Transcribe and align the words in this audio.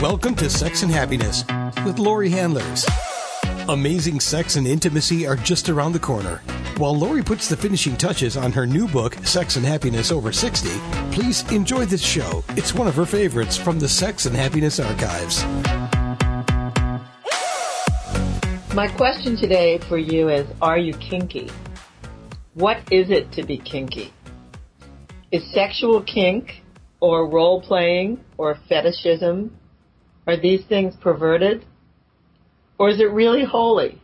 Welcome 0.00 0.36
to 0.36 0.48
Sex 0.48 0.84
and 0.84 0.92
Happiness 0.92 1.44
with 1.84 1.98
Lori 1.98 2.30
Handelman. 2.30 3.68
Amazing 3.68 4.20
sex 4.20 4.54
and 4.54 4.64
intimacy 4.64 5.26
are 5.26 5.34
just 5.34 5.68
around 5.68 5.90
the 5.90 5.98
corner. 5.98 6.36
While 6.76 6.96
Lori 6.96 7.20
puts 7.20 7.48
the 7.48 7.56
finishing 7.56 7.96
touches 7.96 8.36
on 8.36 8.52
her 8.52 8.64
new 8.64 8.86
book, 8.86 9.14
Sex 9.24 9.56
and 9.56 9.66
Happiness 9.66 10.12
Over 10.12 10.30
60, 10.30 10.68
please 11.10 11.50
enjoy 11.50 11.84
this 11.84 12.00
show. 12.00 12.44
It's 12.50 12.72
one 12.72 12.86
of 12.86 12.94
her 12.94 13.06
favorites 13.06 13.56
from 13.56 13.80
the 13.80 13.88
Sex 13.88 14.24
and 14.24 14.36
Happiness 14.36 14.78
archives. 14.78 15.42
My 18.76 18.86
question 18.86 19.36
today 19.36 19.78
for 19.88 19.98
you 19.98 20.28
is 20.28 20.46
Are 20.62 20.78
you 20.78 20.94
kinky? 20.94 21.50
What 22.54 22.76
is 22.92 23.10
it 23.10 23.32
to 23.32 23.42
be 23.42 23.58
kinky? 23.58 24.12
Is 25.32 25.42
sexual 25.52 26.02
kink 26.02 26.62
or 27.00 27.28
role 27.28 27.60
playing 27.60 28.24
or 28.36 28.56
fetishism 28.68 29.58
are 30.28 30.36
these 30.36 30.64
things 30.66 30.94
perverted? 31.00 31.64
Or 32.78 32.90
is 32.90 33.00
it 33.00 33.10
really 33.10 33.44
holy? 33.44 34.00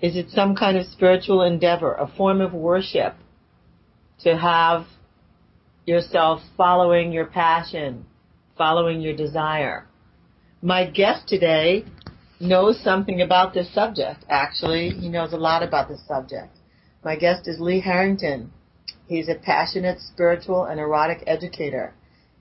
Is 0.00 0.16
it 0.16 0.30
some 0.30 0.56
kind 0.56 0.78
of 0.78 0.86
spiritual 0.86 1.42
endeavor, 1.42 1.92
a 1.92 2.08
form 2.08 2.40
of 2.40 2.52
worship 2.54 3.14
to 4.20 4.36
have 4.36 4.86
yourself 5.84 6.40
following 6.56 7.12
your 7.12 7.26
passion, 7.26 8.06
following 8.56 9.00
your 9.02 9.14
desire? 9.14 9.86
My 10.62 10.88
guest 10.88 11.28
today 11.28 11.84
knows 12.40 12.82
something 12.82 13.20
about 13.20 13.52
this 13.52 13.72
subject, 13.74 14.24
actually. 14.28 14.90
He 14.90 15.08
knows 15.08 15.32
a 15.32 15.36
lot 15.36 15.62
about 15.62 15.88
this 15.88 16.04
subject. 16.08 16.56
My 17.04 17.16
guest 17.16 17.46
is 17.46 17.60
Lee 17.60 17.80
Harrington. 17.80 18.52
He's 19.06 19.28
a 19.28 19.34
passionate 19.34 20.00
spiritual 20.00 20.64
and 20.64 20.80
erotic 20.80 21.24
educator. 21.26 21.94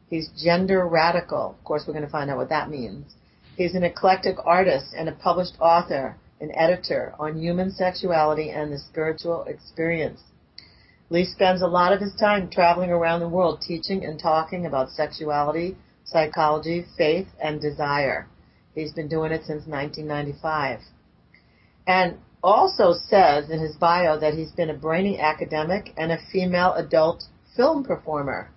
He's 0.09 0.29
gender 0.41 0.87
radical. 0.87 1.55
Of 1.57 1.63
course, 1.63 1.83
we're 1.85 1.93
going 1.93 2.05
to 2.05 2.11
find 2.11 2.29
out 2.29 2.37
what 2.37 2.49
that 2.49 2.69
means. 2.69 3.16
He's 3.57 3.73
an 3.73 3.83
eclectic 3.83 4.37
artist 4.45 4.93
and 4.95 5.09
a 5.09 5.13
published 5.13 5.55
author 5.59 6.15
and 6.39 6.51
editor 6.53 7.15
on 7.19 7.41
human 7.41 7.71
sexuality 7.71 8.51
and 8.51 8.71
the 8.71 8.77
spiritual 8.77 9.45
experience. 9.45 10.21
Lee 11.09 11.25
spends 11.25 11.63
a 11.63 11.67
lot 11.67 11.91
of 11.91 11.99
his 11.99 12.13
time 12.19 12.51
traveling 12.51 12.91
around 12.91 13.19
the 13.19 13.27
world 13.27 13.59
teaching 13.59 14.05
and 14.05 14.19
talking 14.19 14.67
about 14.67 14.91
sexuality, 14.91 15.75
psychology, 16.05 16.85
faith, 16.99 17.29
and 17.41 17.59
desire. 17.59 18.27
He's 18.75 18.93
been 18.93 19.07
doing 19.07 19.31
it 19.31 19.41
since 19.45 19.65
1995. 19.65 20.81
And 21.87 22.19
also 22.43 22.93
says 22.93 23.49
in 23.49 23.59
his 23.59 23.75
bio 23.77 24.19
that 24.19 24.35
he's 24.35 24.51
been 24.51 24.69
a 24.69 24.75
brainy 24.75 25.19
academic 25.19 25.95
and 25.97 26.11
a 26.11 26.19
female 26.31 26.73
adult 26.75 27.23
film 27.55 27.83
performer. 27.83 28.51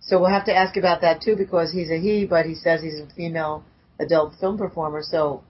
So 0.00 0.18
we'll 0.18 0.30
have 0.30 0.46
to 0.46 0.56
ask 0.56 0.76
about 0.76 1.02
that 1.02 1.22
too 1.22 1.36
because 1.36 1.70
he's 1.70 1.90
a 1.92 2.00
he, 2.00 2.26
but 2.26 2.46
he 2.46 2.56
says 2.56 2.82
he's 2.82 2.98
a 2.98 3.06
female 3.14 3.62
adult 4.00 4.34
film 4.40 4.58
performer. 4.58 5.02
So 5.02 5.42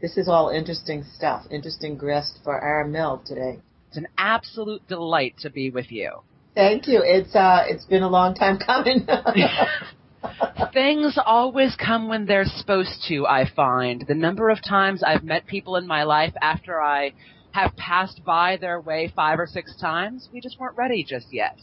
this 0.00 0.16
is 0.16 0.28
all 0.28 0.50
interesting 0.50 1.04
stuff, 1.16 1.44
interesting 1.50 1.96
grist 1.96 2.38
for 2.44 2.58
our 2.58 2.86
mill 2.86 3.22
today. 3.24 3.60
It's 3.88 3.96
an 3.96 4.08
absolute 4.18 4.86
delight 4.88 5.34
to 5.40 5.50
be 5.50 5.70
with 5.70 5.90
you. 5.90 6.20
Thank 6.54 6.86
you. 6.86 7.02
It's 7.04 7.34
uh, 7.34 7.64
it's 7.66 7.84
been 7.84 8.02
a 8.02 8.08
long 8.08 8.34
time 8.34 8.58
coming. 8.58 9.06
Things 10.72 11.18
always 11.24 11.76
come 11.76 12.08
when 12.08 12.26
they're 12.26 12.44
supposed 12.44 13.04
to, 13.08 13.26
I 13.26 13.48
find. 13.54 14.04
The 14.06 14.14
number 14.14 14.50
of 14.50 14.58
times 14.62 15.02
I've 15.02 15.22
met 15.22 15.46
people 15.46 15.76
in 15.76 15.86
my 15.86 16.02
life 16.02 16.32
after 16.40 16.80
I 16.80 17.12
have 17.52 17.76
passed 17.76 18.22
by 18.24 18.56
their 18.56 18.80
way 18.80 19.12
five 19.14 19.38
or 19.38 19.46
six 19.46 19.74
times, 19.80 20.28
we 20.32 20.40
just 20.40 20.58
weren't 20.58 20.76
ready 20.76 21.04
just 21.04 21.26
yet. 21.30 21.58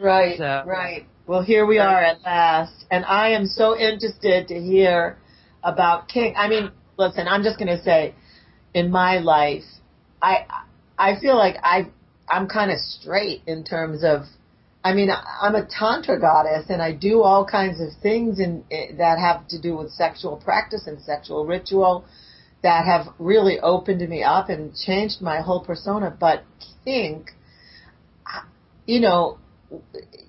Right, 0.00 0.38
so, 0.38 0.62
right. 0.66 1.06
Well, 1.26 1.42
here 1.42 1.66
we 1.66 1.78
are 1.78 2.02
at 2.02 2.22
last. 2.22 2.86
And 2.90 3.04
I 3.04 3.30
am 3.30 3.46
so 3.46 3.76
interested 3.78 4.48
to 4.48 4.60
hear 4.60 5.18
about 5.72 6.08
kink. 6.08 6.36
I 6.36 6.48
mean, 6.48 6.70
listen, 6.96 7.28
I'm 7.28 7.42
just 7.42 7.58
going 7.58 7.76
to 7.76 7.82
say, 7.82 8.14
in 8.74 8.90
my 8.90 9.18
life, 9.18 9.64
I 10.22 10.46
I 10.98 11.18
feel 11.20 11.36
like 11.36 11.56
I 11.62 11.88
I'm 12.28 12.48
kind 12.48 12.70
of 12.70 12.78
straight 12.78 13.42
in 13.46 13.64
terms 13.64 14.04
of. 14.04 14.22
I 14.84 14.94
mean, 14.94 15.10
I'm 15.10 15.56
a 15.56 15.66
tantra 15.66 16.20
goddess, 16.20 16.66
and 16.70 16.80
I 16.80 16.92
do 16.92 17.22
all 17.22 17.44
kinds 17.44 17.80
of 17.80 17.88
things 18.00 18.38
in, 18.38 18.64
in 18.70 18.96
that 18.98 19.18
have 19.18 19.46
to 19.48 19.60
do 19.60 19.76
with 19.76 19.90
sexual 19.90 20.36
practice 20.36 20.86
and 20.86 21.02
sexual 21.02 21.44
ritual 21.44 22.04
that 22.62 22.86
have 22.86 23.06
really 23.18 23.58
opened 23.60 24.08
me 24.08 24.22
up 24.22 24.48
and 24.48 24.74
changed 24.74 25.20
my 25.20 25.40
whole 25.40 25.64
persona. 25.64 26.16
But 26.18 26.44
kink, 26.84 27.32
you 28.86 29.00
know, 29.00 29.38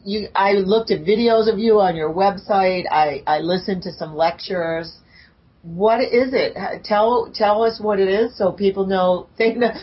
you 0.04 0.28
I 0.36 0.54
looked 0.54 0.92
at 0.92 1.02
videos 1.02 1.52
of 1.52 1.60
you 1.60 1.80
on 1.80 1.96
your 1.96 2.14
website. 2.14 2.86
I 2.92 3.24
I 3.26 3.40
listened 3.40 3.84
to 3.84 3.92
some 3.92 4.16
lectures 4.16 4.98
what 5.62 6.02
is 6.02 6.34
it? 6.34 6.56
Tell 6.84 7.32
tell 7.34 7.64
us 7.64 7.80
what 7.82 8.00
it 8.00 8.08
is 8.08 8.38
so 8.38 8.52
people 8.52 8.86
know 8.96 9.28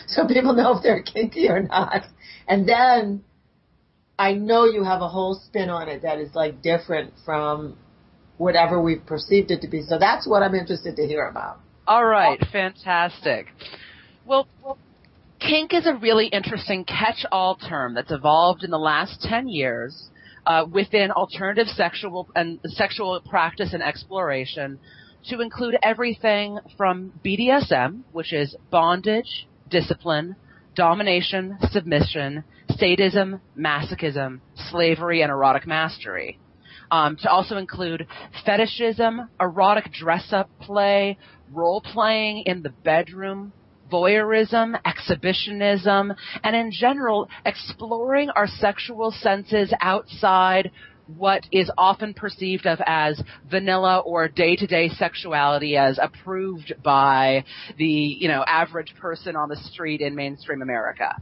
so 0.07 0.27
people 0.27 0.53
know 0.53 0.77
if 0.77 0.83
they're 0.83 1.03
kinky 1.03 1.49
or 1.49 1.61
not. 1.61 2.03
And 2.47 2.67
then 2.67 3.23
I 4.17 4.33
know 4.33 4.65
you 4.65 4.83
have 4.83 5.01
a 5.01 5.07
whole 5.07 5.35
spin 5.35 5.69
on 5.69 5.87
it 5.89 6.01
that 6.01 6.19
is 6.19 6.33
like 6.33 6.61
different 6.61 7.13
from 7.23 7.77
whatever 8.37 8.81
we've 8.81 9.05
perceived 9.05 9.51
it 9.51 9.61
to 9.61 9.67
be. 9.67 9.81
So 9.81 9.97
that's 9.99 10.27
what 10.27 10.43
I'm 10.43 10.55
interested 10.55 10.95
to 10.95 11.05
hear 11.05 11.27
about. 11.27 11.59
All 11.87 12.05
right, 12.05 12.39
fantastic. 12.51 13.47
Well, 14.25 14.47
kink 15.39 15.73
is 15.73 15.87
a 15.87 15.95
really 15.95 16.27
interesting 16.27 16.83
catch-all 16.83 17.55
term 17.55 17.93
that's 17.93 18.11
evolved 18.11 18.63
in 18.63 18.71
the 18.71 18.79
last 18.79 19.21
10 19.21 19.47
years 19.47 20.09
uh, 20.45 20.65
within 20.69 21.11
alternative 21.11 21.67
sexual 21.67 22.27
and 22.35 22.59
sexual 22.65 23.19
practice 23.21 23.73
and 23.73 23.81
exploration 23.81 24.79
to 25.29 25.41
include 25.41 25.77
everything 25.83 26.59
from 26.77 27.13
BDSM, 27.23 28.01
which 28.11 28.33
is 28.33 28.55
bondage, 28.69 29.47
discipline, 29.69 30.35
domination, 30.75 31.57
submission, 31.71 32.43
sadism, 32.77 33.41
masochism, 33.57 34.39
slavery, 34.55 35.21
and 35.21 35.31
erotic 35.31 35.67
mastery. 35.67 36.39
Um, 36.89 37.17
to 37.17 37.29
also 37.29 37.57
include 37.57 38.07
fetishism, 38.45 39.27
erotic 39.41 39.91
dress-up 39.91 40.49
play, 40.61 41.17
role-playing 41.51 42.43
in 42.45 42.63
the 42.63 42.69
bedroom, 42.69 43.51
voyeurism, 43.91 44.79
exhibitionism, 44.85 46.13
and 46.43 46.55
in 46.55 46.71
general, 46.71 47.29
exploring 47.45 48.29
our 48.29 48.47
sexual 48.47 49.11
senses 49.11 49.73
outside 49.81 50.71
what 51.15 51.47
is 51.51 51.71
often 51.77 52.13
perceived 52.13 52.67
of 52.67 52.79
as 52.85 53.21
vanilla 53.49 53.99
or 53.99 54.27
day-to-day 54.27 54.89
sexuality 54.89 55.77
as 55.77 55.97
approved 56.01 56.73
by 56.83 57.45
the, 57.77 57.85
you 57.85 58.27
know, 58.27 58.43
average 58.45 58.93
person 58.99 59.35
on 59.35 59.49
the 59.49 59.55
street 59.55 60.01
in 60.01 60.15
mainstream 60.15 60.61
America. 60.61 61.15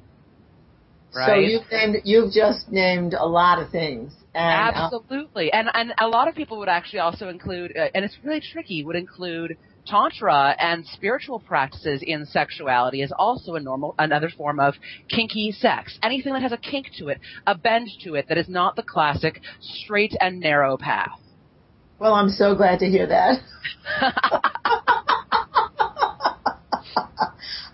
Right? 1.16 1.28
So 1.28 1.36
you've 1.36 1.72
named, 1.72 2.02
you've 2.04 2.34
just 2.34 2.70
named 2.70 3.14
a 3.14 3.26
lot 3.26 3.62
of 3.62 3.70
things. 3.70 4.12
And, 4.34 4.76
uh, 4.76 4.92
Absolutely. 4.94 5.52
And, 5.54 5.70
and 5.74 5.94
a 6.00 6.08
lot 6.08 6.28
of 6.28 6.36
people 6.36 6.58
would 6.58 6.68
actually 6.68 7.00
also 7.00 7.30
include, 7.30 7.78
uh, 7.78 7.88
and 7.96 8.04
it's 8.04 8.18
really 8.24 8.42
tricky, 8.42 8.84
would 8.84 8.98
include 8.98 9.56
tantra 9.86 10.56
and 10.60 10.86
spiritual 10.88 11.40
practices 11.40 12.02
in 12.06 12.26
sexuality 12.26 13.02
is 13.02 13.12
also 13.18 13.56
a 13.56 13.60
normal 13.60 13.96
another 14.00 14.30
form 14.30 14.60
of 14.60 14.76
kinky 15.10 15.52
sex. 15.52 15.98
Anything 16.04 16.34
that 16.34 16.42
has 16.42 16.52
a 16.52 16.58
kink 16.58 16.88
to 16.98 17.10
it, 17.10 17.20
a 17.46 17.56
bend 17.56 17.90
to 18.04 18.16
it 18.16 18.28
that 18.30 18.38
is 18.38 18.50
not 18.50 18.76
the 18.76 18.84
classic 18.84 19.42
straight 19.62 20.16
and 20.20 20.40
narrow 20.40 20.78
path. 20.78 21.20
Well, 22.00 22.14
I'm 22.14 22.30
so 22.30 22.56
glad 22.56 22.80
to 22.80 22.86
hear 22.86 23.08
that. 23.08 23.40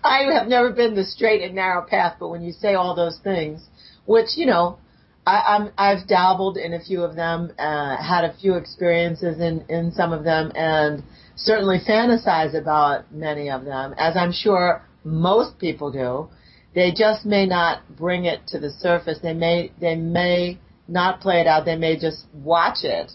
I 0.04 0.32
have 0.32 0.46
never 0.46 0.70
been 0.72 0.94
the 0.94 1.04
straight 1.04 1.42
and 1.42 1.54
narrow 1.54 1.82
path, 1.82 2.16
but 2.20 2.28
when 2.28 2.42
you 2.42 2.52
say 2.52 2.74
all 2.74 2.94
those 2.94 3.18
things, 3.24 3.64
which 4.04 4.36
you 4.36 4.46
know, 4.46 4.78
I, 5.26 5.56
I'm 5.56 5.72
I've 5.78 6.06
dabbled 6.06 6.56
in 6.56 6.74
a 6.74 6.80
few 6.80 7.02
of 7.02 7.16
them, 7.16 7.52
uh, 7.58 7.96
had 7.96 8.24
a 8.24 8.34
few 8.40 8.54
experiences 8.54 9.40
in 9.40 9.64
in 9.68 9.92
some 9.92 10.12
of 10.12 10.24
them, 10.24 10.52
and 10.54 11.02
certainly 11.36 11.78
fantasize 11.86 12.54
about 12.54 13.12
many 13.12 13.50
of 13.50 13.64
them, 13.64 13.94
as 13.98 14.16
I'm 14.16 14.32
sure 14.32 14.82
most 15.04 15.58
people 15.58 15.90
do. 15.90 16.28
They 16.74 16.92
just 16.92 17.26
may 17.26 17.44
not 17.44 17.96
bring 17.96 18.24
it 18.24 18.46
to 18.48 18.58
the 18.58 18.70
surface. 18.70 19.18
They 19.22 19.34
may 19.34 19.72
they 19.80 19.94
may 19.94 20.58
not 20.88 21.20
play 21.20 21.40
it 21.40 21.46
out. 21.46 21.64
They 21.64 21.76
may 21.76 21.98
just 21.98 22.24
watch 22.32 22.78
it, 22.82 23.12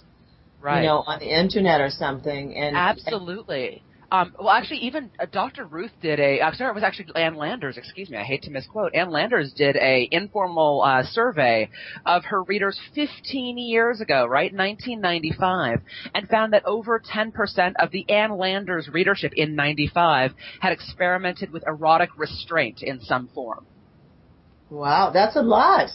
right. 0.62 0.82
you 0.82 0.88
know, 0.88 1.04
on 1.08 1.20
the 1.20 1.40
internet 1.40 1.82
or 1.82 1.90
something. 1.90 2.56
And 2.56 2.78
absolutely. 2.78 3.84
Um, 4.10 4.34
well, 4.40 4.52
actually, 4.52 4.80
even 4.80 5.12
uh, 5.20 5.26
Dr. 5.30 5.66
Ruth 5.66 5.92
did 6.02 6.20
a. 6.20 6.42
I'm 6.42 6.54
sorry, 6.54 6.72
it 6.72 6.76
was 6.76 6.84
actually 6.84 7.08
Ann 7.16 7.36
Landers. 7.36 7.78
Excuse 7.78 8.10
me, 8.10 8.18
I 8.18 8.24
hate 8.24 8.44
to 8.44 8.52
misquote. 8.52 8.96
Ann 8.96 9.12
Landers 9.12 9.52
did 9.52 9.76
a 9.76 10.08
informal 10.12 10.82
uh, 10.82 11.04
survey 11.04 11.70
of 12.06 12.24
her 12.26 12.44
readers 12.44 12.80
15 12.96 13.58
years 13.58 14.00
ago, 14.00 14.26
right, 14.26 14.54
1995, 14.54 15.82
and 16.16 16.30
found 16.30 16.54
that 16.54 16.66
over 16.66 17.02
10% 17.02 17.74
of 17.80 17.92
the 17.92 18.10
Ann 18.10 18.38
Landers 18.38 18.88
readership 18.88 19.34
in 19.36 19.56
95 19.56 20.32
had 20.62 20.72
experimented 20.72 21.52
with 21.52 21.64
erotic 21.68 22.10
restraint 22.18 22.82
in 22.82 23.02
some 23.02 23.28
form. 23.36 23.66
Wow, 24.70 25.12
that's 25.14 25.36
a 25.36 25.42
lot. 25.42 25.90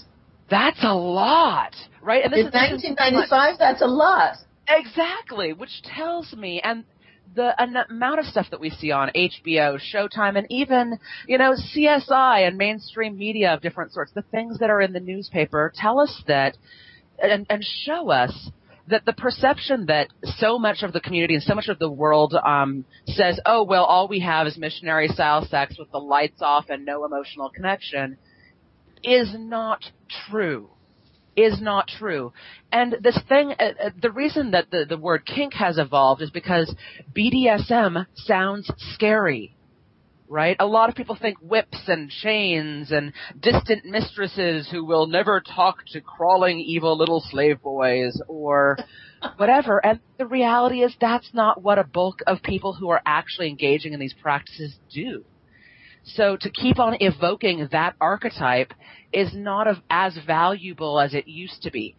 That's 0.51 0.83
a 0.83 0.95
lot, 0.95 1.75
right? 2.03 2.25
And 2.25 2.33
this 2.33 2.41
in 2.41 2.47
is, 2.49 2.53
1995, 2.53 3.59
that's 3.59 3.81
a 3.81 3.87
lot. 3.87 4.35
Exactly, 4.69 5.55
which 5.55 5.83
tells 5.83 6.33
me, 6.35 6.61
and 6.63 6.85
the 7.35 7.55
amount 7.91 8.21
of 8.21 8.27
stuff 8.27 8.47
that 8.51 8.61
we 8.61 8.71
see 8.71 8.91
on 8.91 9.11
HBO, 9.15 9.79
Showtime, 9.81 10.37
and 10.37 10.47
even, 10.51 10.99
you 11.27 11.39
know, 11.39 11.55
CSI 11.55 12.47
and 12.47 12.57
mainstream 12.57 13.17
media 13.17 13.55
of 13.55 13.63
different 13.63 13.93
sorts, 13.93 14.13
the 14.13 14.23
things 14.23 14.59
that 14.59 14.71
are 14.71 14.81
in 14.81 14.93
the 14.93 15.01
newspaper 15.01 15.73
tell 15.75 16.01
us 16.01 16.23
that 16.27 16.57
and, 17.19 17.47
and 17.49 17.65
show 17.85 18.11
us 18.11 18.51
that 18.89 19.05
the 19.05 19.13
perception 19.13 19.87
that 19.87 20.09
so 20.39 20.59
much 20.59 20.83
of 20.83 20.93
the 20.93 21.01
community 21.01 21.35
and 21.35 21.43
so 21.43 21.55
much 21.55 21.69
of 21.69 21.79
the 21.79 21.91
world 21.91 22.35
um, 22.35 22.85
says, 23.07 23.39
oh, 23.47 23.63
well, 23.63 23.85
all 23.85 24.09
we 24.09 24.21
have 24.21 24.47
is 24.47 24.59
missionary 24.59 25.09
style 25.09 25.47
sex 25.47 25.77
with 25.79 25.91
the 25.93 25.99
lights 25.99 26.43
off 26.43 26.67
and 26.69 26.85
no 26.85 27.05
emotional 27.05 27.49
connection 27.49 28.19
is 29.05 29.35
not 29.37 29.85
true 30.29 30.69
is 31.37 31.61
not 31.61 31.89
true. 31.89 32.33
And 32.71 32.97
this 33.01 33.19
thing, 33.29 33.55
uh, 33.59 33.63
uh, 33.63 33.91
the 34.01 34.11
reason 34.11 34.53
that 34.53 34.71
the, 34.71 34.85
the 34.89 34.97
word 34.97 35.25
kink 35.27 35.55
has 35.55 35.79
evolved 35.79 36.23
is 36.23 36.31
because 36.31 36.75
BDSM 37.17 38.07
sounds 38.15 38.71
scary. 38.95 39.57
Right? 40.29 40.57
A 40.59 40.67
lot 40.67 40.89
of 40.89 40.95
people 40.95 41.15
think 41.21 41.37
whips 41.43 41.83
and 41.89 42.09
chains 42.09 42.91
and 42.91 43.13
distant 43.39 43.85
mistresses 43.85 44.67
who 44.71 44.83
will 44.83 45.07
never 45.07 45.43
talk 45.43 45.85
to 45.89 46.01
crawling 46.01 46.59
evil 46.59 46.97
little 46.97 47.21
slave 47.21 47.61
boys 47.61 48.19
or 48.29 48.79
whatever. 49.37 49.85
And 49.85 50.01
the 50.17 50.25
reality 50.25 50.83
is 50.83 50.95
that's 50.99 51.29
not 51.35 51.63
what 51.63 51.79
a 51.79 51.85
bulk 51.85 52.21
of 52.27 52.43
people 52.43 52.73
who 52.73 52.89
are 52.89 53.03
actually 53.05 53.51
engaging 53.51 53.93
in 53.93 54.01
these 54.01 54.15
practices 54.15 54.75
do. 54.91 55.23
So 56.05 56.37
to 56.37 56.51
keep 56.51 56.79
on 56.79 56.97
evoking 57.01 57.69
that 57.71 57.95
archetype 58.01 58.73
is 59.13 59.31
not 59.35 59.69
of, 59.69 59.77
as 59.91 60.19
valuable 60.27 60.99
as 60.99 61.15
it 61.15 61.29
used 61.29 61.63
to 61.63 61.71
be. 61.71 61.95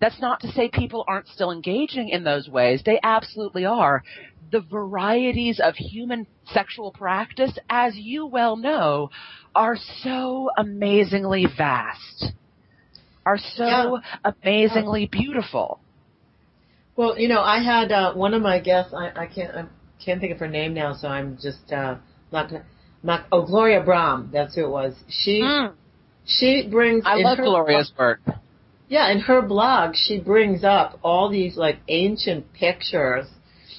That's 0.00 0.20
not 0.20 0.40
to 0.40 0.48
say 0.52 0.68
people 0.68 1.04
aren't 1.08 1.26
still 1.26 1.50
engaging 1.50 2.10
in 2.10 2.22
those 2.22 2.48
ways. 2.48 2.82
They 2.84 3.00
absolutely 3.02 3.64
are. 3.64 4.04
The 4.52 4.60
varieties 4.60 5.60
of 5.62 5.74
human 5.74 6.26
sexual 6.52 6.92
practice, 6.92 7.58
as 7.68 7.96
you 7.96 8.26
well 8.26 8.56
know, 8.56 9.10
are 9.54 9.76
so 10.02 10.50
amazingly 10.56 11.46
vast. 11.56 12.32
Are 13.26 13.38
so 13.38 13.66
yeah. 13.66 14.32
amazingly 14.42 15.06
beautiful. 15.06 15.80
Well, 16.96 17.18
you 17.18 17.28
know, 17.28 17.40
I 17.40 17.62
had 17.62 17.92
uh, 17.92 18.14
one 18.14 18.34
of 18.34 18.40
my 18.40 18.58
guests. 18.58 18.94
I, 18.94 19.10
I 19.14 19.26
can't. 19.26 19.54
I 19.54 19.64
can't 20.02 20.20
think 20.20 20.32
of 20.32 20.38
her 20.38 20.48
name 20.48 20.74
now, 20.74 20.94
so 20.94 21.08
I'm 21.08 21.36
just 21.42 21.72
uh, 21.72 21.96
not 22.32 22.50
gonna. 22.50 22.64
Not, 23.02 23.26
oh, 23.30 23.46
Gloria 23.46 23.82
Brame. 23.82 24.32
That's 24.32 24.54
who 24.54 24.64
it 24.64 24.70
was. 24.70 24.94
She 25.08 25.40
mm. 25.42 25.72
she 26.24 26.68
brings. 26.70 27.04
I 27.06 27.16
love 27.16 27.38
Gloria's 27.38 27.92
work. 27.98 28.20
Yeah, 28.88 29.10
in 29.12 29.20
her 29.20 29.42
blog, 29.42 29.94
she 29.94 30.18
brings 30.18 30.64
up 30.64 30.98
all 31.02 31.28
these 31.28 31.56
like 31.56 31.78
ancient 31.88 32.52
pictures 32.54 33.26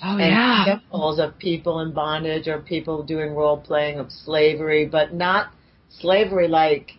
oh, 0.04 0.18
and 0.18 0.20
yeah. 0.20 0.66
symbols 0.66 1.20
of 1.20 1.38
people 1.38 1.80
in 1.80 1.94
bondage 1.94 2.48
or 2.48 2.60
people 2.60 3.04
doing 3.04 3.34
role 3.34 3.58
playing 3.58 4.00
of 4.00 4.12
slavery, 4.12 4.86
but 4.86 5.14
not 5.14 5.52
slavery 5.90 6.48
like 6.48 6.92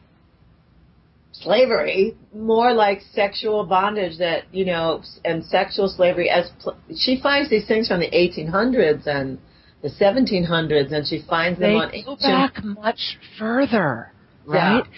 slavery, 1.32 2.16
more 2.34 2.72
like 2.72 3.00
sexual 3.12 3.64
bondage 3.64 4.18
that 4.18 4.44
you 4.52 4.64
know, 4.64 5.02
and 5.24 5.44
sexual 5.44 5.88
slavery 5.88 6.28
as 6.28 6.50
pl- 6.60 6.76
she 6.96 7.20
finds 7.22 7.48
these 7.48 7.66
things 7.66 7.88
from 7.88 8.00
the 8.00 8.10
1800s 8.10 9.06
and 9.06 9.38
the 9.82 9.88
1700s, 9.88 10.92
and 10.92 11.06
she 11.06 11.22
finds 11.28 11.58
them 11.58 11.70
they 11.70 11.76
on 11.76 11.88
go 12.04 12.12
ancient. 12.12 12.20
back 12.20 12.64
much 12.64 13.18
further, 13.38 14.12
right? 14.46 14.84
Yeah. 14.84 14.90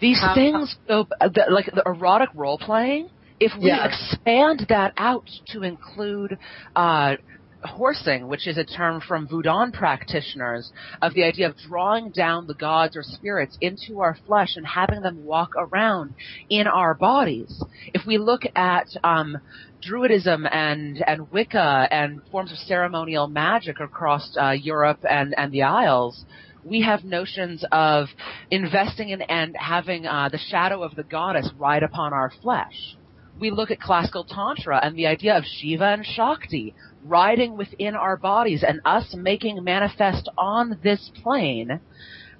These 0.00 0.20
How- 0.20 0.34
things 0.34 0.76
go 0.88 1.06
the, 1.20 1.46
like 1.50 1.66
the 1.66 1.82
erotic 1.84 2.30
role 2.34 2.58
playing. 2.58 3.10
If 3.38 3.52
we 3.58 3.68
Yeah. 3.68 3.86
expand 3.86 4.66
that 4.68 4.92
out 4.98 5.28
to 5.48 5.62
include 5.62 6.38
uh, 6.76 7.16
horsing, 7.62 8.28
which 8.28 8.46
is 8.46 8.58
a 8.58 8.64
term 8.64 9.00
from 9.00 9.28
Voodoo 9.28 9.70
practitioners, 9.72 10.72
of 11.02 11.14
the 11.14 11.24
idea 11.24 11.48
of 11.48 11.56
drawing 11.56 12.10
down 12.10 12.46
the 12.46 12.54
gods 12.54 12.96
or 12.96 13.02
spirits 13.02 13.56
into 13.60 14.00
our 14.00 14.16
flesh 14.26 14.56
and 14.56 14.66
having 14.66 15.02
them 15.02 15.24
walk 15.24 15.50
around 15.56 16.14
in 16.48 16.66
our 16.66 16.94
bodies. 16.94 17.62
If 17.92 18.06
we 18.06 18.18
look 18.18 18.42
at 18.54 18.86
um, 19.04 19.38
Druidism 19.82 20.48
and 20.52 21.02
and 21.06 21.30
Wicca 21.32 21.88
and 21.90 22.20
forms 22.30 22.52
of 22.52 22.58
ceremonial 22.58 23.28
magic 23.28 23.80
across 23.80 24.36
uh, 24.40 24.50
Europe 24.50 25.00
and 25.08 25.34
and 25.38 25.52
the 25.52 25.62
Isles, 25.62 26.24
we 26.64 26.82
have 26.82 27.04
notions 27.04 27.64
of 27.72 28.08
investing 28.50 29.08
in 29.08 29.22
and 29.22 29.56
having 29.58 30.06
uh, 30.06 30.28
the 30.30 30.38
shadow 30.38 30.82
of 30.82 30.94
the 30.96 31.02
goddess 31.02 31.50
ride 31.58 31.82
upon 31.82 32.12
our 32.12 32.30
flesh. 32.42 32.96
We 33.40 33.50
look 33.50 33.70
at 33.70 33.80
classical 33.80 34.24
tantra 34.24 34.78
and 34.82 34.94
the 34.94 35.06
idea 35.06 35.36
of 35.36 35.44
Shiva 35.44 35.86
and 35.86 36.04
Shakti 36.04 36.74
riding 37.04 37.56
within 37.56 37.94
our 37.94 38.18
bodies 38.18 38.62
and 38.66 38.80
us 38.84 39.14
making 39.16 39.64
manifest 39.64 40.28
on 40.36 40.78
this 40.84 41.10
plane 41.22 41.80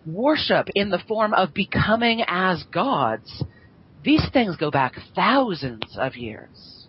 worship 0.07 0.69
in 0.75 0.91
the 0.91 0.99
form 1.09 1.33
of 1.33 1.55
becoming 1.55 2.23
as 2.27 2.63
gods. 2.65 3.43
These 4.05 4.27
things 4.33 4.57
go 4.57 4.71
back 4.71 4.95
thousands 5.15 5.97
of 5.99 6.17
years. 6.17 6.87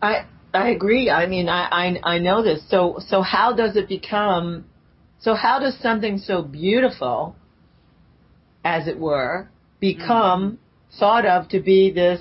I 0.00 0.26
I 0.52 0.70
agree. 0.70 1.08
I 1.08 1.26
mean, 1.26 1.48
I, 1.48 1.68
I 2.04 2.14
I 2.14 2.18
know 2.18 2.42
this. 2.42 2.68
So 2.68 2.98
so 3.06 3.22
how 3.22 3.54
does 3.54 3.76
it 3.76 3.88
become? 3.88 4.64
So 5.20 5.34
how 5.34 5.60
does 5.60 5.78
something 5.78 6.18
so 6.18 6.42
beautiful, 6.42 7.36
as 8.64 8.88
it 8.88 8.98
were, 8.98 9.48
become 9.78 10.42
mm-hmm. 10.42 10.98
thought 10.98 11.24
of 11.24 11.48
to 11.50 11.60
be 11.60 11.92
this 11.92 12.20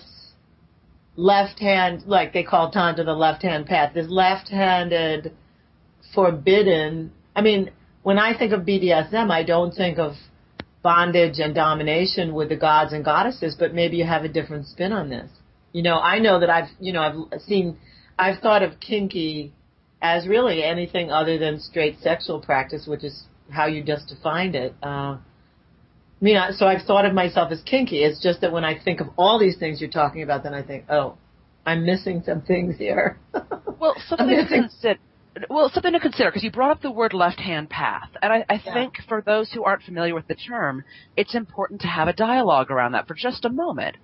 left 1.22 1.60
hand, 1.60 2.04
like 2.08 2.34
they 2.34 2.44
call 2.44 2.72
Tantra 2.72 3.06
the 3.06 3.14
left 3.14 3.44
hand 3.44 3.68
path, 3.68 3.94
this 3.94 4.08
left 4.10 4.50
handed, 4.50 5.32
forbidden. 6.16 7.12
I 7.36 7.42
mean, 7.42 7.72
when 8.02 8.18
I 8.18 8.36
think 8.38 8.54
of 8.54 8.62
BDSM, 8.62 9.30
I 9.30 9.44
don't 9.44 9.72
think 9.72 10.00
of 10.00 10.14
bondage 10.82 11.38
and 11.38 11.54
domination 11.54 12.34
with 12.34 12.50
the 12.50 12.56
gods 12.56 12.92
and 12.92 13.06
goddesses, 13.06 13.56
but 13.58 13.72
maybe 13.72 13.98
you 13.98 14.06
have 14.06 14.24
a 14.24 14.28
different 14.28 14.66
spin 14.66 14.92
on 14.92 15.10
this. 15.10 15.30
You 15.74 15.84
know, 15.84 16.00
I 16.00 16.18
know 16.18 16.40
that 16.40 16.50
I've, 16.50 16.70
you 16.80 16.92
know, 16.92 17.28
I've 17.32 17.42
seen, 17.42 17.78
I've 18.18 18.40
thought 18.40 18.64
of 18.64 18.80
kinky 18.80 19.54
as 20.02 20.28
really 20.28 20.64
anything 20.64 21.12
other 21.12 21.38
than 21.38 21.60
straight 21.60 22.00
sexual 22.02 22.42
practice, 22.42 22.88
which 22.88 23.04
is 23.04 23.24
how 23.52 23.68
you 23.68 23.84
just 23.84 24.08
defined 24.08 24.56
it. 24.56 24.74
Uh, 24.82 25.18
I 26.22 26.26
mean, 26.26 26.38
so 26.56 26.68
I've 26.68 26.84
thought 26.86 27.06
of 27.06 27.14
myself 27.14 27.52
as 27.52 27.62
kinky. 27.62 28.04
It's 28.04 28.22
just 28.22 28.42
that 28.42 28.52
when 28.52 28.64
I 28.64 28.78
think 28.78 29.02
of 29.02 29.08
all 29.18 29.40
these 29.40 29.58
things 29.58 29.82
you're 29.82 29.90
talking 29.90 30.22
about, 30.22 30.44
then 30.44 30.54
I 30.54 30.62
think, 30.62 30.86
oh, 30.90 31.18
I'm 31.66 31.86
missing 31.86 32.22
some 32.26 32.42
things 32.42 32.78
here. 32.78 33.20
Well, 33.80 33.96
something 34.08 34.28
to 34.28 34.48
consider. 34.48 35.00
Well, 35.50 35.72
something 35.74 35.94
to 35.94 36.00
consider 36.00 36.30
because 36.30 36.44
you 36.44 36.52
brought 36.52 36.72
up 36.72 36.82
the 36.82 36.92
word 36.92 37.14
left-hand 37.14 37.70
path, 37.72 38.10
and 38.22 38.32
I, 38.32 38.46
I 38.48 38.62
Yeah. 38.64 38.74
think 38.74 38.94
for 39.08 39.24
those 39.26 39.50
who 39.52 39.64
aren't 39.64 39.82
familiar 39.82 40.14
with 40.14 40.28
the 40.28 40.36
term, 40.36 40.84
it's 41.18 41.34
important 41.34 41.82
to 41.82 41.88
have 41.88 42.08
a 42.08 42.14
dialogue 42.14 42.70
around 42.70 42.92
that 42.92 43.08
for 43.08 43.16
just 43.16 43.44
a 43.46 43.50
moment, 43.50 43.96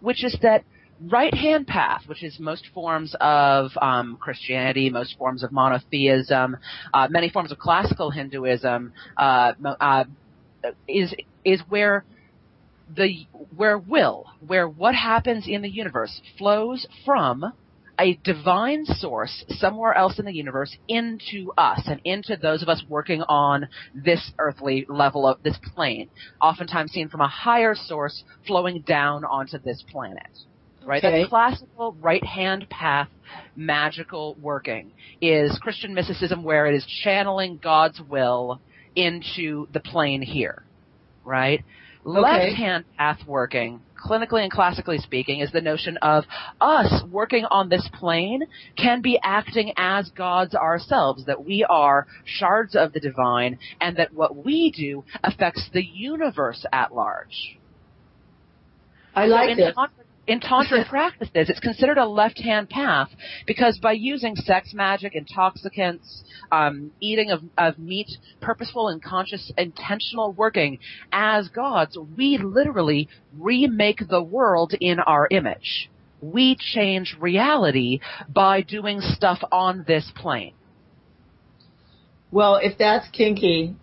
which 0.00 0.24
is 0.24 0.34
that 0.40 0.64
right-hand 1.10 1.66
path, 1.66 2.02
which 2.06 2.22
is 2.22 2.38
most 2.40 2.66
forms 2.72 3.14
of 3.20 3.72
um, 3.82 4.16
Christianity, 4.20 4.88
most 4.88 5.18
forms 5.18 5.42
of 5.42 5.52
monotheism, 5.52 6.56
uh, 6.94 7.08
many 7.10 7.28
forms 7.28 7.52
of 7.52 7.58
classical 7.58 8.10
Hinduism, 8.10 8.92
uh, 9.18 9.52
uh, 9.80 10.04
is 10.88 11.12
is 11.46 11.62
where 11.68 12.04
the 12.94 13.26
where 13.56 13.78
will, 13.78 14.26
where 14.46 14.68
what 14.68 14.94
happens 14.94 15.46
in 15.48 15.62
the 15.62 15.70
universe 15.70 16.20
flows 16.36 16.86
from 17.04 17.52
a 17.98 18.14
divine 18.24 18.84
source 18.84 19.44
somewhere 19.48 19.94
else 19.94 20.18
in 20.18 20.26
the 20.26 20.34
universe 20.34 20.76
into 20.86 21.50
us 21.56 21.80
and 21.86 22.00
into 22.04 22.36
those 22.36 22.62
of 22.62 22.68
us 22.68 22.82
working 22.88 23.22
on 23.22 23.68
this 23.94 24.32
earthly 24.38 24.84
level 24.88 25.26
of 25.26 25.42
this 25.42 25.56
plane, 25.74 26.10
oftentimes 26.40 26.92
seen 26.92 27.08
from 27.08 27.22
a 27.22 27.28
higher 27.28 27.74
source 27.74 28.22
flowing 28.46 28.82
down 28.82 29.24
onto 29.24 29.58
this 29.58 29.82
planet. 29.90 30.28
Right? 30.84 31.02
Okay. 31.02 31.22
That 31.22 31.30
classical 31.30 31.96
right 32.00 32.24
hand 32.24 32.68
path 32.68 33.08
magical 33.56 34.36
working 34.40 34.92
is 35.20 35.58
Christian 35.60 35.94
mysticism 35.94 36.44
where 36.44 36.66
it 36.66 36.76
is 36.76 36.86
channeling 37.02 37.58
God's 37.60 38.00
will 38.00 38.60
into 38.94 39.66
the 39.72 39.80
plane 39.80 40.22
here. 40.22 40.62
Right? 41.26 41.62
Left 42.04 42.54
hand 42.54 42.84
path 42.96 43.18
working, 43.26 43.80
clinically 44.00 44.42
and 44.42 44.50
classically 44.50 44.98
speaking, 44.98 45.40
is 45.40 45.50
the 45.50 45.60
notion 45.60 45.96
of 45.96 46.24
us 46.60 47.02
working 47.10 47.44
on 47.46 47.68
this 47.68 47.88
plane 47.94 48.44
can 48.76 49.02
be 49.02 49.18
acting 49.24 49.72
as 49.76 50.08
gods 50.10 50.54
ourselves, 50.54 51.26
that 51.26 51.44
we 51.44 51.66
are 51.68 52.06
shards 52.24 52.76
of 52.76 52.92
the 52.92 53.00
divine, 53.00 53.58
and 53.80 53.96
that 53.96 54.14
what 54.14 54.44
we 54.44 54.70
do 54.70 55.04
affects 55.24 55.68
the 55.72 55.82
universe 55.82 56.64
at 56.72 56.94
large. 56.94 57.58
I 59.12 59.26
like 59.26 59.50
so 59.50 59.56
this. 59.56 59.74
Tantra, 59.74 60.05
in 60.26 60.40
tantra 60.40 60.84
practices, 60.88 61.48
it's 61.48 61.60
considered 61.60 61.98
a 61.98 62.06
left-hand 62.06 62.68
path 62.68 63.08
because 63.46 63.78
by 63.78 63.92
using 63.92 64.36
sex 64.36 64.72
magic, 64.74 65.14
intoxicants, 65.14 66.24
um, 66.52 66.90
eating 67.00 67.30
of, 67.30 67.42
of 67.58 67.78
meat, 67.78 68.08
purposeful 68.40 68.88
and 68.88 69.02
conscious, 69.02 69.52
intentional 69.56 70.32
working 70.32 70.78
as 71.12 71.48
gods, 71.48 71.96
we 72.16 72.38
literally 72.38 73.08
remake 73.38 74.00
the 74.08 74.22
world 74.22 74.74
in 74.80 74.98
our 75.00 75.28
image. 75.30 75.90
We 76.20 76.56
change 76.58 77.16
reality 77.20 78.00
by 78.28 78.62
doing 78.62 79.00
stuff 79.00 79.38
on 79.52 79.84
this 79.86 80.10
plane. 80.16 80.54
Well, 82.30 82.56
if 82.56 82.78
that's 82.78 83.08
kinky, 83.10 83.76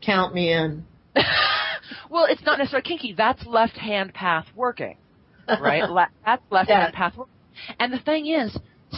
count 0.00 0.34
me 0.34 0.52
in. 0.52 0.84
well, 2.10 2.26
it's 2.28 2.42
not 2.44 2.58
necessarily 2.58 2.88
kinky. 2.88 3.14
That's 3.16 3.44
left 3.46 3.76
hand 3.76 4.14
path 4.14 4.46
working, 4.54 4.96
right? 5.48 5.82
That's 6.24 6.42
left 6.50 6.70
hand 6.70 6.92
Yeah. 6.94 7.08
path. 7.10 7.14
And 7.78 7.92
the 7.92 7.98
thing 7.98 8.26
is, 8.26 8.56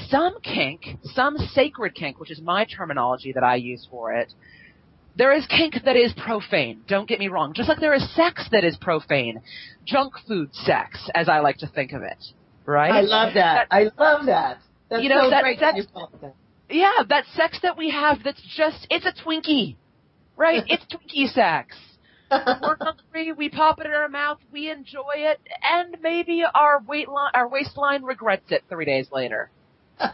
some 0.08 0.40
kink, 0.42 0.98
some 1.02 1.36
sacred 1.38 1.94
kink, 1.94 2.18
which 2.20 2.30
is 2.30 2.40
my 2.40 2.64
terminology 2.64 3.32
that 3.32 3.42
I 3.44 3.56
use 3.56 3.86
for 3.90 4.12
it, 4.12 4.32
there 5.16 5.32
is 5.32 5.46
kink 5.46 5.74
that 5.84 5.96
is 5.96 6.12
profane. 6.14 6.82
Don't 6.88 7.08
get 7.08 7.20
me 7.20 7.28
wrong. 7.28 7.52
Just 7.54 7.68
like 7.68 7.78
there 7.78 7.94
is 7.94 8.14
sex 8.16 8.48
that 8.50 8.64
is 8.64 8.76
profane. 8.76 9.40
Junk 9.84 10.14
food 10.26 10.52
sex, 10.54 11.08
as 11.14 11.28
I 11.28 11.38
like 11.40 11.58
to 11.58 11.68
think 11.68 11.92
of 11.92 12.02
it. 12.02 12.18
Right? 12.66 12.90
I 12.90 13.00
love 13.02 13.34
that. 13.34 13.68
I 13.70 13.90
love 13.96 14.26
that. 14.26 14.58
That's 14.90 15.02
You 15.02 15.08
know, 15.10 15.24
so 15.24 15.30
that- 15.30 15.42
great 15.42 15.60
that- 15.60 15.74
that. 16.20 16.34
Yeah, 16.70 17.02
that 17.08 17.24
sex 17.34 17.58
that 17.62 17.76
we 17.76 17.90
have 17.90 18.18
that's 18.24 18.40
just, 18.56 18.86
it's 18.90 19.06
a 19.06 19.12
Twinkie. 19.12 19.76
Right? 20.36 20.64
It's 20.68 20.84
Twinkie 20.86 21.28
sex. 21.32 21.76
We're 22.62 22.76
hungry, 22.80 23.32
we 23.32 23.48
pop 23.48 23.80
it 23.80 23.86
in 23.86 23.92
our 23.92 24.08
mouth, 24.08 24.38
we 24.52 24.70
enjoy 24.70 25.14
it, 25.16 25.40
and 25.62 25.96
maybe 26.02 26.44
our 26.54 26.82
weight 26.86 27.08
line, 27.08 27.30
our 27.34 27.48
waistline 27.48 28.02
regrets 28.02 28.50
it 28.50 28.64
three 28.68 28.84
days 28.84 29.08
later. 29.12 29.50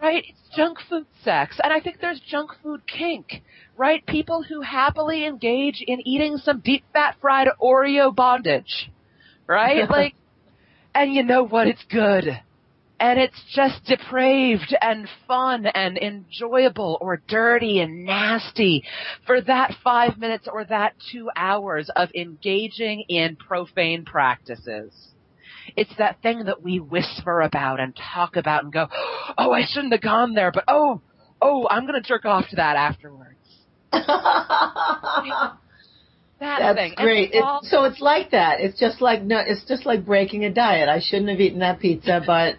Right? 0.00 0.24
It's 0.28 0.56
junk 0.56 0.78
food 0.88 1.06
sex. 1.24 1.58
And 1.62 1.72
I 1.72 1.80
think 1.80 2.00
there's 2.00 2.20
junk 2.20 2.52
food 2.62 2.82
kink. 2.86 3.42
Right? 3.76 4.06
People 4.06 4.44
who 4.44 4.60
happily 4.60 5.26
engage 5.26 5.82
in 5.84 6.06
eating 6.06 6.36
some 6.36 6.60
deep 6.60 6.84
fat 6.92 7.16
fried 7.20 7.48
Oreo 7.60 8.14
bondage. 8.14 8.90
Right? 9.46 9.88
Like, 9.90 10.14
and 10.94 11.12
you 11.12 11.24
know 11.24 11.44
what? 11.44 11.66
It's 11.66 11.84
good. 11.90 12.40
And 13.00 13.18
it's 13.20 13.40
just 13.54 13.84
depraved 13.84 14.76
and 14.80 15.08
fun 15.28 15.66
and 15.66 15.96
enjoyable 15.96 16.98
or 17.00 17.22
dirty 17.28 17.78
and 17.80 18.04
nasty 18.04 18.82
for 19.24 19.40
that 19.42 19.74
five 19.84 20.18
minutes 20.18 20.48
or 20.52 20.64
that 20.64 20.94
two 21.12 21.30
hours 21.36 21.90
of 21.94 22.08
engaging 22.14 23.04
in 23.08 23.36
profane 23.36 24.04
practices. 24.04 24.92
It's 25.76 25.94
that 25.98 26.22
thing 26.22 26.44
that 26.46 26.62
we 26.62 26.80
whisper 26.80 27.40
about 27.40 27.78
and 27.78 27.94
talk 28.14 28.36
about 28.36 28.64
and 28.64 28.72
go, 28.72 28.88
oh, 29.36 29.52
I 29.52 29.64
shouldn't 29.66 29.92
have 29.92 30.02
gone 30.02 30.34
there, 30.34 30.50
but 30.50 30.64
oh, 30.66 31.00
oh, 31.40 31.68
I'm 31.70 31.86
going 31.86 32.02
to 32.02 32.06
jerk 32.06 32.24
off 32.24 32.48
to 32.50 32.56
that 32.56 32.76
afterwards. 32.76 33.36
That 36.40 36.60
That's 36.60 36.78
thing. 36.78 36.94
Great. 36.96 37.32
It, 37.32 37.42
all- 37.42 37.62
so 37.64 37.84
it's 37.84 38.00
like 38.00 38.30
that. 38.30 38.60
It's 38.60 38.78
just 38.78 39.00
like 39.00 39.22
no. 39.22 39.40
It's 39.44 39.64
just 39.66 39.84
like 39.84 40.06
breaking 40.06 40.44
a 40.44 40.52
diet. 40.52 40.88
I 40.88 41.00
shouldn't 41.00 41.30
have 41.30 41.40
eaten 41.40 41.58
that 41.60 41.80
pizza, 41.80 42.22
but 42.24 42.54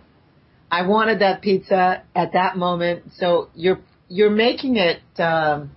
I 0.72 0.86
wanted 0.88 1.20
that 1.20 1.42
pizza 1.42 2.04
at 2.16 2.34
that 2.34 2.58
moment. 2.58 3.12
So 3.16 3.50
you're 3.56 3.80
you're 4.08 4.30
making 4.30 4.78
it 4.78 5.02
um, 5.20 5.72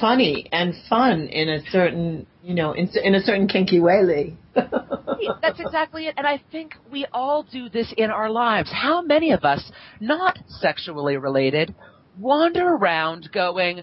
funny 0.00 0.48
and 0.52 0.74
fun 0.88 1.28
in 1.28 1.48
a 1.48 1.60
certain 1.70 2.26
you 2.42 2.54
know 2.54 2.72
in, 2.72 2.90
in 3.02 3.14
a 3.14 3.20
certain 3.20 3.48
kinky 3.48 3.80
way, 3.80 4.02
Lee. 4.02 4.36
That's 4.54 5.60
exactly 5.60 6.06
it. 6.06 6.14
And 6.16 6.26
I 6.26 6.42
think 6.50 6.74
we 6.90 7.06
all 7.12 7.42
do 7.44 7.68
this 7.68 7.92
in 7.96 8.10
our 8.10 8.30
lives. 8.30 8.70
How 8.72 9.02
many 9.02 9.32
of 9.32 9.44
us, 9.44 9.70
not 10.00 10.38
sexually 10.48 11.16
related, 11.16 11.74
wander 12.18 12.66
around 12.66 13.30
going, 13.32 13.82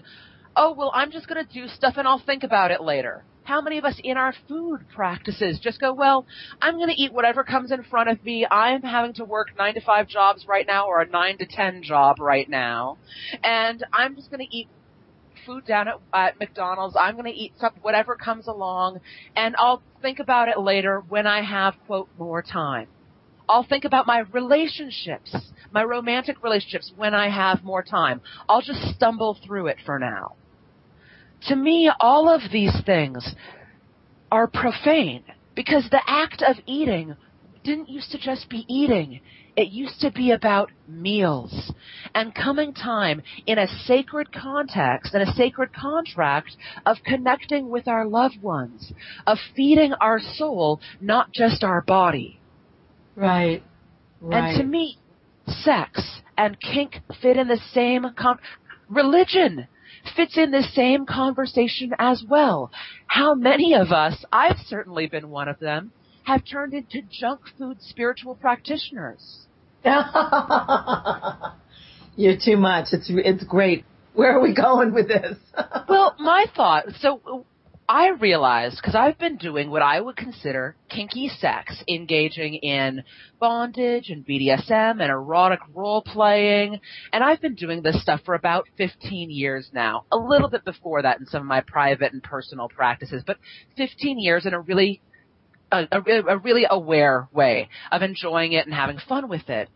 oh, 0.54 0.72
well, 0.74 0.90
I'm 0.94 1.10
just 1.10 1.28
going 1.28 1.44
to 1.44 1.52
do 1.52 1.66
stuff 1.68 1.94
and 1.96 2.06
I'll 2.06 2.22
think 2.24 2.42
about 2.44 2.70
it 2.70 2.80
later? 2.80 3.24
How 3.50 3.60
many 3.60 3.78
of 3.78 3.84
us 3.84 4.00
in 4.04 4.16
our 4.16 4.32
food 4.46 4.82
practices 4.94 5.58
just 5.60 5.80
go, 5.80 5.92
well, 5.92 6.24
I'm 6.62 6.76
going 6.76 6.86
to 6.86 6.94
eat 6.94 7.12
whatever 7.12 7.42
comes 7.42 7.72
in 7.72 7.82
front 7.82 8.08
of 8.08 8.24
me. 8.24 8.46
I'm 8.48 8.80
having 8.82 9.12
to 9.14 9.24
work 9.24 9.48
nine 9.58 9.74
to 9.74 9.80
five 9.80 10.06
jobs 10.06 10.46
right 10.46 10.64
now 10.64 10.86
or 10.86 11.00
a 11.00 11.08
nine 11.08 11.36
to 11.38 11.46
ten 11.46 11.82
job 11.82 12.20
right 12.20 12.48
now. 12.48 12.98
And 13.42 13.84
I'm 13.92 14.14
just 14.14 14.30
going 14.30 14.46
to 14.46 14.56
eat 14.56 14.68
food 15.44 15.66
down 15.66 15.88
at, 15.88 15.94
at 16.14 16.38
McDonald's. 16.38 16.94
I'm 16.96 17.14
going 17.14 17.24
to 17.24 17.36
eat 17.36 17.52
some, 17.58 17.72
whatever 17.82 18.14
comes 18.14 18.46
along 18.46 19.00
and 19.34 19.56
I'll 19.58 19.82
think 20.00 20.20
about 20.20 20.46
it 20.46 20.56
later 20.56 21.02
when 21.08 21.26
I 21.26 21.42
have, 21.42 21.74
quote, 21.88 22.08
more 22.16 22.42
time. 22.42 22.86
I'll 23.48 23.66
think 23.66 23.84
about 23.84 24.06
my 24.06 24.20
relationships, 24.32 25.34
my 25.72 25.82
romantic 25.82 26.44
relationships 26.44 26.92
when 26.94 27.14
I 27.14 27.30
have 27.30 27.64
more 27.64 27.82
time. 27.82 28.20
I'll 28.48 28.62
just 28.62 28.94
stumble 28.94 29.36
through 29.44 29.66
it 29.66 29.78
for 29.84 29.98
now. 29.98 30.36
To 31.48 31.56
me, 31.56 31.90
all 32.00 32.28
of 32.28 32.50
these 32.52 32.76
things 32.84 33.34
are 34.30 34.46
profane 34.46 35.24
because 35.54 35.88
the 35.90 36.02
act 36.06 36.42
of 36.42 36.56
eating 36.66 37.16
didn't 37.64 37.88
used 37.88 38.10
to 38.12 38.18
just 38.18 38.48
be 38.48 38.64
eating. 38.68 39.20
It 39.56 39.68
used 39.68 40.00
to 40.00 40.10
be 40.10 40.30
about 40.30 40.70
meals 40.88 41.72
and 42.14 42.34
coming 42.34 42.72
time 42.72 43.22
in 43.46 43.58
a 43.58 43.66
sacred 43.66 44.32
context 44.32 45.12
and 45.12 45.28
a 45.28 45.32
sacred 45.32 45.72
contract 45.72 46.56
of 46.86 46.98
connecting 47.04 47.68
with 47.68 47.88
our 47.88 48.06
loved 48.06 48.40
ones, 48.40 48.92
of 49.26 49.38
feeding 49.54 49.92
our 49.94 50.20
soul, 50.20 50.80
not 51.00 51.32
just 51.32 51.62
our 51.64 51.82
body. 51.82 52.40
Right. 53.16 53.62
Right. 54.20 54.50
And 54.50 54.58
to 54.58 54.64
me, 54.64 54.98
sex 55.46 56.20
and 56.38 56.56
kink 56.60 57.00
fit 57.20 57.36
in 57.36 57.48
the 57.48 57.60
same 57.72 58.06
con- 58.16 58.38
religion 58.88 59.66
fits 60.16 60.36
in 60.36 60.50
the 60.50 60.62
same 60.74 61.06
conversation 61.06 61.92
as 61.98 62.24
well. 62.28 62.70
How 63.06 63.34
many 63.34 63.74
of 63.74 63.92
us, 63.92 64.24
I've 64.32 64.58
certainly 64.66 65.06
been 65.06 65.30
one 65.30 65.48
of 65.48 65.58
them, 65.58 65.92
have 66.24 66.42
turned 66.44 66.74
into 66.74 67.02
junk 67.10 67.40
food 67.58 67.78
spiritual 67.80 68.34
practitioners? 68.34 69.46
You're 72.16 72.36
too 72.42 72.56
much. 72.56 72.88
It's 72.92 73.08
it's 73.08 73.44
great. 73.44 73.84
Where 74.12 74.36
are 74.36 74.40
we 74.40 74.52
going 74.54 74.92
with 74.92 75.08
this? 75.08 75.38
well, 75.88 76.14
my 76.18 76.44
thought, 76.54 76.84
so 77.00 77.46
I 77.90 78.10
realized, 78.10 78.76
because 78.76 78.94
I've 78.94 79.18
been 79.18 79.36
doing 79.36 79.68
what 79.68 79.82
I 79.82 80.00
would 80.00 80.16
consider 80.16 80.76
kinky 80.88 81.28
sex, 81.28 81.82
engaging 81.88 82.54
in 82.54 83.02
bondage 83.40 84.10
and 84.10 84.24
BDSM 84.24 85.02
and 85.02 85.10
erotic 85.10 85.58
role 85.74 86.00
playing, 86.00 86.78
and 87.12 87.24
I've 87.24 87.40
been 87.40 87.56
doing 87.56 87.82
this 87.82 88.00
stuff 88.00 88.20
for 88.24 88.36
about 88.36 88.68
15 88.78 89.32
years 89.32 89.70
now. 89.72 90.04
A 90.12 90.16
little 90.16 90.48
bit 90.48 90.64
before 90.64 91.02
that 91.02 91.18
in 91.18 91.26
some 91.26 91.40
of 91.40 91.48
my 91.48 91.62
private 91.62 92.12
and 92.12 92.22
personal 92.22 92.68
practices, 92.68 93.24
but 93.26 93.38
15 93.76 94.20
years 94.20 94.46
in 94.46 94.54
a 94.54 94.60
really, 94.60 95.02
a, 95.72 95.88
a, 95.90 96.34
a 96.34 96.38
really 96.38 96.66
aware 96.70 97.28
way 97.32 97.68
of 97.90 98.02
enjoying 98.02 98.52
it 98.52 98.66
and 98.66 98.74
having 98.74 98.98
fun 99.08 99.28
with 99.28 99.50
it. 99.50 99.68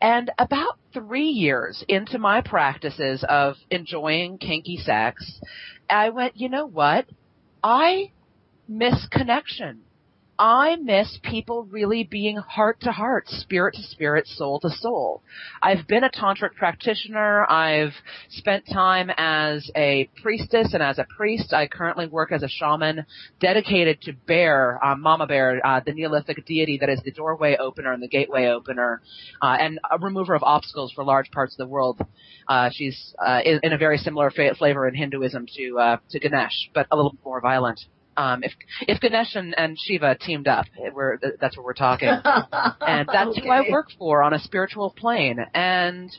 And 0.00 0.30
about 0.38 0.78
three 0.94 1.28
years 1.28 1.84
into 1.86 2.18
my 2.18 2.40
practices 2.40 3.26
of 3.28 3.56
enjoying 3.70 4.38
kinky 4.38 4.78
sex, 4.78 5.38
I 5.90 6.08
went, 6.08 6.38
you 6.38 6.48
know 6.48 6.66
what? 6.66 7.04
I 7.62 8.12
miss 8.68 9.06
connection. 9.10 9.82
I 10.38 10.76
miss 10.76 11.18
people 11.22 11.64
really 11.64 12.04
being 12.04 12.36
heart 12.36 12.80
to 12.82 12.92
heart, 12.92 13.26
spirit 13.26 13.74
to 13.74 13.82
spirit, 13.82 14.28
soul 14.28 14.60
to 14.60 14.70
soul. 14.70 15.22
I've 15.60 15.88
been 15.88 16.04
a 16.04 16.10
tantric 16.10 16.54
practitioner. 16.54 17.44
I've 17.50 17.92
spent 18.30 18.64
time 18.72 19.10
as 19.16 19.68
a 19.74 20.08
priestess 20.22 20.74
and 20.74 20.82
as 20.82 20.98
a 20.98 21.06
priest. 21.16 21.52
I 21.52 21.66
currently 21.66 22.06
work 22.06 22.30
as 22.30 22.44
a 22.44 22.48
shaman 22.48 23.04
dedicated 23.40 24.00
to 24.02 24.12
Bear, 24.12 24.78
uh, 24.84 24.94
Mama 24.94 25.26
Bear, 25.26 25.60
uh, 25.66 25.80
the 25.84 25.92
Neolithic 25.92 26.46
deity 26.46 26.78
that 26.78 26.88
is 26.88 27.00
the 27.02 27.10
doorway 27.10 27.56
opener 27.56 27.92
and 27.92 28.02
the 28.02 28.08
gateway 28.08 28.46
opener, 28.46 29.02
uh, 29.42 29.56
and 29.58 29.80
a 29.90 29.98
remover 29.98 30.34
of 30.34 30.44
obstacles 30.44 30.92
for 30.92 31.02
large 31.02 31.32
parts 31.32 31.54
of 31.54 31.58
the 31.58 31.66
world. 31.66 32.00
Uh, 32.46 32.70
she's 32.72 33.12
uh, 33.18 33.40
in, 33.44 33.58
in 33.64 33.72
a 33.72 33.78
very 33.78 33.98
similar 33.98 34.30
fa- 34.30 34.54
flavor 34.56 34.86
in 34.86 34.94
Hinduism 34.94 35.46
to 35.56 35.78
uh, 35.80 35.96
to 36.10 36.20
Ganesh, 36.20 36.70
but 36.72 36.86
a 36.92 36.96
little 36.96 37.16
more 37.24 37.40
violent. 37.40 37.80
Um, 38.18 38.42
if 38.42 38.52
if 38.80 39.00
Ganesh 39.00 39.36
and, 39.36 39.54
and 39.56 39.78
Shiva 39.78 40.16
teamed 40.16 40.48
up, 40.48 40.66
we're, 40.92 41.18
that's 41.40 41.56
what 41.56 41.64
we're 41.64 41.72
talking, 41.72 42.08
and 42.80 43.08
that's 43.10 43.38
who 43.38 43.48
I 43.48 43.70
work 43.70 43.90
for 43.96 44.24
on 44.24 44.34
a 44.34 44.40
spiritual 44.40 44.90
plane. 44.90 45.38
And 45.54 46.10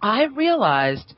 I 0.00 0.24
realized 0.24 1.12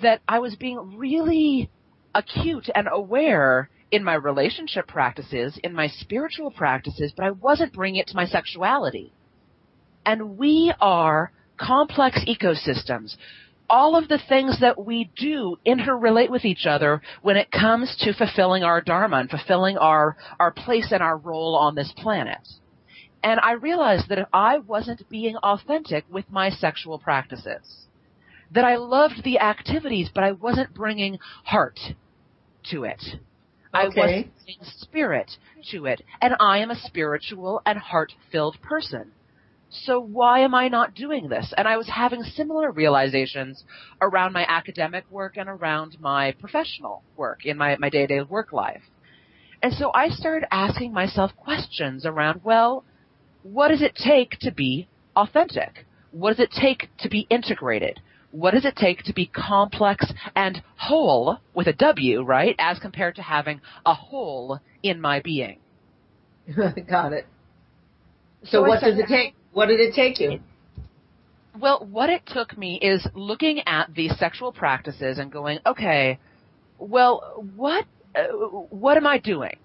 that 0.00 0.22
I 0.26 0.38
was 0.38 0.56
being 0.56 0.96
really 0.96 1.70
acute 2.14 2.70
and 2.74 2.88
aware 2.90 3.68
in 3.90 4.04
my 4.04 4.14
relationship 4.14 4.86
practices, 4.88 5.58
in 5.62 5.74
my 5.74 5.88
spiritual 5.88 6.50
practices, 6.50 7.12
but 7.14 7.26
I 7.26 7.32
wasn't 7.32 7.74
bringing 7.74 8.00
it 8.00 8.06
to 8.08 8.16
my 8.16 8.24
sexuality. 8.24 9.12
And 10.06 10.38
we 10.38 10.72
are 10.80 11.30
complex 11.58 12.18
ecosystems. 12.26 13.16
All 13.70 13.96
of 13.96 14.08
the 14.08 14.18
things 14.28 14.58
that 14.60 14.84
we 14.84 15.10
do 15.16 15.56
interrelate 15.64 16.28
with 16.28 16.44
each 16.44 16.66
other 16.66 17.00
when 17.22 17.36
it 17.36 17.52
comes 17.52 17.96
to 18.00 18.12
fulfilling 18.12 18.64
our 18.64 18.80
dharma 18.80 19.18
and 19.18 19.30
fulfilling 19.30 19.78
our, 19.78 20.16
our 20.40 20.50
place 20.50 20.88
and 20.90 21.02
our 21.02 21.16
role 21.16 21.54
on 21.54 21.76
this 21.76 21.92
planet. 21.96 22.40
And 23.22 23.38
I 23.40 23.52
realized 23.52 24.08
that 24.08 24.18
if 24.18 24.28
I 24.32 24.58
wasn't 24.58 25.08
being 25.08 25.36
authentic 25.36 26.04
with 26.10 26.24
my 26.30 26.50
sexual 26.50 26.98
practices, 26.98 27.86
that 28.50 28.64
I 28.64 28.76
loved 28.76 29.22
the 29.22 29.38
activities, 29.38 30.10
but 30.12 30.24
I 30.24 30.32
wasn't 30.32 30.74
bringing 30.74 31.18
heart 31.44 31.78
to 32.70 32.84
it. 32.84 33.02
Okay. 33.04 33.18
I 33.72 33.84
wasn't 33.84 34.32
bringing 34.44 34.64
spirit 34.80 35.30
to 35.70 35.86
it. 35.86 36.02
And 36.20 36.34
I 36.40 36.58
am 36.58 36.70
a 36.70 36.76
spiritual 36.76 37.62
and 37.64 37.78
heart-filled 37.78 38.60
person. 38.62 39.12
So 39.70 40.00
why 40.00 40.40
am 40.40 40.54
I 40.54 40.68
not 40.68 40.94
doing 40.94 41.28
this? 41.28 41.54
And 41.56 41.68
I 41.68 41.76
was 41.76 41.88
having 41.88 42.22
similar 42.24 42.72
realizations 42.72 43.64
around 44.00 44.32
my 44.32 44.44
academic 44.48 45.04
work 45.10 45.36
and 45.36 45.48
around 45.48 45.96
my 46.00 46.32
professional 46.32 47.02
work 47.16 47.46
in 47.46 47.56
my, 47.56 47.76
my 47.78 47.88
day-to-day 47.88 48.22
work 48.22 48.52
life. 48.52 48.82
And 49.62 49.72
so 49.72 49.92
I 49.94 50.08
started 50.08 50.48
asking 50.50 50.92
myself 50.92 51.30
questions 51.36 52.04
around, 52.04 52.40
well, 52.42 52.84
what 53.42 53.68
does 53.68 53.82
it 53.82 53.94
take 53.94 54.38
to 54.40 54.50
be 54.50 54.88
authentic? 55.14 55.86
What 56.10 56.36
does 56.36 56.40
it 56.40 56.50
take 56.50 56.88
to 56.98 57.08
be 57.08 57.26
integrated? 57.30 58.00
What 58.32 58.54
does 58.54 58.64
it 58.64 58.76
take 58.76 59.04
to 59.04 59.12
be 59.12 59.26
complex 59.26 60.12
and 60.34 60.62
whole 60.76 61.38
with 61.54 61.66
a 61.68 61.72
W, 61.72 62.22
right? 62.22 62.56
As 62.58 62.78
compared 62.78 63.16
to 63.16 63.22
having 63.22 63.60
a 63.86 63.94
hole 63.94 64.60
in 64.82 65.00
my 65.00 65.20
being. 65.20 65.58
Got 66.88 67.12
it. 67.12 67.26
So, 68.44 68.50
so 68.50 68.62
what 68.62 68.80
does 68.80 68.98
it 68.98 69.06
take? 69.06 69.34
What 69.52 69.66
did 69.66 69.80
it 69.80 69.94
take 69.94 70.20
you? 70.20 70.40
Well, 71.58 71.86
what 71.90 72.10
it 72.10 72.22
took 72.26 72.56
me 72.56 72.78
is 72.80 73.06
looking 73.14 73.60
at 73.66 73.92
these 73.94 74.16
sexual 74.18 74.52
practices 74.52 75.18
and 75.18 75.32
going, 75.32 75.58
okay, 75.66 76.18
well, 76.78 77.44
what 77.56 77.84
uh, 78.14 78.28
what 78.70 78.96
am 78.96 79.06
I 79.06 79.18
doing? 79.18 79.56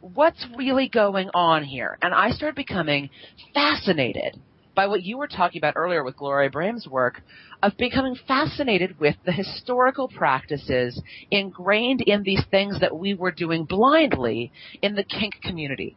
What's 0.00 0.46
really 0.56 0.88
going 0.88 1.30
on 1.34 1.64
here? 1.64 1.98
And 2.02 2.14
I 2.14 2.30
started 2.30 2.54
becoming 2.54 3.10
fascinated 3.54 4.40
by 4.74 4.86
what 4.86 5.02
you 5.02 5.18
were 5.18 5.26
talking 5.26 5.58
about 5.58 5.74
earlier 5.76 6.04
with 6.04 6.16
Gloria 6.16 6.50
Brame's 6.50 6.86
work 6.86 7.20
of 7.62 7.76
becoming 7.76 8.16
fascinated 8.28 9.00
with 9.00 9.16
the 9.24 9.32
historical 9.32 10.06
practices 10.06 11.02
ingrained 11.32 12.00
in 12.00 12.22
these 12.22 12.44
things 12.50 12.78
that 12.78 12.96
we 12.96 13.14
were 13.14 13.32
doing 13.32 13.64
blindly 13.64 14.52
in 14.80 14.94
the 14.94 15.02
kink 15.02 15.34
community. 15.42 15.96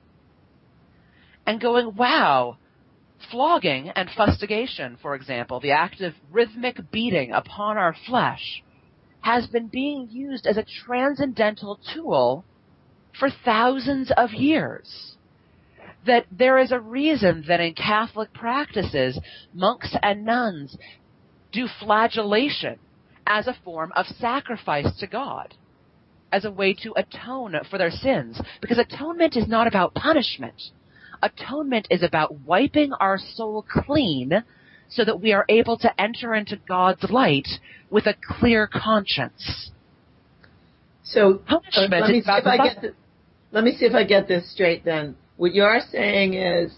And 1.46 1.62
going, 1.62 1.96
wow, 1.96 2.58
flogging 3.30 3.90
and 3.90 4.10
fustigation, 4.10 4.98
for 5.02 5.16
example, 5.16 5.60
the 5.60 5.72
act 5.72 6.02
of 6.02 6.14
rhythmic 6.32 6.92
beating 6.92 7.32
upon 7.32 7.78
our 7.78 7.96
flesh, 8.08 8.64
has 9.22 9.48
been 9.48 9.68
being 9.68 10.08
used 10.10 10.48
as 10.48 10.58
a 10.58 10.66
transcendental 10.86 11.80
tool 11.94 12.44
for 13.20 13.30
thousands 13.30 14.12
of 14.18 14.32
years. 14.32 15.16
That 16.06 16.26
there 16.32 16.58
is 16.58 16.72
a 16.72 16.80
reason 16.80 17.46
that 17.48 17.60
in 17.60 17.76
Catholic 17.76 18.34
practices, 18.34 19.20
monks 19.54 19.96
and 20.02 20.26
nuns 20.26 20.76
do 21.52 21.68
flagellation 21.80 22.80
as 23.28 23.48
a 23.48 23.58
form 23.64 23.92
of 23.96 24.08
sacrifice 24.08 24.98
to 25.00 25.08
God, 25.08 25.54
as 26.32 26.44
a 26.44 26.52
way 26.52 26.74
to 26.74 26.94
atone 26.96 27.56
for 27.70 27.78
their 27.78 27.92
sins. 27.92 28.42
Because 28.62 28.80
atonement 28.80 29.38
is 29.38 29.48
not 29.48 29.68
about 29.68 29.94
punishment. 29.94 30.62
Atonement 31.22 31.88
is 31.90 32.04
about 32.04 32.42
wiping 32.42 32.94
our 33.00 33.18
soul 33.18 33.66
clean 33.68 34.44
so 34.90 35.06
that 35.06 35.22
we 35.22 35.32
are 35.34 35.46
able 35.50 35.78
to 35.78 36.02
enter 36.02 36.34
into 36.34 36.58
God's 36.68 37.04
light 37.10 37.48
with 37.90 38.06
a 38.06 38.16
clear 38.22 38.68
conscience. 38.68 39.72
So 41.04 41.42
uh, 41.50 41.60
let 41.76 42.10
me 42.10 42.22
see 42.22 42.28
if 42.28 42.46
I 42.46 42.58
get 42.58 42.82
this, 42.82 42.94
let 43.52 43.64
me 43.64 43.76
see 43.78 43.86
if 43.86 43.94
I 43.94 44.04
get 44.04 44.28
this 44.28 44.52
straight. 44.52 44.86
Then 44.86 45.16
what 45.38 45.54
you're 45.54 45.82
saying 45.92 46.36
is 46.36 46.74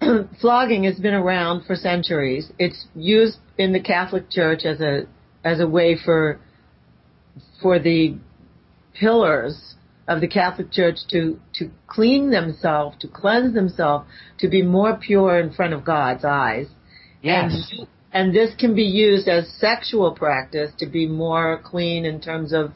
flogging 0.40 0.84
has 0.84 0.98
been 0.98 1.14
around 1.14 1.64
for 1.66 1.76
centuries. 1.76 2.50
It's 2.58 2.86
used 2.94 3.38
in 3.58 3.72
the 3.72 3.80
Catholic 3.80 4.30
Church 4.30 4.64
as 4.64 4.80
a 4.80 5.06
as 5.44 5.60
a 5.60 5.68
way 5.68 5.96
for 6.02 6.40
for 7.62 7.78
the 7.78 8.16
pillars 8.94 9.75
of 10.08 10.20
the 10.20 10.28
Catholic 10.28 10.70
Church 10.70 10.98
to 11.08 11.40
to 11.54 11.70
clean 11.86 12.30
themselves, 12.30 12.96
to 13.00 13.08
cleanse 13.08 13.54
themselves, 13.54 14.06
to 14.38 14.48
be 14.48 14.62
more 14.62 14.96
pure 14.96 15.38
in 15.38 15.52
front 15.52 15.74
of 15.74 15.84
God's 15.84 16.24
eyes. 16.24 16.66
Yes. 17.22 17.70
And, 17.72 17.88
and 18.12 18.34
this 18.34 18.54
can 18.58 18.74
be 18.74 18.84
used 18.84 19.28
as 19.28 19.48
sexual 19.58 20.12
practice 20.12 20.70
to 20.78 20.86
be 20.86 21.06
more 21.06 21.60
clean 21.64 22.04
in 22.04 22.20
terms 22.20 22.52
of 22.52 22.72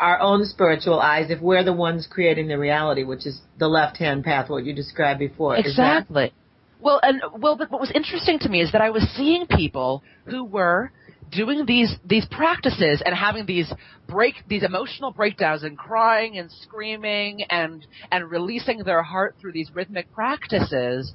our 0.00 0.20
own 0.20 0.44
spiritual 0.44 1.00
eyes 1.00 1.30
if 1.30 1.40
we're 1.40 1.64
the 1.64 1.72
ones 1.72 2.08
creating 2.10 2.48
the 2.48 2.58
reality, 2.58 3.04
which 3.04 3.26
is 3.26 3.40
the 3.58 3.68
left 3.68 3.96
hand 3.96 4.24
path, 4.24 4.50
what 4.50 4.64
you 4.64 4.72
described 4.72 5.18
before. 5.18 5.56
Exactly. 5.56 6.32
Well, 6.80 7.00
and 7.02 7.22
well, 7.38 7.56
but 7.56 7.70
what 7.70 7.80
was 7.80 7.90
interesting 7.94 8.38
to 8.40 8.48
me 8.48 8.60
is 8.60 8.72
that 8.72 8.80
I 8.80 8.90
was 8.90 9.02
seeing 9.16 9.46
people 9.46 10.02
who 10.26 10.44
were 10.44 10.92
doing 11.30 11.66
these 11.66 11.94
these 12.04 12.26
practices 12.26 13.02
and 13.04 13.14
having 13.14 13.46
these 13.46 13.72
break 14.08 14.34
these 14.48 14.62
emotional 14.62 15.10
breakdowns 15.10 15.62
and 15.62 15.76
crying 15.76 16.38
and 16.38 16.50
screaming 16.50 17.42
and 17.50 17.86
and 18.10 18.30
releasing 18.30 18.78
their 18.84 19.02
heart 19.02 19.36
through 19.40 19.52
these 19.52 19.70
rhythmic 19.74 20.12
practices. 20.12 21.12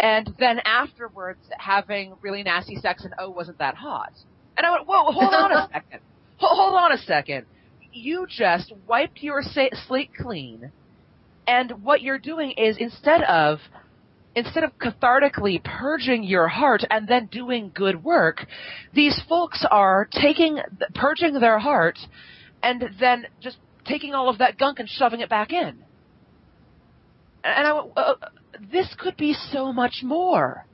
And 0.00 0.34
then 0.38 0.60
afterwards 0.64 1.40
having 1.58 2.14
really 2.20 2.42
nasty 2.42 2.76
sex 2.76 3.04
and 3.04 3.14
oh 3.18 3.30
wasn't 3.30 3.58
that 3.58 3.76
hot? 3.76 4.12
And 4.56 4.66
i 4.66 4.70
went 4.70 4.86
whoa 4.86 5.12
hold 5.12 5.34
on 5.34 5.52
a 5.52 5.68
second. 5.72 6.00
Hold 6.38 6.74
on 6.74 6.92
a 6.92 6.98
second. 6.98 7.46
You 7.92 8.26
just 8.28 8.72
wiped 8.86 9.22
your 9.22 9.42
slate 9.42 10.10
clean. 10.20 10.72
And 11.46 11.84
what 11.84 12.00
you're 12.02 12.18
doing 12.18 12.52
is 12.52 12.76
instead 12.78 13.22
of 13.22 13.58
instead 14.34 14.64
of 14.64 14.78
cathartically 14.78 15.62
purging 15.62 16.24
your 16.24 16.48
heart 16.48 16.82
and 16.90 17.06
then 17.06 17.26
doing 17.26 17.70
good 17.74 18.02
work, 18.02 18.46
these 18.92 19.20
folks 19.28 19.64
are 19.70 20.08
taking, 20.12 20.58
purging 20.94 21.34
their 21.34 21.58
heart 21.58 21.98
and 22.62 22.84
then 22.98 23.26
just 23.40 23.58
taking 23.84 24.14
all 24.14 24.28
of 24.28 24.38
that 24.38 24.58
gunk 24.58 24.78
and 24.78 24.88
shoving 24.88 25.20
it 25.20 25.28
back 25.28 25.52
in. 25.52 25.84
And 27.44 27.66
I 27.66 27.70
uh, 27.70 28.14
this 28.72 28.94
could 28.98 29.16
be 29.16 29.34
so 29.34 29.72
much 29.72 30.00
more. 30.02 30.66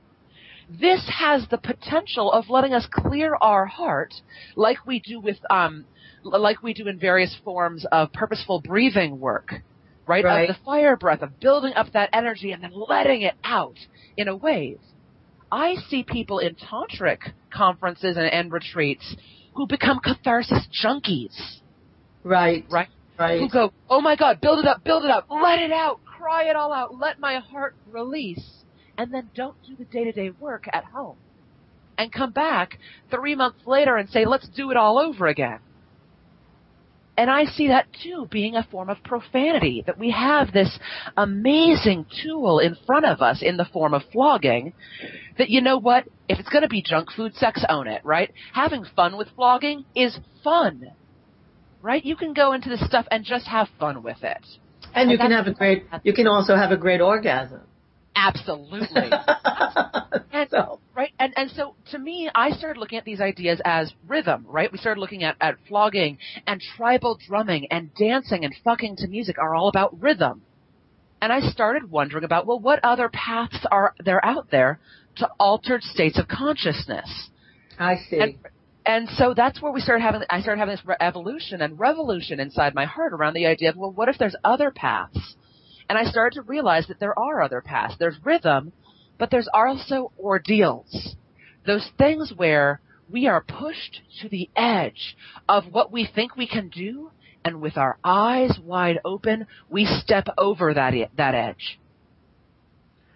This 0.69 1.05
has 1.19 1.45
the 1.49 1.57
potential 1.57 2.31
of 2.31 2.49
letting 2.49 2.73
us 2.73 2.87
clear 2.89 3.35
our 3.41 3.65
heart, 3.65 4.13
like 4.55 4.85
we 4.87 5.01
do 5.01 5.19
with, 5.19 5.37
um, 5.49 5.83
like 6.23 6.63
we 6.63 6.73
do 6.73 6.87
in 6.87 6.97
various 6.97 7.35
forms 7.43 7.85
of 7.91 8.13
purposeful 8.13 8.61
breathing 8.61 9.19
work 9.19 9.55
right? 10.07 10.23
right? 10.23 10.49
Of 10.49 10.55
the 10.55 10.63
fire 10.63 10.95
breath, 10.95 11.21
of 11.21 11.39
building 11.39 11.73
up 11.73 11.91
that 11.93 12.09
energy 12.13 12.51
and 12.51 12.63
then 12.63 12.71
letting 12.73 13.21
it 13.21 13.35
out 13.43 13.77
in 14.17 14.27
a 14.27 14.35
wave. 14.35 14.79
I 15.51 15.75
see 15.89 16.03
people 16.03 16.39
in 16.39 16.55
tantric 16.55 17.33
conferences 17.53 18.17
and, 18.17 18.25
and 18.25 18.51
retreats 18.51 19.15
who 19.55 19.67
become 19.67 19.99
catharsis 19.99 20.67
junkies. 20.83 21.59
Right. 22.23 22.65
Right. 22.69 22.87
Right. 23.19 23.39
Who 23.39 23.49
go, 23.49 23.71
oh 23.89 24.01
my 24.01 24.15
god, 24.15 24.41
build 24.41 24.59
it 24.59 24.65
up, 24.65 24.83
build 24.83 25.03
it 25.03 25.11
up, 25.11 25.27
let 25.29 25.59
it 25.59 25.71
out, 25.71 25.99
cry 26.05 26.45
it 26.45 26.55
all 26.55 26.73
out, 26.73 26.97
let 26.97 27.19
my 27.19 27.35
heart 27.35 27.75
release, 27.91 28.63
and 28.97 29.13
then 29.13 29.29
don't 29.35 29.55
do 29.67 29.75
the 29.75 29.85
day 29.85 30.05
to 30.05 30.11
day 30.11 30.31
work 30.39 30.65
at 30.71 30.85
home. 30.85 31.17
And 31.97 32.11
come 32.11 32.31
back 32.31 32.79
three 33.11 33.35
months 33.35 33.59
later 33.67 33.95
and 33.97 34.09
say, 34.09 34.25
let's 34.25 34.47
do 34.49 34.71
it 34.71 34.77
all 34.77 34.97
over 34.97 35.27
again. 35.27 35.59
And 37.17 37.29
I 37.29 37.45
see 37.45 37.67
that 37.67 37.87
too 38.01 38.27
being 38.31 38.55
a 38.55 38.63
form 38.63 38.89
of 38.89 39.03
profanity, 39.03 39.83
that 39.85 39.99
we 39.99 40.11
have 40.11 40.51
this 40.51 40.79
amazing 41.17 42.05
tool 42.23 42.59
in 42.59 42.75
front 42.85 43.05
of 43.05 43.21
us 43.21 43.41
in 43.41 43.57
the 43.57 43.65
form 43.65 43.93
of 43.93 44.03
flogging, 44.11 44.73
that 45.37 45.49
you 45.49 45.61
know 45.61 45.77
what, 45.77 46.05
if 46.29 46.39
it's 46.39 46.49
gonna 46.49 46.69
be 46.69 46.81
junk 46.81 47.11
food 47.11 47.35
sex, 47.35 47.65
own 47.67 47.87
it, 47.87 48.01
right? 48.05 48.31
Having 48.53 48.85
fun 48.95 49.17
with 49.17 49.27
flogging 49.35 49.85
is 49.95 50.17
fun. 50.43 50.91
Right? 51.81 52.03
You 52.03 52.15
can 52.15 52.33
go 52.33 52.53
into 52.53 52.69
this 52.69 52.85
stuff 52.85 53.07
and 53.11 53.25
just 53.25 53.47
have 53.47 53.67
fun 53.79 54.03
with 54.03 54.23
it. 54.23 54.45
And, 54.93 55.03
and 55.03 55.11
you 55.11 55.17
can 55.17 55.31
have 55.31 55.47
a 55.47 55.53
great, 55.53 55.85
you 56.03 56.13
can 56.13 56.27
also 56.27 56.55
have 56.55 56.71
a 56.71 56.77
great 56.77 57.01
orgasm. 57.01 57.61
Absolutely. 58.15 59.09
and, 60.31 60.49
so. 60.49 60.79
Right. 61.01 61.13
And, 61.17 61.33
and 61.35 61.49
so 61.49 61.73
to 61.89 61.97
me, 61.97 62.29
I 62.35 62.51
started 62.51 62.79
looking 62.79 62.99
at 62.99 63.05
these 63.05 63.21
ideas 63.21 63.59
as 63.65 63.91
rhythm, 64.07 64.45
right? 64.47 64.71
We 64.71 64.77
started 64.77 65.01
looking 65.01 65.23
at, 65.23 65.35
at 65.41 65.55
flogging 65.67 66.19
and 66.45 66.61
tribal 66.61 67.17
drumming 67.27 67.65
and 67.71 67.89
dancing 67.95 68.45
and 68.45 68.53
fucking 68.63 68.97
to 68.97 69.07
music 69.07 69.39
are 69.39 69.55
all 69.55 69.67
about 69.67 69.99
rhythm. 69.99 70.43
And 71.19 71.33
I 71.33 71.39
started 71.39 71.89
wondering 71.89 72.23
about, 72.23 72.45
well, 72.45 72.59
what 72.59 72.81
other 72.83 73.09
paths 73.09 73.65
are 73.71 73.95
there 74.05 74.23
out 74.23 74.51
there 74.51 74.79
to 75.15 75.27
altered 75.39 75.81
states 75.81 76.19
of 76.19 76.27
consciousness? 76.27 77.31
I 77.79 77.95
see. 78.07 78.19
And, 78.19 78.35
and 78.85 79.09
so 79.09 79.33
that's 79.35 79.59
where 79.59 79.71
we 79.71 79.81
started 79.81 80.03
having, 80.03 80.21
I 80.29 80.41
started 80.41 80.59
having 80.59 80.75
this 80.75 80.85
re- 80.85 80.97
evolution 81.01 81.63
and 81.63 81.79
revolution 81.79 82.39
inside 82.39 82.75
my 82.75 82.85
heart 82.85 83.13
around 83.13 83.33
the 83.33 83.47
idea 83.47 83.71
of, 83.71 83.75
well, 83.75 83.91
what 83.91 84.07
if 84.07 84.19
there's 84.19 84.35
other 84.43 84.69
paths? 84.69 85.35
And 85.89 85.97
I 85.97 86.03
started 86.03 86.35
to 86.35 86.43
realize 86.43 86.85
that 86.89 86.99
there 86.99 87.17
are 87.17 87.41
other 87.41 87.59
paths. 87.59 87.95
There's 87.97 88.17
rhythm, 88.23 88.71
but 89.21 89.29
there's 89.29 89.47
also 89.53 90.11
ordeals. 90.19 91.15
Those 91.67 91.87
things 91.99 92.33
where 92.35 92.81
we 93.07 93.27
are 93.27 93.39
pushed 93.39 94.01
to 94.19 94.29
the 94.29 94.49
edge 94.55 95.15
of 95.47 95.65
what 95.71 95.91
we 95.91 96.09
think 96.15 96.35
we 96.35 96.47
can 96.47 96.69
do, 96.69 97.11
and 97.45 97.61
with 97.61 97.77
our 97.77 97.99
eyes 98.03 98.57
wide 98.65 98.97
open, 99.05 99.45
we 99.69 99.85
step 99.85 100.27
over 100.39 100.73
that 100.73 100.95
that 101.17 101.35
edge. 101.35 101.79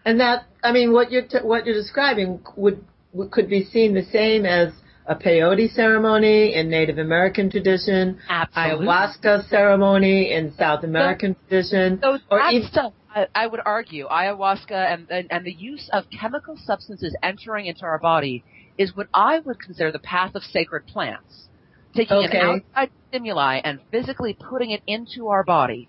And 0.05 0.19
that, 0.19 0.45
I 0.63 0.71
mean, 0.73 0.93
what 0.93 1.11
you're 1.11 1.25
t- 1.25 1.39
what 1.41 1.65
you're 1.65 1.73
describing 1.73 2.39
would, 2.55 2.85
would 3.11 3.31
could 3.31 3.49
be 3.49 3.65
seen 3.65 3.95
the 3.95 4.03
same 4.03 4.45
as 4.45 4.73
a 5.07 5.15
peyote 5.15 5.73
ceremony 5.73 6.53
in 6.53 6.69
Native 6.69 6.99
American 6.99 7.49
tradition, 7.49 8.19
Absolutely. 8.29 8.85
ayahuasca 8.85 9.49
ceremony 9.49 10.31
in 10.31 10.53
South 10.55 10.83
American 10.83 11.33
so, 11.33 11.49
tradition, 11.49 11.99
so 12.03 12.19
or 12.29 12.41
even, 12.51 12.67
stuff 12.67 12.93
I, 13.15 13.27
I 13.33 13.47
would 13.47 13.61
argue 13.65 14.07
ayahuasca 14.07 14.71
and, 14.71 15.09
and, 15.09 15.31
and 15.31 15.45
the 15.45 15.53
use 15.53 15.89
of 15.93 16.03
chemical 16.09 16.57
substances 16.65 17.15
entering 17.23 17.65
into 17.67 17.83
our 17.83 17.97
body 17.97 18.43
is 18.77 18.95
what 18.95 19.07
I 19.13 19.39
would 19.39 19.59
consider 19.59 19.91
the 19.91 19.99
path 19.99 20.35
of 20.35 20.43
sacred 20.43 20.85
plants. 20.85 21.47
Taking 21.95 22.17
Okay. 22.17 22.39
an 22.39 22.63
outside 22.75 22.91
stimuli 23.09 23.61
and 23.63 23.79
physically 23.89 24.37
putting 24.37 24.71
it 24.71 24.83
into 24.85 25.29
our 25.29 25.43
body. 25.45 25.87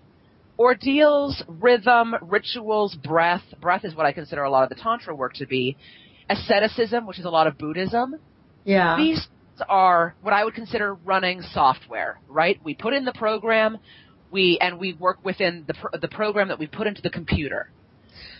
Ordeals, 0.57 1.43
rhythm, 1.47 2.15
rituals, 2.21 2.95
breath. 2.95 3.43
Breath 3.59 3.83
is 3.83 3.93
what 3.93 4.05
I 4.05 4.13
consider 4.13 4.43
a 4.43 4.49
lot 4.49 4.63
of 4.63 4.69
the 4.69 4.75
Tantra 4.81 5.13
work 5.13 5.33
to 5.35 5.45
be. 5.45 5.75
Asceticism, 6.29 7.05
which 7.05 7.19
is 7.19 7.25
a 7.25 7.29
lot 7.29 7.45
of 7.45 7.57
Buddhism. 7.57 8.15
Yeah. 8.63 8.95
These 8.97 9.27
are 9.67 10.15
what 10.21 10.33
I 10.33 10.43
would 10.45 10.53
consider 10.53 10.93
running 10.93 11.41
software, 11.41 12.19
right? 12.27 12.59
We 12.63 12.73
put 12.73 12.93
in 12.93 13.05
the 13.05 13.13
program, 13.13 13.77
we 14.31 14.57
and 14.59 14.79
we 14.79 14.93
work 14.93 15.17
within 15.23 15.65
the 15.67 15.73
pro- 15.73 15.99
the 15.99 16.07
program 16.07 16.49
that 16.49 16.59
we 16.59 16.67
put 16.67 16.87
into 16.87 17.01
the 17.01 17.09
computer. 17.09 17.69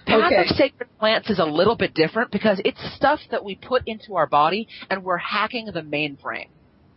Path 0.05 0.31
Okay. 0.31 0.41
of 0.41 0.47
Sacred 0.55 0.89
Plants 0.99 1.29
is 1.29 1.39
a 1.39 1.45
little 1.45 1.75
bit 1.75 1.93
different 1.93 2.31
because 2.31 2.61
it's 2.63 2.79
stuff 2.95 3.19
that 3.31 3.43
we 3.43 3.55
put 3.55 3.83
into 3.85 4.15
our 4.15 4.25
body 4.27 4.67
and 4.89 5.03
we're 5.03 5.17
hacking 5.17 5.65
the 5.65 5.81
mainframe. 5.81 6.47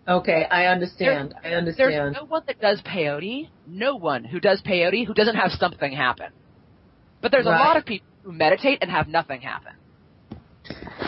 Okay, 0.09 0.44
I 0.50 0.66
understand. 0.66 1.35
I 1.44 1.50
understand. 1.50 1.90
There's 1.92 2.14
no 2.14 2.24
one 2.24 2.42
that 2.46 2.61
does 2.61 2.81
peyote, 2.83 3.48
no 3.66 3.96
one 3.96 4.24
who 4.24 4.40
does 4.40 4.62
peyote 4.62 5.07
who 5.07 5.14
doesn't 5.14 5.37
have 5.37 5.50
something 5.53 5.92
happen. 5.92 6.33
But 7.20 7.33
there's 7.33 7.46
a 7.46 7.50
lot 7.50 7.76
of 7.76 7.85
people 7.85 8.07
who 8.22 8.33
meditate 8.33 8.79
and 8.81 8.90
have 8.90 9.09
nothing 9.09 9.40
happen. 9.42 9.72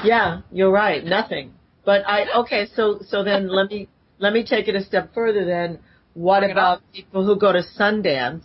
Yeah, 0.04 0.42
you're 0.50 0.70
right. 0.70 1.04
Nothing. 1.04 1.52
But 1.84 2.02
I 2.06 2.40
okay. 2.40 2.68
So 2.74 3.00
so 3.06 3.24
then 3.24 3.48
let 3.48 3.70
me 3.70 3.88
let 4.18 4.32
me 4.32 4.44
take 4.44 4.68
it 4.68 4.74
a 4.74 4.82
step 4.84 5.14
further. 5.14 5.44
Then 5.44 5.78
what 6.14 6.44
about 6.48 6.82
people 6.92 7.24
who 7.24 7.36
go 7.38 7.52
to 7.52 7.62
Sundance 7.78 8.44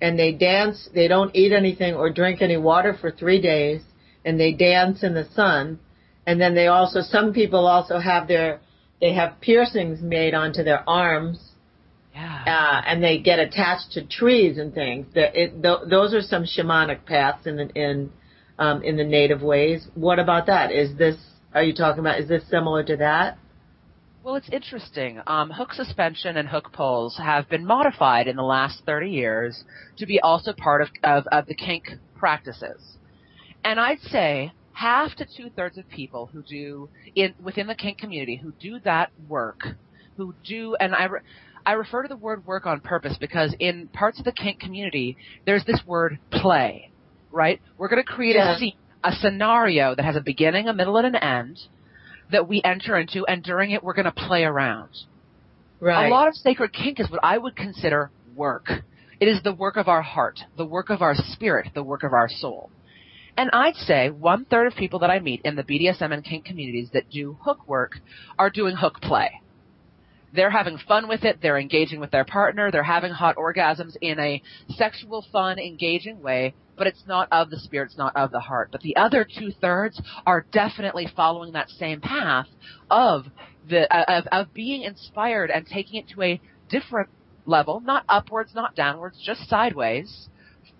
and 0.00 0.18
they 0.18 0.32
dance? 0.32 0.88
They 0.94 1.08
don't 1.08 1.34
eat 1.34 1.52
anything 1.52 1.94
or 1.94 2.10
drink 2.10 2.40
any 2.42 2.56
water 2.56 2.96
for 3.00 3.10
three 3.10 3.40
days, 3.40 3.82
and 4.24 4.38
they 4.38 4.52
dance 4.52 5.02
in 5.02 5.14
the 5.14 5.26
sun. 5.34 5.78
And 6.26 6.40
then 6.40 6.54
they 6.54 6.68
also 6.68 7.00
some 7.00 7.32
people 7.32 7.66
also 7.66 7.98
have 7.98 8.28
their 8.28 8.60
they 9.00 9.14
have 9.14 9.40
piercings 9.40 10.00
made 10.02 10.34
onto 10.34 10.62
their 10.62 10.88
arms 10.88 11.38
Yeah. 12.14 12.44
uh, 12.46 12.82
and 12.86 13.02
they 13.02 13.18
get 13.18 13.38
attached 13.38 13.92
to 13.92 14.04
trees 14.06 14.58
and 14.58 14.74
things. 14.74 15.06
That 15.14 15.34
it, 15.34 15.62
th- 15.62 15.88
those 15.88 16.12
are 16.14 16.20
some 16.20 16.44
shamanic 16.44 17.06
paths 17.06 17.46
in 17.46 17.56
the, 17.56 17.68
in 17.74 18.12
um, 18.58 18.82
in 18.84 18.96
the 18.96 19.04
native 19.04 19.42
ways. 19.42 19.88
What 19.94 20.18
about 20.18 20.46
that? 20.46 20.70
Is 20.70 20.96
this 20.96 21.16
are 21.54 21.62
you 21.64 21.74
talking 21.74 22.00
about? 22.00 22.20
Is 22.20 22.28
this 22.28 22.48
similar 22.48 22.84
to 22.84 22.96
that? 22.98 23.38
Well, 24.22 24.34
it's 24.36 24.50
interesting. 24.50 25.20
Um, 25.26 25.50
hook 25.50 25.72
suspension 25.72 26.36
and 26.36 26.48
hook 26.48 26.72
pulls 26.72 27.16
have 27.16 27.48
been 27.48 27.64
modified 27.64 28.28
in 28.28 28.36
the 28.36 28.42
last 28.42 28.82
30 28.84 29.10
years 29.10 29.64
to 29.96 30.06
be 30.06 30.20
also 30.20 30.52
part 30.52 30.82
of, 30.82 30.88
of, 31.02 31.26
of 31.32 31.46
the 31.46 31.54
kink 31.54 31.84
practices. 32.16 32.98
And 33.64 33.80
I'd 33.80 34.00
say 34.00 34.52
half 34.72 35.14
to 35.16 35.26
two 35.36 35.48
thirds 35.50 35.78
of 35.78 35.88
people 35.88 36.28
who 36.32 36.42
do 36.42 36.90
in 37.14 37.34
within 37.42 37.66
the 37.66 37.74
kink 37.74 37.98
community 37.98 38.36
who 38.42 38.52
do 38.60 38.78
that 38.84 39.10
work, 39.28 39.60
who 40.16 40.34
do, 40.44 40.76
and 40.78 40.94
I, 40.94 41.04
re, 41.04 41.20
I 41.64 41.72
refer 41.72 42.02
to 42.02 42.08
the 42.08 42.16
word 42.16 42.46
work 42.46 42.66
on 42.66 42.80
purpose 42.80 43.16
because 43.18 43.54
in 43.58 43.88
parts 43.88 44.18
of 44.18 44.24
the 44.26 44.32
kink 44.32 44.60
community, 44.60 45.16
there's 45.46 45.64
this 45.64 45.80
word 45.86 46.18
play, 46.30 46.90
right? 47.30 47.60
We're 47.78 47.88
going 47.88 48.02
to 48.02 48.10
create 48.10 48.36
Yeah. 48.36 48.54
a 48.54 48.58
scene, 48.58 48.74
a 49.02 49.12
scenario 49.12 49.94
that 49.94 50.04
has 50.04 50.16
a 50.16 50.20
beginning, 50.20 50.68
a 50.68 50.74
middle, 50.74 50.96
and 50.98 51.06
an 51.06 51.16
end 51.16 51.58
that 52.32 52.48
we 52.48 52.62
enter 52.64 52.96
into, 52.96 53.26
and 53.26 53.42
during 53.42 53.70
it, 53.70 53.82
we're 53.82 53.94
going 53.94 54.04
to 54.04 54.12
play 54.12 54.44
around. 54.44 54.90
Right. 55.80 56.06
A 56.06 56.10
lot 56.10 56.28
of 56.28 56.34
sacred 56.34 56.72
kink 56.72 57.00
is 57.00 57.10
what 57.10 57.20
I 57.22 57.38
would 57.38 57.56
consider 57.56 58.10
work. 58.36 58.68
It 59.18 59.28
is 59.28 59.42
the 59.42 59.54
work 59.54 59.76
of 59.76 59.88
our 59.88 60.02
heart, 60.02 60.40
the 60.56 60.64
work 60.64 60.90
of 60.90 61.02
our 61.02 61.14
spirit, 61.14 61.68
the 61.74 61.82
work 61.82 62.02
of 62.02 62.12
our 62.12 62.28
soul. 62.28 62.70
And 63.36 63.50
I'd 63.52 63.76
say 63.76 64.10
one 64.10 64.44
third 64.44 64.66
of 64.66 64.74
people 64.74 64.98
that 65.00 65.10
I 65.10 65.18
meet 65.18 65.42
in 65.44 65.56
the 65.56 65.62
BDSM 65.62 66.12
and 66.12 66.24
kink 66.24 66.44
communities 66.44 66.90
that 66.92 67.10
do 67.10 67.38
hook 67.42 67.66
work 67.66 68.00
are 68.38 68.50
doing 68.50 68.76
hook 68.76 69.00
play. 69.00 69.40
They're 70.32 70.50
having 70.50 70.78
fun 70.78 71.08
with 71.08 71.24
it, 71.24 71.38
they're 71.42 71.58
engaging 71.58 72.00
with 72.00 72.10
their 72.10 72.24
partner, 72.24 72.70
they're 72.70 72.82
having 72.82 73.12
hot 73.12 73.36
orgasms 73.36 73.96
in 74.00 74.18
a 74.20 74.42
sexual, 74.70 75.24
fun, 75.32 75.58
engaging 75.58 76.22
way, 76.22 76.54
but 76.76 76.86
it's 76.86 77.02
not 77.06 77.28
of 77.32 77.50
the 77.50 77.58
spirit, 77.58 77.86
it's 77.86 77.98
not 77.98 78.14
of 78.16 78.30
the 78.30 78.40
heart. 78.40 78.68
But 78.70 78.80
the 78.82 78.96
other 78.96 79.24
two 79.24 79.50
thirds 79.60 80.00
are 80.26 80.46
definitely 80.52 81.08
following 81.16 81.52
that 81.52 81.68
same 81.68 82.00
path 82.00 82.46
of 82.90 83.26
the 83.68 83.92
uh, 83.94 84.04
of, 84.08 84.26
of 84.32 84.54
being 84.54 84.82
inspired 84.82 85.50
and 85.50 85.66
taking 85.66 85.96
it 86.00 86.08
to 86.14 86.22
a 86.22 86.40
different 86.68 87.10
level, 87.44 87.80
not 87.80 88.04
upwards, 88.08 88.54
not 88.54 88.76
downwards, 88.76 89.20
just 89.24 89.48
sideways, 89.48 90.28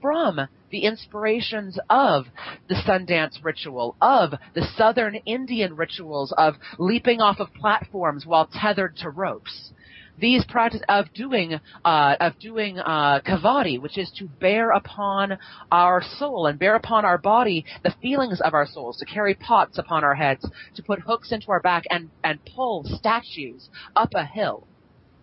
from 0.00 0.40
the 0.70 0.84
inspirations 0.84 1.78
of 1.88 2.26
the 2.68 2.74
Sundance 2.74 3.42
ritual, 3.42 3.96
of 4.00 4.32
the 4.54 4.66
Southern 4.76 5.16
Indian 5.26 5.76
rituals 5.76 6.32
of 6.36 6.54
leaping 6.78 7.20
off 7.20 7.40
of 7.40 7.52
platforms 7.54 8.26
while 8.26 8.48
tethered 8.52 8.96
to 8.98 9.10
ropes. 9.10 9.72
These 10.18 10.44
practice 10.44 10.82
of 10.88 11.12
doing 11.14 11.58
uh, 11.84 12.16
of 12.20 12.38
doing 12.38 12.78
uh, 12.78 13.20
kavadi, 13.20 13.80
which 13.80 13.96
is 13.96 14.10
to 14.18 14.28
bear 14.28 14.70
upon 14.70 15.38
our 15.72 16.02
soul 16.18 16.46
and 16.46 16.58
bear 16.58 16.74
upon 16.74 17.06
our 17.06 17.16
body 17.16 17.64
the 17.82 17.94
feelings 18.02 18.40
of 18.42 18.52
our 18.52 18.66
souls, 18.66 18.98
to 18.98 19.06
carry 19.06 19.34
pots 19.34 19.78
upon 19.78 20.04
our 20.04 20.14
heads, 20.14 20.46
to 20.74 20.82
put 20.82 21.00
hooks 21.00 21.32
into 21.32 21.50
our 21.50 21.60
back 21.60 21.84
and 21.90 22.10
and 22.22 22.38
pull 22.54 22.84
statues 22.84 23.70
up 23.96 24.10
a 24.14 24.24
hill 24.26 24.66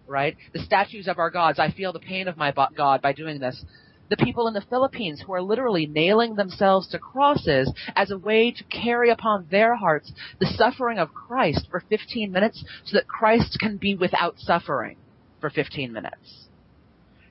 right? 0.08 0.38
The 0.54 0.60
statues 0.60 1.08
of 1.08 1.20
our 1.20 1.30
gods. 1.30 1.60
I 1.60 1.72
feel 1.72 1.92
the 1.94 2.00
pain 2.00 2.28
of 2.28 2.38
my 2.38 2.52
bo- 2.52 2.68
God 2.76 3.02
by 3.02 3.14
doing 3.14 3.40
this. 3.40 3.62
The 4.10 4.18
people 4.18 4.48
in 4.48 4.54
the 4.54 4.62
Philippines 4.62 5.22
who 5.22 5.34
are 5.34 5.42
literally 5.42 5.86
nailing 5.86 6.36
themselves 6.36 6.88
to 6.90 7.00
crosses 7.00 7.72
as 7.96 8.10
a 8.10 8.18
way 8.18 8.52
to 8.52 8.64
carry 8.66 9.10
upon 9.10 9.48
their 9.52 9.76
hearts 9.76 10.14
the 10.40 10.46
suffering 10.46 10.98
of 10.98 11.14
Christ 11.14 11.68
for 11.70 11.82
15 11.82 12.32
minutes 12.32 12.64
so 12.86 12.98
that 12.98 13.08
Christ 13.08 13.58
can 13.60 13.78
be 13.78 13.96
without 13.96 14.40
suffering 14.40 14.98
for 15.42 15.50
15 15.50 15.92
minutes. 15.92 16.48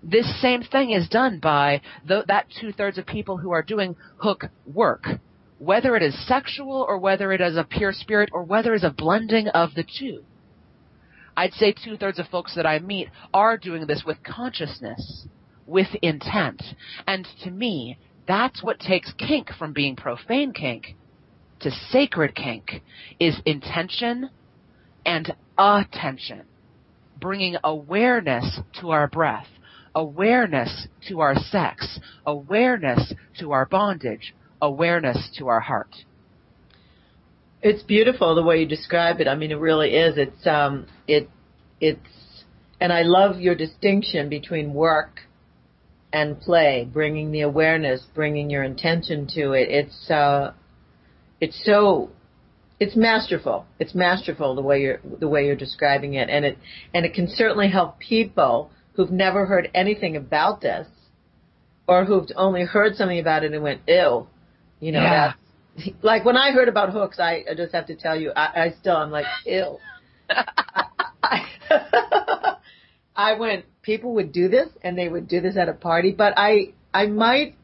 This 0.02 0.40
same 0.40 0.62
thing 0.62 0.90
is 0.90 1.08
done 1.08 1.40
by 1.40 1.80
the, 2.06 2.24
that 2.28 2.46
two 2.60 2.72
thirds 2.72 2.98
of 2.98 3.06
people 3.06 3.38
who 3.38 3.50
are 3.50 3.62
doing 3.62 3.96
hook 4.18 4.44
work. 4.72 5.06
Whether 5.58 5.96
it 5.96 6.02
is 6.02 6.28
sexual 6.28 6.84
or 6.86 6.98
whether 6.98 7.32
it 7.32 7.40
is 7.40 7.56
a 7.56 7.64
pure 7.64 7.92
spirit 7.92 8.28
or 8.32 8.42
whether 8.42 8.74
it 8.74 8.78
is 8.78 8.84
a 8.84 8.90
blending 8.90 9.48
of 9.48 9.74
the 9.74 9.84
two. 9.84 10.22
I'd 11.36 11.54
say 11.54 11.72
two 11.72 11.96
thirds 11.96 12.18
of 12.18 12.28
folks 12.28 12.54
that 12.54 12.66
I 12.66 12.78
meet 12.78 13.08
are 13.32 13.56
doing 13.56 13.86
this 13.86 14.04
with 14.06 14.22
consciousness, 14.22 15.26
with 15.66 15.88
intent. 16.02 16.62
And 17.06 17.26
to 17.44 17.50
me, 17.50 17.98
that's 18.26 18.62
what 18.62 18.80
takes 18.80 19.12
kink 19.12 19.50
from 19.58 19.72
being 19.72 19.96
profane 19.96 20.52
kink 20.52 20.94
to 21.60 21.70
sacred 21.90 22.34
kink 22.34 22.82
is 23.18 23.40
intention 23.44 24.30
and 25.04 25.34
attention. 25.58 26.42
Bringing 27.18 27.56
awareness 27.64 28.60
to 28.80 28.90
our 28.90 29.08
breath, 29.08 29.46
awareness 29.94 30.86
to 31.08 31.20
our 31.20 31.34
sex, 31.34 31.98
awareness 32.26 33.14
to 33.38 33.52
our 33.52 33.64
bondage, 33.64 34.34
awareness 34.60 35.30
to 35.38 35.48
our 35.48 35.60
heart. 35.60 35.94
It's 37.62 37.82
beautiful 37.82 38.34
the 38.34 38.42
way 38.42 38.60
you 38.60 38.66
describe 38.66 39.20
it. 39.20 39.28
I 39.28 39.34
mean, 39.34 39.50
it 39.50 39.58
really 39.58 39.94
is. 39.94 40.18
It's 40.18 40.46
um, 40.46 40.86
it, 41.08 41.30
it's, 41.80 42.44
and 42.80 42.92
I 42.92 43.02
love 43.02 43.40
your 43.40 43.54
distinction 43.54 44.28
between 44.28 44.74
work 44.74 45.20
and 46.12 46.40
play, 46.40 46.88
bringing 46.90 47.32
the 47.32 47.42
awareness, 47.42 48.02
bringing 48.14 48.48
your 48.50 48.62
intention 48.62 49.26
to 49.34 49.52
it. 49.52 49.68
It's 49.70 50.10
uh, 50.10 50.52
it's 51.40 51.60
so, 51.64 52.10
it's 52.80 52.96
masterful. 52.96 53.66
It's 53.78 53.94
masterful 53.94 54.54
the 54.54 54.62
way 54.62 54.80
you're 54.80 55.00
the 55.20 55.28
way 55.28 55.46
you're 55.46 55.56
describing 55.56 56.14
it, 56.14 56.28
and 56.30 56.44
it 56.44 56.58
and 56.94 57.04
it 57.04 57.14
can 57.14 57.28
certainly 57.28 57.68
help 57.68 57.98
people 57.98 58.70
who've 58.94 59.10
never 59.10 59.46
heard 59.46 59.70
anything 59.74 60.16
about 60.16 60.60
this, 60.62 60.86
or 61.86 62.04
who've 62.04 62.28
only 62.36 62.64
heard 62.64 62.96
something 62.96 63.18
about 63.18 63.44
it 63.44 63.52
and 63.52 63.62
went, 63.62 63.82
ew, 63.86 64.26
you 64.80 64.92
know, 64.92 65.02
Yeah. 65.02 65.32
that's 65.76 65.88
like 66.02 66.24
when 66.24 66.36
I 66.38 66.52
heard 66.52 66.68
about 66.68 66.90
hooks, 66.92 67.18
I, 67.20 67.44
I 67.50 67.54
just 67.54 67.74
have 67.74 67.86
to 67.88 67.94
tell 67.96 68.18
you, 68.18 68.32
I, 68.34 68.64
I 68.66 68.74
still 68.80 68.96
I'm 68.96 69.10
like, 69.10 69.26
ew. 69.44 69.76
I, 71.22 71.46
I 73.16 73.34
went, 73.34 73.64
people 73.86 74.14
would 74.14 74.32
do 74.32 74.48
this 74.48 74.68
and 74.82 74.98
they 74.98 75.08
would 75.08 75.28
do 75.28 75.40
this 75.40 75.56
at 75.56 75.68
a 75.68 75.72
party, 75.72 76.12
but 76.12 76.34
I 76.36 76.74
I 76.92 77.06
might 77.06 77.54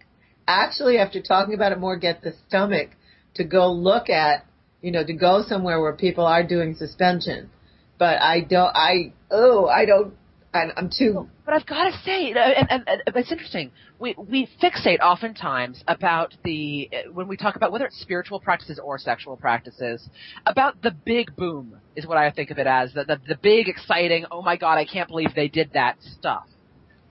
actually 0.46 0.98
after 0.98 1.20
talking 1.20 1.52
about 1.52 1.72
it 1.72 1.78
more 1.78 1.96
get 1.96 2.22
the 2.22 2.32
stomach 2.46 2.90
to 3.34 3.44
go 3.44 3.72
look 3.72 4.08
at, 4.08 4.46
you 4.80 4.92
know, 4.92 5.04
to 5.04 5.12
go 5.12 5.42
somewhere 5.46 5.80
where 5.80 5.92
people 5.94 6.24
are 6.24 6.44
doing 6.46 6.74
suspension. 6.74 7.50
But 7.98 8.22
I 8.22 8.40
don't 8.40 8.74
I 8.74 9.12
oh, 9.30 9.66
I 9.66 9.84
don't 9.84 10.14
I, 10.54 10.66
I'm 10.76 10.90
too 10.96 11.28
But 11.44 11.54
I've 11.54 11.66
got 11.66 11.84
to 11.84 11.92
say, 12.04 12.32
and, 12.32 12.70
and, 12.70 12.82
and 12.86 13.16
it's 13.16 13.32
interesting. 13.32 13.70
We 13.98 14.14
we 14.18 14.48
fixate 14.62 15.00
oftentimes 15.00 15.82
about 15.88 16.34
the 16.44 16.90
uh, 16.92 17.12
when 17.12 17.26
we 17.26 17.36
talk 17.36 17.56
about 17.56 17.72
whether 17.72 17.86
it's 17.86 18.00
spiritual 18.00 18.40
practices 18.40 18.78
or 18.82 18.98
sexual 18.98 19.36
practices 19.36 20.06
about 20.44 20.82
the 20.82 20.90
big 20.90 21.34
boom 21.36 21.76
is 21.96 22.06
what 22.06 22.18
I 22.18 22.30
think 22.30 22.50
of 22.50 22.58
it 22.58 22.66
as 22.66 22.92
the 22.92 23.04
the, 23.04 23.20
the 23.26 23.38
big 23.42 23.68
exciting. 23.68 24.26
Oh 24.30 24.42
my 24.42 24.56
God, 24.56 24.76
I 24.76 24.84
can't 24.84 25.08
believe 25.08 25.34
they 25.34 25.48
did 25.48 25.72
that 25.72 25.96
stuff. 26.18 26.44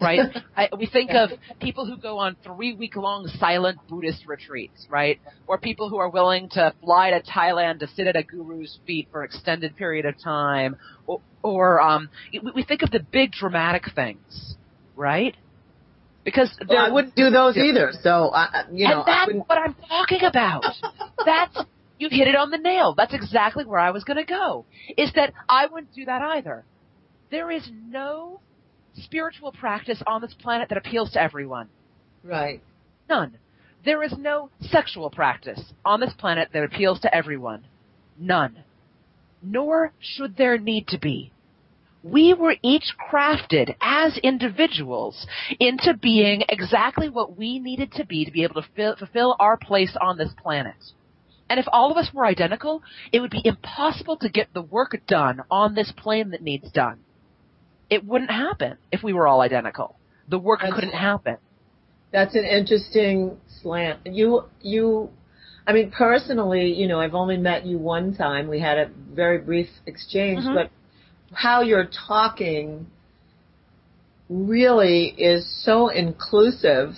Right? 0.01 0.19
I, 0.57 0.69
we 0.77 0.87
think 0.87 1.11
of 1.11 1.29
people 1.61 1.85
who 1.85 1.97
go 1.97 2.17
on 2.17 2.35
three 2.43 2.73
week 2.73 2.95
long 2.95 3.27
silent 3.39 3.79
Buddhist 3.87 4.25
retreats, 4.27 4.87
right? 4.89 5.19
Or 5.47 5.57
people 5.57 5.89
who 5.89 5.97
are 5.97 6.09
willing 6.09 6.49
to 6.49 6.73
fly 6.83 7.11
to 7.11 7.21
Thailand 7.21 7.79
to 7.79 7.87
sit 7.87 8.07
at 8.07 8.15
a 8.15 8.23
guru's 8.23 8.79
feet 8.85 9.07
for 9.11 9.21
an 9.21 9.29
extended 9.29 9.75
period 9.77 10.05
of 10.05 10.21
time. 10.21 10.75
Or, 11.05 11.21
or 11.43 11.81
um, 11.81 12.09
we 12.55 12.63
think 12.63 12.81
of 12.81 12.91
the 12.91 12.99
big 12.99 13.31
dramatic 13.31 13.83
things, 13.95 14.55
right? 14.95 15.35
Because 16.23 16.55
well, 16.67 16.77
I 16.77 16.89
wouldn't 16.91 17.15
do 17.15 17.29
those 17.29 17.57
either. 17.57 17.91
So, 18.01 18.31
I, 18.33 18.65
you 18.71 18.87
know, 18.87 19.03
and 19.05 19.07
that's 19.07 19.49
what 19.49 19.57
I'm 19.57 19.75
talking 19.87 20.23
about. 20.23 20.63
that's 21.25 21.57
you 21.97 22.09
hit 22.09 22.27
it 22.27 22.35
on 22.35 22.49
the 22.49 22.57
nail. 22.57 22.93
That's 22.95 23.13
exactly 23.13 23.65
where 23.65 23.79
I 23.79 23.91
was 23.91 24.03
going 24.03 24.17
to 24.17 24.25
go. 24.25 24.65
Is 24.97 25.11
that 25.15 25.33
I 25.47 25.67
wouldn't 25.67 25.93
do 25.93 26.05
that 26.05 26.21
either. 26.21 26.65
There 27.29 27.49
is 27.49 27.67
no 27.87 28.41
spiritual 28.95 29.51
practice 29.51 30.01
on 30.07 30.21
this 30.21 30.33
planet 30.33 30.69
that 30.69 30.77
appeals 30.77 31.11
to 31.11 31.21
everyone. 31.21 31.69
Right. 32.23 32.61
None. 33.09 33.37
There 33.83 34.03
is 34.03 34.13
no 34.17 34.49
sexual 34.59 35.09
practice 35.09 35.73
on 35.83 35.99
this 35.99 36.13
planet 36.17 36.49
that 36.53 36.63
appeals 36.63 36.99
to 37.01 37.13
everyone. 37.15 37.65
None. 38.19 38.63
Nor 39.41 39.91
should 39.99 40.37
there 40.37 40.57
need 40.57 40.87
to 40.89 40.99
be. 40.99 41.31
We 42.03 42.33
were 42.33 42.55
each 42.63 42.93
crafted 43.11 43.75
as 43.79 44.17
individuals 44.17 45.27
into 45.59 45.93
being 45.93 46.43
exactly 46.49 47.09
what 47.09 47.37
we 47.37 47.59
needed 47.59 47.91
to 47.93 48.05
be 48.05 48.25
to 48.25 48.31
be 48.31 48.43
able 48.43 48.61
to 48.61 48.95
fulfill 48.97 49.35
our 49.39 49.57
place 49.57 49.95
on 49.99 50.17
this 50.17 50.31
planet. 50.41 50.75
And 51.49 51.59
if 51.59 51.65
all 51.71 51.91
of 51.91 51.97
us 51.97 52.11
were 52.13 52.25
identical, 52.25 52.81
it 53.11 53.19
would 53.19 53.29
be 53.29 53.41
impossible 53.43 54.17
to 54.17 54.29
get 54.29 54.53
the 54.53 54.61
work 54.61 54.99
done 55.07 55.41
on 55.51 55.75
this 55.75 55.91
plane 55.95 56.31
that 56.31 56.41
needs 56.41 56.71
done. 56.71 56.99
It 57.91 58.05
wouldn't 58.05 58.31
happen 58.31 58.77
if 58.91 59.03
we 59.03 59.11
were 59.11 59.27
all 59.27 59.41
identical. 59.41 59.97
The 60.29 60.39
work 60.39 60.61
that's, 60.61 60.73
couldn't 60.73 60.93
happen. 60.93 61.37
That's 62.11 62.33
an 62.35 62.45
interesting 62.45 63.37
slant. 63.61 63.99
You, 64.05 64.45
you, 64.61 65.09
I 65.67 65.73
mean, 65.73 65.91
personally, 65.91 66.73
you 66.73 66.87
know, 66.87 67.01
I've 67.01 67.13
only 67.13 67.35
met 67.35 67.65
you 67.65 67.77
one 67.77 68.15
time. 68.15 68.47
We 68.47 68.61
had 68.61 68.77
a 68.77 68.89
very 69.13 69.39
brief 69.39 69.67
exchange, 69.85 70.39
mm-hmm. 70.39 70.55
but 70.55 70.71
how 71.33 71.61
you're 71.61 71.89
talking 72.07 72.87
really 74.29 75.07
is 75.17 75.45
so 75.65 75.89
inclusive 75.89 76.93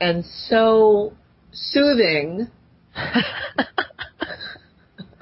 and 0.00 0.24
so 0.24 1.12
soothing 1.52 2.48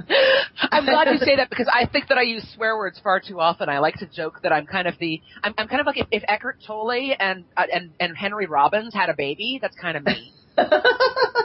I'm 0.08 0.84
glad 0.84 1.08
you 1.12 1.18
say 1.18 1.36
that 1.36 1.50
because 1.50 1.68
I 1.72 1.86
think 1.86 2.08
that 2.08 2.18
I 2.18 2.22
use 2.22 2.46
swear 2.54 2.76
words 2.76 3.00
far 3.02 3.20
too 3.20 3.40
often. 3.40 3.68
I 3.68 3.78
like 3.78 3.96
to 3.96 4.06
joke 4.06 4.40
that 4.42 4.52
I'm 4.52 4.66
kind 4.66 4.86
of 4.86 4.94
the 4.98 5.20
I'm, 5.42 5.54
I'm 5.58 5.68
kind 5.68 5.80
of 5.80 5.86
like 5.86 5.98
if, 5.98 6.06
if 6.10 6.22
Eckhart 6.28 6.58
Tolle 6.66 7.14
and 7.18 7.44
uh, 7.56 7.64
and 7.72 7.90
and 7.98 8.16
Henry 8.16 8.46
Rollins 8.46 8.94
had 8.94 9.10
a 9.10 9.14
baby, 9.14 9.58
that's 9.60 9.76
kind 9.76 9.96
of 9.96 10.04
me. 10.04 10.32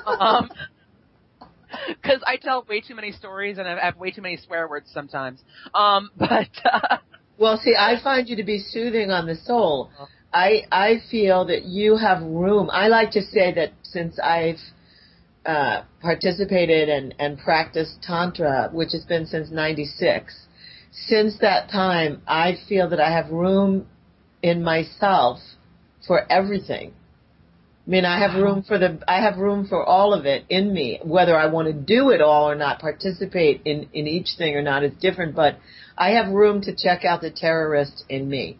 um, 0.06 0.50
because 1.88 2.22
I 2.26 2.38
tell 2.38 2.66
way 2.70 2.82
too 2.82 2.96
many 2.96 3.12
stories 3.12 3.58
and 3.58 3.68
I 3.68 3.84
have 3.84 3.98
way 3.98 4.12
too 4.12 4.22
many 4.22 4.38
swear 4.38 4.68
words 4.68 4.90
sometimes. 4.94 5.42
Um, 5.74 6.10
but 6.18 6.50
uh, 6.66 6.98
well, 7.38 7.60
see, 7.64 7.76
I 7.78 8.02
find 8.04 8.30
you 8.30 8.36
to 8.36 8.44
be 8.44 8.60
soothing 8.60 9.12
on 9.12 9.26
the 9.26 9.36
soul. 9.36 9.90
I 10.34 10.64
I 10.72 11.02
feel 11.10 11.46
that 11.46 11.66
you 11.66 11.98
have 11.98 12.22
room. 12.22 12.70
I 12.72 12.88
like 12.88 13.12
to 13.12 13.22
say 13.22 13.54
that 13.56 13.72
since 13.84 14.20
I've 14.20 14.60
uh, 15.46 15.84
participated 16.02 16.90
and, 16.90 17.16
and 17.20 17.38
practiced 17.38 18.02
Tantra, 18.04 18.70
which 18.72 18.92
has 18.92 19.04
been 19.06 19.26
since 19.26 19.50
96. 19.50 20.36
Since 20.92 21.40
that 21.40 21.72
time, 21.72 22.22
I 22.28 22.58
feel 22.68 22.90
that 22.90 23.00
I 23.00 23.12
have 23.12 23.30
room 23.32 23.88
in 24.42 24.64
myself 24.64 25.40
for 26.06 26.32
everything. 26.32 26.94
I 27.88 27.90
mean, 27.90 28.06
I 28.06 28.20
have 28.20 28.42
room 28.42 28.64
for 28.64 28.78
the, 28.78 29.02
I 29.08 29.22
have 29.22 29.38
room 29.38 29.68
for 29.68 29.84
all 29.84 30.14
of 30.14 30.26
it 30.26 30.46
in 30.50 30.72
me. 30.72 31.00
Whether 31.04 31.36
I 31.36 31.48
want 31.48 31.68
to 31.68 31.74
do 31.74 32.12
it 32.12 32.22
all 32.22 32.50
or 32.50 32.56
not, 32.56 32.80
participate 32.80 33.62
in, 33.66 33.90
in 33.94 34.08
each 34.08 34.30
thing 34.38 34.56
or 34.56 34.62
not 34.62 34.84
is 34.84 34.94
different, 35.02 35.36
but 35.36 35.58
I 35.98 36.12
have 36.12 36.32
room 36.32 36.62
to 36.62 36.76
check 36.76 37.04
out 37.04 37.22
the 37.22 37.32
terrorist 37.32 38.04
in 38.08 38.30
me. 38.30 38.60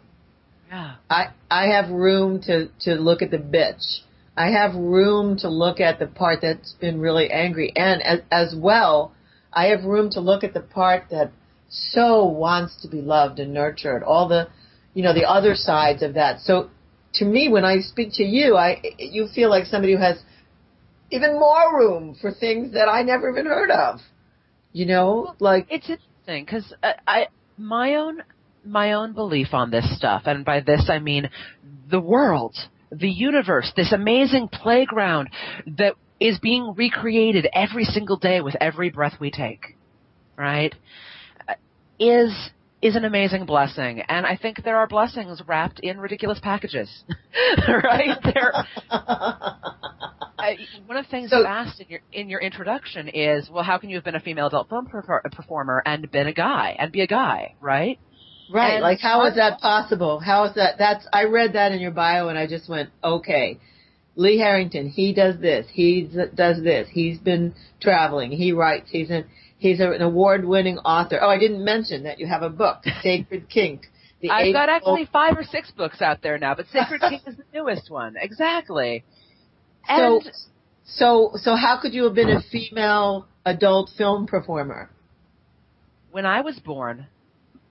Yeah. 0.68 0.96
I, 1.08 1.26
I 1.50 1.66
have 1.68 1.90
room 1.90 2.42
to, 2.42 2.68
to 2.80 2.94
look 2.94 3.22
at 3.22 3.30
the 3.30 3.38
bitch 3.38 4.00
I 4.36 4.50
have 4.50 4.74
room 4.74 5.36
to 5.38 5.48
look 5.48 5.80
at 5.80 5.98
the 5.98 6.06
part 6.06 6.40
that's 6.42 6.72
been 6.72 7.00
really 7.00 7.30
angry, 7.30 7.72
and 7.76 8.02
as, 8.02 8.20
as 8.30 8.54
well, 8.56 9.12
I 9.52 9.66
have 9.66 9.84
room 9.84 10.10
to 10.10 10.20
look 10.20 10.42
at 10.42 10.54
the 10.54 10.60
part 10.60 11.04
that 11.10 11.32
so 11.68 12.24
wants 12.24 12.80
to 12.82 12.88
be 12.88 13.02
loved 13.02 13.38
and 13.38 13.52
nurtured. 13.52 14.02
All 14.02 14.28
the, 14.28 14.48
you 14.94 15.02
know, 15.02 15.12
the 15.12 15.28
other 15.28 15.54
sides 15.54 16.02
of 16.02 16.14
that. 16.14 16.40
So, 16.40 16.70
to 17.14 17.24
me, 17.26 17.48
when 17.48 17.64
I 17.64 17.80
speak 17.80 18.10
to 18.14 18.22
you, 18.22 18.56
I 18.56 18.80
you 18.98 19.28
feel 19.34 19.50
like 19.50 19.66
somebody 19.66 19.92
who 19.92 19.98
has 19.98 20.18
even 21.10 21.38
more 21.38 21.78
room 21.78 22.16
for 22.18 22.32
things 22.32 22.72
that 22.72 22.88
I 22.88 23.02
never 23.02 23.30
even 23.30 23.44
heard 23.44 23.70
of. 23.70 24.00
You 24.72 24.86
know, 24.86 25.34
like 25.38 25.66
it's 25.70 25.90
interesting 25.90 26.44
because 26.46 26.72
I, 26.82 26.88
uh, 26.88 26.92
I 27.06 27.26
my 27.58 27.96
own 27.96 28.22
my 28.64 28.94
own 28.94 29.12
belief 29.12 29.48
on 29.52 29.70
this 29.70 29.94
stuff, 29.96 30.22
and 30.24 30.42
by 30.42 30.60
this 30.60 30.88
I 30.88 30.98
mean 30.98 31.28
the 31.90 32.00
world 32.00 32.56
the 32.92 33.08
universe, 33.08 33.72
this 33.76 33.92
amazing 33.92 34.48
playground 34.48 35.30
that 35.78 35.94
is 36.20 36.38
being 36.38 36.74
recreated 36.76 37.48
every 37.52 37.84
single 37.84 38.16
day 38.16 38.40
with 38.40 38.54
every 38.60 38.90
breath 38.90 39.14
we 39.18 39.30
take, 39.30 39.76
right? 40.36 40.74
Is 41.98 42.50
is 42.82 42.96
an 42.96 43.04
amazing 43.04 43.46
blessing, 43.46 44.00
and 44.08 44.26
I 44.26 44.36
think 44.36 44.64
there 44.64 44.76
are 44.76 44.88
blessings 44.88 45.40
wrapped 45.46 45.78
in 45.80 46.00
ridiculous 46.00 46.40
packages, 46.40 47.04
right? 47.68 48.18
There. 48.24 48.52
one 50.86 50.96
of 50.96 51.04
the 51.04 51.10
things 51.10 51.30
so, 51.30 51.38
you 51.38 51.46
asked 51.46 51.80
in 51.80 51.86
your 51.88 52.00
in 52.12 52.28
your 52.28 52.40
introduction 52.40 53.08
is, 53.08 53.48
well, 53.48 53.62
how 53.62 53.78
can 53.78 53.88
you 53.88 53.96
have 53.96 54.04
been 54.04 54.16
a 54.16 54.20
female 54.20 54.48
adult 54.48 54.68
film 54.68 54.86
performer 54.86 55.82
and 55.86 56.10
been 56.10 56.26
a 56.26 56.32
guy 56.32 56.76
and 56.78 56.90
be 56.90 57.02
a 57.02 57.06
guy, 57.06 57.54
right? 57.60 58.00
Right. 58.52 58.74
And 58.74 58.82
like, 58.82 59.00
how 59.00 59.26
is 59.26 59.36
that 59.36 59.60
possible? 59.60 60.18
How 60.20 60.44
is 60.44 60.54
that? 60.56 60.76
That's, 60.78 61.06
I 61.12 61.24
read 61.24 61.54
that 61.54 61.72
in 61.72 61.80
your 61.80 61.90
bio 61.90 62.28
and 62.28 62.38
I 62.38 62.46
just 62.46 62.68
went, 62.68 62.90
okay. 63.02 63.58
Lee 64.14 64.38
Harrington, 64.38 64.88
he 64.88 65.14
does 65.14 65.40
this, 65.40 65.66
he 65.72 66.02
does 66.34 66.62
this, 66.62 66.86
he's 66.92 67.18
been 67.18 67.54
traveling, 67.80 68.30
he 68.30 68.52
writes, 68.52 68.90
he's 68.90 69.08
an, 69.08 69.24
he's 69.56 69.80
an 69.80 70.02
award-winning 70.02 70.76
author. 70.78 71.18
Oh, 71.22 71.30
I 71.30 71.38
didn't 71.38 71.64
mention 71.64 72.02
that 72.02 72.18
you 72.18 72.26
have 72.26 72.42
a 72.42 72.50
book, 72.50 72.82
Sacred 73.02 73.48
Kink. 73.48 73.86
The 74.20 74.30
I've 74.30 74.52
got 74.52 74.68
actually 74.68 75.08
five 75.10 75.36
or 75.36 75.44
six 75.44 75.70
books 75.70 76.02
out 76.02 76.22
there 76.22 76.36
now, 76.36 76.54
but 76.54 76.66
Sacred 76.66 77.00
Kink 77.08 77.22
is 77.26 77.36
the 77.36 77.44
newest 77.54 77.90
one. 77.90 78.16
Exactly. 78.20 79.02
And 79.88 80.22
so, 80.22 80.30
so, 80.84 81.30
so 81.36 81.56
how 81.56 81.80
could 81.80 81.94
you 81.94 82.04
have 82.04 82.14
been 82.14 82.28
a 82.28 82.42
female 82.42 83.26
adult 83.44 83.90
film 83.96 84.26
performer? 84.26 84.90
When 86.10 86.26
I 86.26 86.42
was 86.42 86.58
born, 86.58 87.06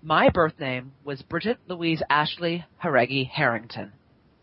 my 0.02 0.30
birth 0.30 0.60
name 0.60 0.94
was 1.04 1.22
Bridget 1.22 1.58
Louise 1.68 2.02
Ashley 2.10 2.66
Haregi 2.84 3.30
Harrington. 3.30 3.94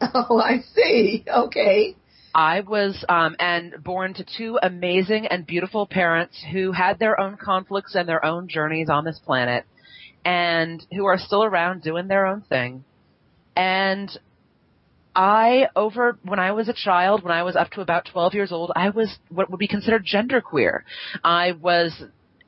Oh, 0.00 0.38
I 0.38 0.60
see. 0.74 1.24
Okay. 1.26 1.96
I 2.34 2.60
was 2.60 3.04
um, 3.08 3.34
and 3.40 3.82
born 3.82 4.14
to 4.14 4.24
two 4.24 4.58
amazing 4.62 5.26
and 5.26 5.44
beautiful 5.46 5.86
parents 5.86 6.40
who 6.52 6.70
had 6.70 6.98
their 6.98 7.18
own 7.18 7.36
conflicts 7.36 7.94
and 7.94 8.08
their 8.08 8.24
own 8.24 8.48
journeys 8.48 8.88
on 8.88 9.04
this 9.04 9.18
planet, 9.18 9.64
and 10.24 10.84
who 10.92 11.06
are 11.06 11.18
still 11.18 11.42
around 11.42 11.82
doing 11.82 12.06
their 12.06 12.26
own 12.26 12.42
thing. 12.42 12.84
And 13.56 14.08
I, 15.16 15.68
over 15.74 16.16
when 16.22 16.38
I 16.38 16.52
was 16.52 16.68
a 16.68 16.74
child, 16.74 17.24
when 17.24 17.32
I 17.32 17.42
was 17.42 17.56
up 17.56 17.70
to 17.70 17.80
about 17.80 18.06
12 18.12 18.34
years 18.34 18.52
old, 18.52 18.70
I 18.76 18.90
was 18.90 19.18
what 19.30 19.50
would 19.50 19.58
be 19.58 19.66
considered 19.66 20.06
genderqueer. 20.06 20.82
I 21.24 21.52
was 21.52 21.92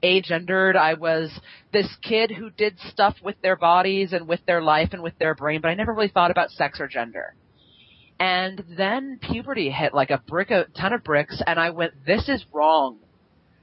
agendered. 0.02 0.76
I 0.76 0.94
was 0.94 1.30
this 1.72 1.88
kid 2.02 2.30
who 2.30 2.50
did 2.50 2.78
stuff 2.88 3.16
with 3.22 3.40
their 3.42 3.56
bodies 3.56 4.12
and 4.12 4.28
with 4.28 4.40
their 4.46 4.62
life 4.62 4.90
and 4.92 5.02
with 5.02 5.18
their 5.18 5.34
brain, 5.34 5.60
but 5.60 5.68
I 5.68 5.74
never 5.74 5.92
really 5.92 6.08
thought 6.08 6.30
about 6.30 6.50
sex 6.50 6.80
or 6.80 6.88
gender. 6.88 7.34
And 8.18 8.62
then 8.76 9.18
puberty 9.22 9.70
hit 9.70 9.94
like 9.94 10.10
a 10.10 10.22
brick, 10.26 10.50
a 10.50 10.66
ton 10.78 10.92
of 10.92 11.02
bricks, 11.02 11.42
and 11.46 11.58
I 11.58 11.70
went, 11.70 12.04
this 12.04 12.28
is 12.28 12.44
wrong. 12.52 12.98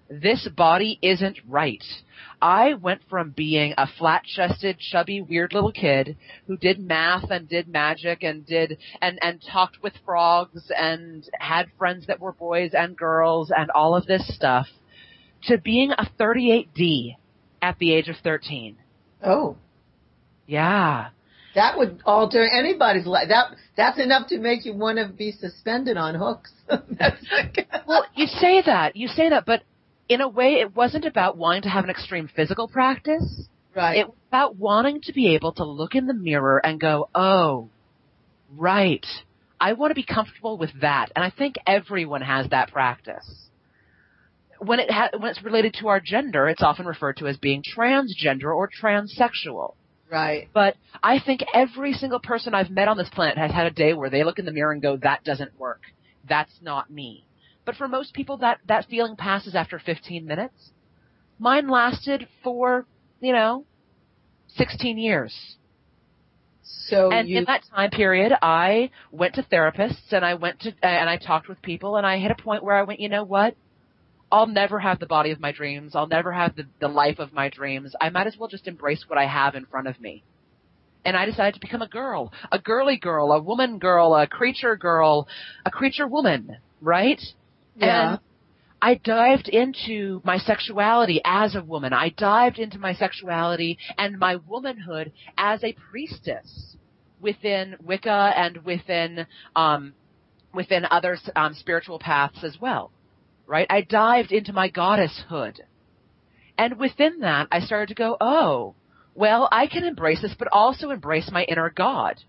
This 0.09 0.47
body 0.55 0.97
isn't 1.01 1.37
right. 1.47 1.83
I 2.41 2.75
went 2.75 3.01
from 3.09 3.31
being 3.31 3.73
a 3.77 3.87
flat-chested, 3.97 4.79
chubby, 4.79 5.21
weird 5.21 5.53
little 5.53 5.73
kid 5.73 6.15
who 6.47 6.55
did 6.55 6.79
math 6.79 7.29
and 7.29 7.47
did 7.47 7.67
magic 7.67 8.23
and 8.23 8.45
did 8.45 8.77
and 9.01 9.19
and 9.21 9.43
talked 9.51 9.83
with 9.83 9.93
frogs 10.05 10.71
and 10.75 11.27
had 11.39 11.67
friends 11.77 12.07
that 12.07 12.21
were 12.21 12.31
boys 12.31 12.71
and 12.73 12.95
girls 12.95 13.51
and 13.55 13.69
all 13.71 13.95
of 13.95 14.05
this 14.05 14.33
stuff 14.33 14.67
to 15.47 15.57
being 15.57 15.91
a 15.91 16.09
38D 16.19 17.15
at 17.61 17.77
the 17.79 17.93
age 17.93 18.07
of 18.09 18.15
13. 18.23 18.77
Oh. 19.23 19.57
Yeah. 20.45 21.09
That 21.55 21.77
would 21.77 22.01
alter 22.05 22.43
anybody's 22.43 23.07
life. 23.07 23.29
That 23.29 23.55
that's 23.75 23.99
enough 23.99 24.27
to 24.27 24.37
make 24.37 24.65
you 24.65 24.73
want 24.73 24.99
to 24.99 25.07
be 25.07 25.31
suspended 25.31 25.97
on 25.97 26.13
hooks. 26.15 26.51
well, 27.87 28.05
you 28.15 28.27
say 28.27 28.61
that, 28.65 28.95
you 28.95 29.07
say 29.07 29.29
that, 29.29 29.45
but 29.45 29.63
in 30.07 30.21
a 30.21 30.27
way, 30.27 30.55
it 30.55 30.75
wasn't 30.75 31.05
about 31.05 31.35
wanting 31.35 31.63
to 31.63 31.69
have 31.69 31.83
an 31.83 31.89
extreme 31.89 32.29
physical 32.33 32.67
practice. 32.67 33.47
Right. 33.75 33.97
It 33.97 34.07
was 34.07 34.15
about 34.29 34.55
wanting 34.55 35.01
to 35.01 35.13
be 35.13 35.33
able 35.33 35.51
to 35.53 35.65
look 35.65 35.95
in 35.95 36.05
the 36.05 36.13
mirror 36.13 36.63
and 36.63 36.79
go, 36.79 37.09
"Oh, 37.15 37.69
Right. 38.55 39.05
I 39.59 39.73
want 39.73 39.91
to 39.91 39.95
be 39.95 40.03
comfortable 40.03 40.57
with 40.57 40.71
that. 40.81 41.11
And 41.15 41.23
I 41.25 41.29
think 41.29 41.55
everyone 41.65 42.21
has 42.21 42.49
that 42.49 42.71
practice. 42.71 43.46
When 44.59 44.79
it 44.79 44.91
ha- 44.91 45.09
when 45.17 45.31
it's 45.31 45.43
related 45.43 45.75
to 45.79 45.87
our 45.87 45.99
gender, 45.99 46.47
it's 46.47 46.63
often 46.63 46.85
referred 46.85 47.17
to 47.17 47.27
as 47.27 47.37
being 47.37 47.63
transgender 47.63 48.55
or 48.55 48.69
transsexual. 48.69 49.75
Right. 50.09 50.47
But 50.53 50.75
I 51.03 51.19
think 51.19 51.41
every 51.53 51.93
single 51.93 52.19
person 52.19 52.53
I've 52.53 52.69
met 52.69 52.87
on 52.87 52.97
this 52.97 53.09
planet 53.09 53.37
has 53.37 53.51
had 53.51 53.67
a 53.67 53.71
day 53.71 53.93
where 53.93 54.09
they 54.09 54.23
look 54.23 54.39
in 54.39 54.45
the 54.45 54.51
mirror 54.51 54.71
and 54.71 54.81
go, 54.81 54.97
that 54.97 55.23
doesn't 55.23 55.59
work. 55.59 55.81
That's 56.27 56.53
not 56.61 56.89
me. 56.89 57.25
But 57.65 57.75
for 57.75 57.87
most 57.87 58.13
people, 58.13 58.37
that, 58.37 58.59
that 58.67 58.85
feeling 58.89 59.17
passes 59.17 59.53
after 59.53 59.79
15 59.79 60.25
minutes. 60.25 60.71
Mine 61.39 61.67
lasted 61.67 62.27
for, 62.43 62.85
you 63.19 63.33
know, 63.33 63.65
16 64.55 64.97
years. 64.97 65.57
So 66.63 67.11
and 67.11 67.27
you, 67.27 67.39
in 67.39 67.43
that 67.45 67.63
time 67.75 67.89
period, 67.89 68.31
I 68.41 68.91
went 69.11 69.35
to 69.35 69.43
therapists 69.43 70.11
and 70.11 70.23
I 70.23 70.35
went 70.35 70.61
to, 70.61 70.73
and 70.81 71.09
I 71.09 71.17
talked 71.17 71.49
with 71.49 71.61
people 71.61 71.97
and 71.97 72.05
I 72.07 72.17
hit 72.17 72.31
a 72.31 72.41
point 72.41 72.63
where 72.63 72.75
I 72.75 72.83
went, 72.83 73.01
you 73.01 73.09
know 73.09 73.25
what? 73.25 73.55
I'll 74.31 74.47
never 74.47 74.79
have 74.79 74.99
the 74.99 75.05
body 75.05 75.31
of 75.31 75.39
my 75.39 75.51
dreams. 75.51 75.95
I'll 75.95 76.07
never 76.07 76.31
have 76.31 76.55
the, 76.55 76.67
the 76.79 76.87
life 76.87 77.19
of 77.19 77.33
my 77.33 77.49
dreams. 77.49 77.95
I 77.99 78.09
might 78.09 78.27
as 78.27 78.37
well 78.37 78.49
just 78.49 78.67
embrace 78.67 79.05
what 79.07 79.17
I 79.17 79.25
have 79.25 79.55
in 79.55 79.65
front 79.65 79.87
of 79.87 79.99
me. 80.01 80.23
And 81.05 81.15
I 81.15 81.25
decided 81.25 81.53
to 81.53 81.59
become 81.61 81.81
a 81.81 81.87
girl, 81.87 82.33
a 82.51 82.59
girly 82.59 82.97
girl, 82.97 83.31
a 83.31 83.41
woman 83.41 83.79
girl, 83.79 84.13
a 84.13 84.27
creature 84.27 84.75
girl, 84.75 85.27
a 85.65 85.71
creature 85.71 86.07
woman, 86.07 86.57
right? 86.81 87.21
Yeah. 87.77 88.11
And 88.11 88.19
I 88.81 88.95
dived 88.95 89.47
into 89.47 90.21
my 90.25 90.37
sexuality 90.37 91.21
as 91.23 91.55
a 91.55 91.63
woman. 91.63 91.93
I 91.93 92.09
dived 92.09 92.59
into 92.59 92.77
my 92.77 92.93
sexuality 92.93 93.77
and 93.97 94.19
my 94.19 94.35
womanhood 94.35 95.13
as 95.37 95.63
a 95.63 95.73
priestess 95.89 96.75
within 97.21 97.77
Wicca 97.83 98.33
and 98.35 98.57
within 98.65 99.25
um, 99.55 99.93
within 100.53 100.85
other 100.89 101.17
um, 101.35 101.53
spiritual 101.53 101.99
paths 101.99 102.43
as 102.43 102.57
well. 102.59 102.91
Right? 103.47 103.65
I 103.69 103.81
dived 103.81 104.31
into 104.31 104.53
my 104.53 104.69
goddesshood, 104.69 105.59
and 106.57 106.77
within 106.77 107.21
that, 107.21 107.47
I 107.51 107.61
started 107.61 107.87
to 107.89 107.95
go, 107.95 108.17
oh, 108.19 108.75
well, 109.15 109.49
I 109.51 109.67
can 109.67 109.83
embrace 109.83 110.21
this, 110.21 110.35
but 110.37 110.47
also 110.51 110.91
embrace 110.91 111.31
my 111.31 111.43
inner 111.43 111.69
god. 111.69 112.21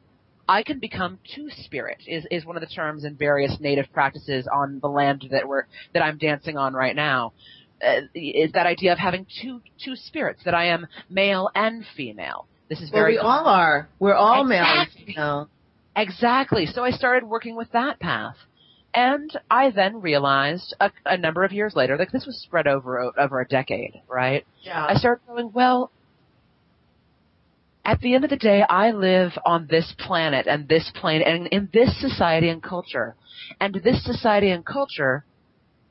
I 0.48 0.62
can 0.62 0.78
become 0.78 1.18
two 1.34 1.50
spirit 1.50 1.98
is, 2.06 2.26
is 2.30 2.46
one 2.46 2.56
of 2.56 2.62
the 2.62 2.74
terms 2.74 3.04
in 3.04 3.16
various 3.16 3.58
native 3.60 3.92
practices 3.92 4.48
on 4.50 4.78
the 4.80 4.88
land 4.88 5.26
that 5.30 5.46
we're 5.46 5.64
that 5.92 6.02
I'm 6.02 6.16
dancing 6.16 6.56
on 6.56 6.72
right 6.72 6.96
now. 6.96 7.34
Uh, 7.86 8.00
is 8.14 8.52
that 8.52 8.66
idea 8.66 8.92
of 8.92 8.98
having 8.98 9.26
two 9.42 9.60
two 9.84 9.94
spirits 9.94 10.40
that 10.46 10.54
I 10.54 10.68
am 10.68 10.86
male 11.10 11.50
and 11.54 11.84
female. 11.96 12.46
This 12.70 12.80
is 12.80 12.90
well, 12.90 13.02
very 13.02 13.12
we 13.14 13.18
all 13.18 13.46
are. 13.46 13.88
We're 13.98 14.14
all 14.14 14.44
male 14.44 14.64
and 14.64 14.88
Exactly. 14.88 15.14
female. 15.14 15.50
Exactly. 15.94 16.66
So 16.66 16.82
I 16.82 16.90
started 16.92 17.28
working 17.28 17.54
with 17.54 17.70
that 17.72 18.00
path. 18.00 18.36
And 18.94 19.30
I 19.50 19.70
then 19.70 20.00
realized 20.00 20.74
a, 20.80 20.90
a 21.04 21.16
number 21.16 21.44
of 21.44 21.52
years 21.52 21.76
later, 21.76 21.96
like 21.96 22.10
this 22.10 22.26
was 22.26 22.40
spread 22.40 22.66
over 22.66 23.12
over 23.18 23.40
a 23.40 23.46
decade, 23.46 24.00
right? 24.08 24.46
Yeah. 24.62 24.86
I 24.88 24.94
started 24.94 25.26
going, 25.26 25.52
well, 25.52 25.90
at 27.84 28.00
the 28.00 28.14
end 28.14 28.24
of 28.24 28.30
the 28.30 28.36
day, 28.36 28.62
I 28.68 28.90
live 28.90 29.32
on 29.46 29.66
this 29.70 29.94
planet 29.98 30.46
and 30.46 30.68
this 30.68 30.90
plane 30.94 31.22
and 31.22 31.46
in 31.48 31.68
this 31.72 32.00
society 32.00 32.48
and 32.48 32.62
culture. 32.62 33.14
And 33.60 33.74
this 33.74 34.04
society 34.04 34.50
and 34.50 34.64
culture 34.64 35.24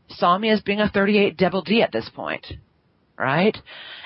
saw 0.10 0.38
me 0.38 0.50
as 0.50 0.62
being 0.62 0.80
a 0.80 0.90
38 0.90 1.38
double 1.38 1.62
D 1.62 1.82
at 1.82 1.92
this 1.92 2.10
point. 2.10 2.46
Right? 3.18 3.58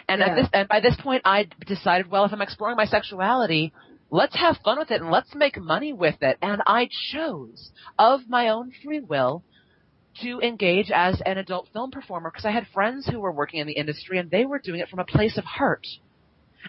And 0.08 0.19
Yeah. 0.19 0.27
at 0.27 0.36
this, 0.36 0.49
and 0.54 0.67
by 0.69 0.80
this 0.80 0.95
point 1.01 1.21
I 1.25 1.47
decided, 1.65 2.10
well, 2.10 2.25
if 2.25 2.32
I'm 2.34 2.41
exploring 2.41 2.77
my 2.77 2.86
sexuality, 2.86 3.73
let's 4.12 4.36
have 4.36 4.58
fun 4.63 4.78
with 4.78 4.91
it 4.91 5.02
and 5.02 5.10
let's 5.10 5.34
make 5.34 5.60
money 5.60 5.93
with 5.93 6.21
it. 6.21 6.38
And 6.41 6.62
I 6.67 6.89
chose 7.12 7.71
of 7.97 8.21
my 8.28 8.50
own 8.50 8.74
free 8.84 9.00
will 9.00 9.43
to 10.21 10.41
engage 10.41 10.91
as 10.93 11.21
an 11.26 11.38
adult 11.38 11.69
film 11.71 11.89
performer 11.89 12.30
because 12.30 12.45
I 12.45 12.52
had 12.52 12.67
friends 12.74 13.08
who 13.08 13.21
were 13.21 13.32
working 13.32 13.62
in 13.62 13.67
the 13.67 13.74
industry 13.74 14.19
and 14.19 14.30
they 14.30 14.45
were 14.45 14.60
doing 14.60 14.82
it 14.82 14.89
from 14.89 15.00
a 15.00 15.06
place 15.06 15.38
of 15.38 15.45
heart 15.45 15.88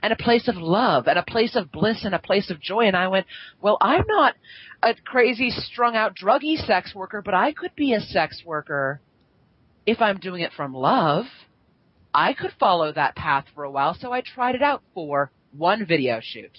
and 0.02 0.12
a 0.12 0.16
place 0.16 0.46
of 0.46 0.56
love 0.56 1.08
and 1.08 1.18
a 1.18 1.24
place 1.24 1.56
of 1.56 1.72
bliss 1.72 2.04
and 2.04 2.14
a 2.14 2.20
place 2.20 2.48
of 2.50 2.60
joy. 2.60 2.86
And 2.86 2.96
I 2.96 3.08
went, 3.08 3.26
well, 3.60 3.76
I'm 3.80 4.04
not 4.06 4.34
a 4.80 4.94
crazy 4.94 5.50
strung 5.50 5.96
out 5.96 6.16
druggy 6.16 6.56
sex 6.56 6.94
worker, 6.94 7.22
but 7.22 7.34
I 7.34 7.52
could 7.52 7.74
be 7.74 7.92
a 7.92 8.00
sex 8.00 8.42
worker 8.46 9.00
if 9.84 10.00
I'm 10.00 10.18
doing 10.18 10.42
it 10.42 10.52
from 10.52 10.72
love. 10.72 11.24
I 12.14 12.34
could 12.34 12.52
follow 12.60 12.92
that 12.92 13.16
path 13.16 13.46
for 13.54 13.64
a 13.64 13.70
while. 13.70 13.96
So 13.98 14.12
I 14.12 14.20
tried 14.20 14.54
it 14.54 14.62
out 14.62 14.82
for 14.94 15.32
one 15.50 15.84
video 15.84 16.20
shoot. 16.22 16.56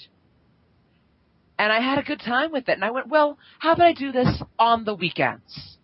And 1.57 1.71
I 1.71 1.79
had 1.79 1.99
a 1.99 2.03
good 2.03 2.19
time 2.19 2.51
with 2.51 2.67
it. 2.69 2.73
And 2.73 2.83
I 2.83 2.91
went, 2.91 3.07
well, 3.07 3.37
how 3.59 3.73
about 3.73 3.85
I 3.85 3.93
do 3.93 4.11
this 4.11 4.41
on 4.57 4.85
the 4.85 4.95
weekends? 4.95 5.77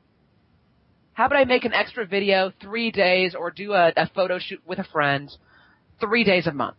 How 1.13 1.25
about 1.25 1.39
I 1.39 1.45
make 1.45 1.65
an 1.65 1.73
extra 1.73 2.05
video 2.05 2.51
three 2.62 2.91
days 2.91 3.36
or 3.36 3.51
do 3.51 3.73
a, 3.73 3.91
a 3.95 4.10
photo 4.15 4.39
shoot 4.39 4.62
with 4.65 4.79
a 4.79 4.86
friend 4.86 5.29
three 5.99 6.23
days 6.23 6.47
a 6.47 6.53
month? 6.53 6.77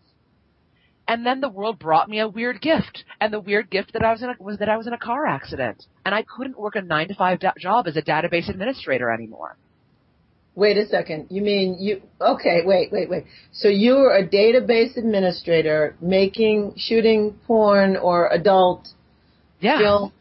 And 1.06 1.26
then 1.26 1.40
the 1.40 1.48
world 1.48 1.78
brought 1.78 2.08
me 2.08 2.20
a 2.20 2.28
weird 2.28 2.60
gift. 2.60 3.04
And 3.20 3.32
the 3.32 3.40
weird 3.40 3.70
gift 3.70 3.92
that 3.92 4.04
I 4.04 4.12
was 4.12 4.22
in 4.22 4.30
a, 4.30 4.34
was 4.38 4.58
that 4.58 4.68
I 4.68 4.76
was 4.76 4.86
in 4.86 4.92
a 4.92 4.98
car 4.98 5.26
accident. 5.26 5.84
And 6.06 6.14
I 6.14 6.22
couldn't 6.22 6.58
work 6.58 6.76
a 6.76 6.82
nine 6.82 7.08
to 7.08 7.14
five 7.14 7.40
job 7.58 7.86
as 7.86 7.96
a 7.96 8.02
database 8.02 8.48
administrator 8.48 9.10
anymore. 9.10 9.56
Wait 10.54 10.76
a 10.76 10.86
second. 10.86 11.28
You 11.30 11.42
mean 11.42 11.76
you? 11.78 12.02
Okay, 12.20 12.62
wait, 12.64 12.90
wait, 12.92 13.08
wait. 13.08 13.24
So 13.52 13.68
you 13.68 13.94
were 13.94 14.16
a 14.16 14.26
database 14.26 14.96
administrator 14.96 15.96
making, 16.00 16.74
shooting 16.76 17.38
porn 17.46 17.96
or 17.96 18.28
adult 18.32 18.88
Yeah. 19.60 19.78
films 19.78 20.12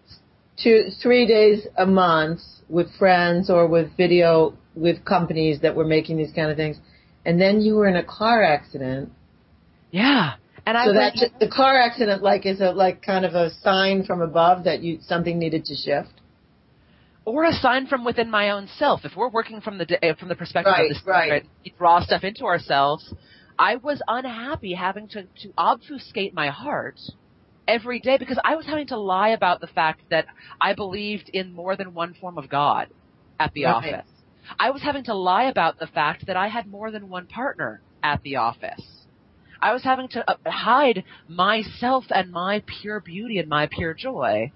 two, 0.62 0.90
three 1.02 1.26
days 1.26 1.68
a 1.78 1.86
month 1.86 2.42
with 2.70 2.92
friends 2.96 3.50
or 3.50 3.68
with 3.68 3.96
video 3.98 4.54
with 4.76 5.04
companies 5.04 5.62
that 5.62 5.76
were 5.76 5.86
making 5.86 6.18
these 6.18 6.32
kind 6.32 6.52
of 6.52 6.58
things, 6.58 6.78
and 7.26 7.42
then 7.42 7.62
you 7.62 7.76
were 7.76 7.88
in 7.88 7.96
a 7.96 8.04
car 8.04 8.44
accident. 8.44 9.12
Yeah. 9.92 10.34
And 10.66 10.78
I 10.78 10.86
so 10.86 10.94
that 10.94 11.16
the 11.40 11.48
car 11.48 11.80
accident 11.80 12.22
like 12.22 12.46
is 12.46 12.62
a 12.62 12.72
like 12.72 13.02
kind 13.02 13.26
of 13.26 13.34
a 13.34 13.50
sign 13.64 14.04
from 14.04 14.22
above 14.22 14.66
that 14.66 14.82
you 14.82 15.00
something 15.02 15.40
needed 15.40 15.66
to 15.66 15.76
shift. 15.76 16.14
Or 17.26 17.46
a 17.46 17.54
sign 17.54 17.88
from 17.88 18.06
within 18.06 18.30
my 18.30 18.50
own 18.52 18.68
self. 18.78 19.06
If 19.06 19.16
we're 19.16 19.30
working 19.30 19.62
from 19.62 19.78
the 19.78 19.86
uh, 20.12 20.16
from 20.16 20.30
the 20.30 20.36
perspective 20.36 20.72
Right, 20.72 20.90
of 20.92 20.96
the 20.96 21.02
right. 21.06 21.28
spirit, 21.28 21.48
we 21.66 21.74
draw 21.78 22.02
stuff 22.02 22.24
into 22.24 22.46
ourselves. 22.46 23.14
I 23.58 23.76
was 23.78 24.02
unhappy 24.08 24.74
having 24.74 25.08
to 25.10 25.24
to 25.24 25.54
obfuscate 25.58 26.34
my 26.34 26.50
heart 26.50 27.00
every 27.68 28.00
day 28.00 28.18
because 28.18 28.40
I 28.44 28.56
was 28.56 28.66
having 28.66 28.88
to 28.88 28.98
lie 28.98 29.30
about 29.30 29.62
the 29.62 29.68
fact 29.68 30.02
that 30.10 30.26
I 30.62 30.74
believed 30.74 31.30
in 31.34 31.54
more 31.54 31.76
than 31.76 31.94
one 31.94 32.14
form 32.16 32.38
of 32.38 32.50
God 32.50 32.88
at 33.40 33.52
the 33.54 33.66
Right. 33.66 33.96
office. 33.96 34.08
I 34.60 34.72
was 34.72 34.82
having 34.82 35.04
to 35.06 35.14
lie 35.14 35.44
about 35.46 35.78
the 35.80 35.88
fact 35.88 36.26
that 36.28 36.38
I 36.38 36.48
had 36.48 36.66
more 36.68 36.90
than 36.92 37.10
one 37.10 37.28
partner 37.28 37.84
at 38.02 38.22
the 38.24 38.38
office. 38.38 39.06
I 39.62 39.74
was 39.74 39.84
having 39.84 40.08
to 40.10 40.30
uh, 40.30 40.36
hide 40.50 41.04
myself 41.28 42.06
and 42.10 42.32
my 42.32 42.64
pure 42.82 43.02
beauty 43.02 43.38
and 43.40 43.50
my 43.50 43.68
pure 43.72 43.94
joy. 43.94 44.52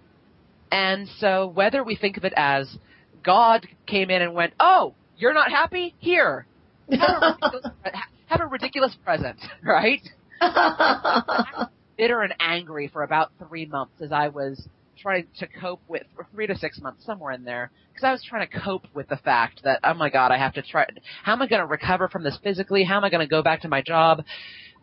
And 0.74 1.08
so 1.20 1.46
whether 1.46 1.84
we 1.84 1.96
think 1.96 2.18
of 2.18 2.26
it 2.26 2.34
as 2.36 2.80
God 3.24 3.68
came 3.86 4.10
in 4.10 4.24
and 4.24 4.34
went, 4.34 4.54
"Oh, 4.60 4.96
you're 5.16 5.36
not 5.36 5.52
happy? 5.52 5.94
Here, 6.00 6.48
have 6.90 7.22
a 7.22 7.28
ridiculous, 7.28 7.68
have 8.26 8.42
a 8.42 8.46
ridiculous 8.48 8.96
present," 9.06 9.40
right? 9.64 10.02
Bitter 11.98 12.22
and 12.24 12.34
angry 12.40 12.88
for 12.88 13.04
about 13.04 13.32
three 13.38 13.68
months 13.68 14.02
as 14.02 14.12
I 14.12 14.30
was 14.30 14.68
trying 14.98 15.28
to 15.38 15.48
cope 15.48 15.82
with, 15.88 16.08
or 16.18 16.26
three 16.32 16.48
to 16.48 16.58
six 16.58 16.82
months, 16.82 17.06
somewhere 17.06 17.34
in 17.34 17.44
there, 17.44 17.70
because 17.94 18.04
I 18.04 18.12
was 18.12 18.24
trying 18.28 18.48
to 18.48 18.60
cope 18.60 18.88
with 18.96 19.08
the 19.10 19.18
fact 19.18 19.62
that, 19.66 19.80
oh 19.84 19.94
my 19.94 20.10
God, 20.10 20.32
I 20.32 20.40
have 20.40 20.56
to 20.56 20.64
try. 20.64 20.88
How 21.24 21.34
am 21.34 21.44
I 21.44 21.48
going 21.48 21.62
to 21.62 21.68
recover 21.68 22.08
from 22.08 22.24
this 22.24 22.40
physically? 22.42 22.84
How 22.84 22.98
am 22.98 23.04
I 23.04 23.12
going 23.12 23.26
to 23.26 23.30
go 23.30 23.44
back 23.44 23.62
to 23.62 23.68
my 23.68 23.84
job? 23.84 24.24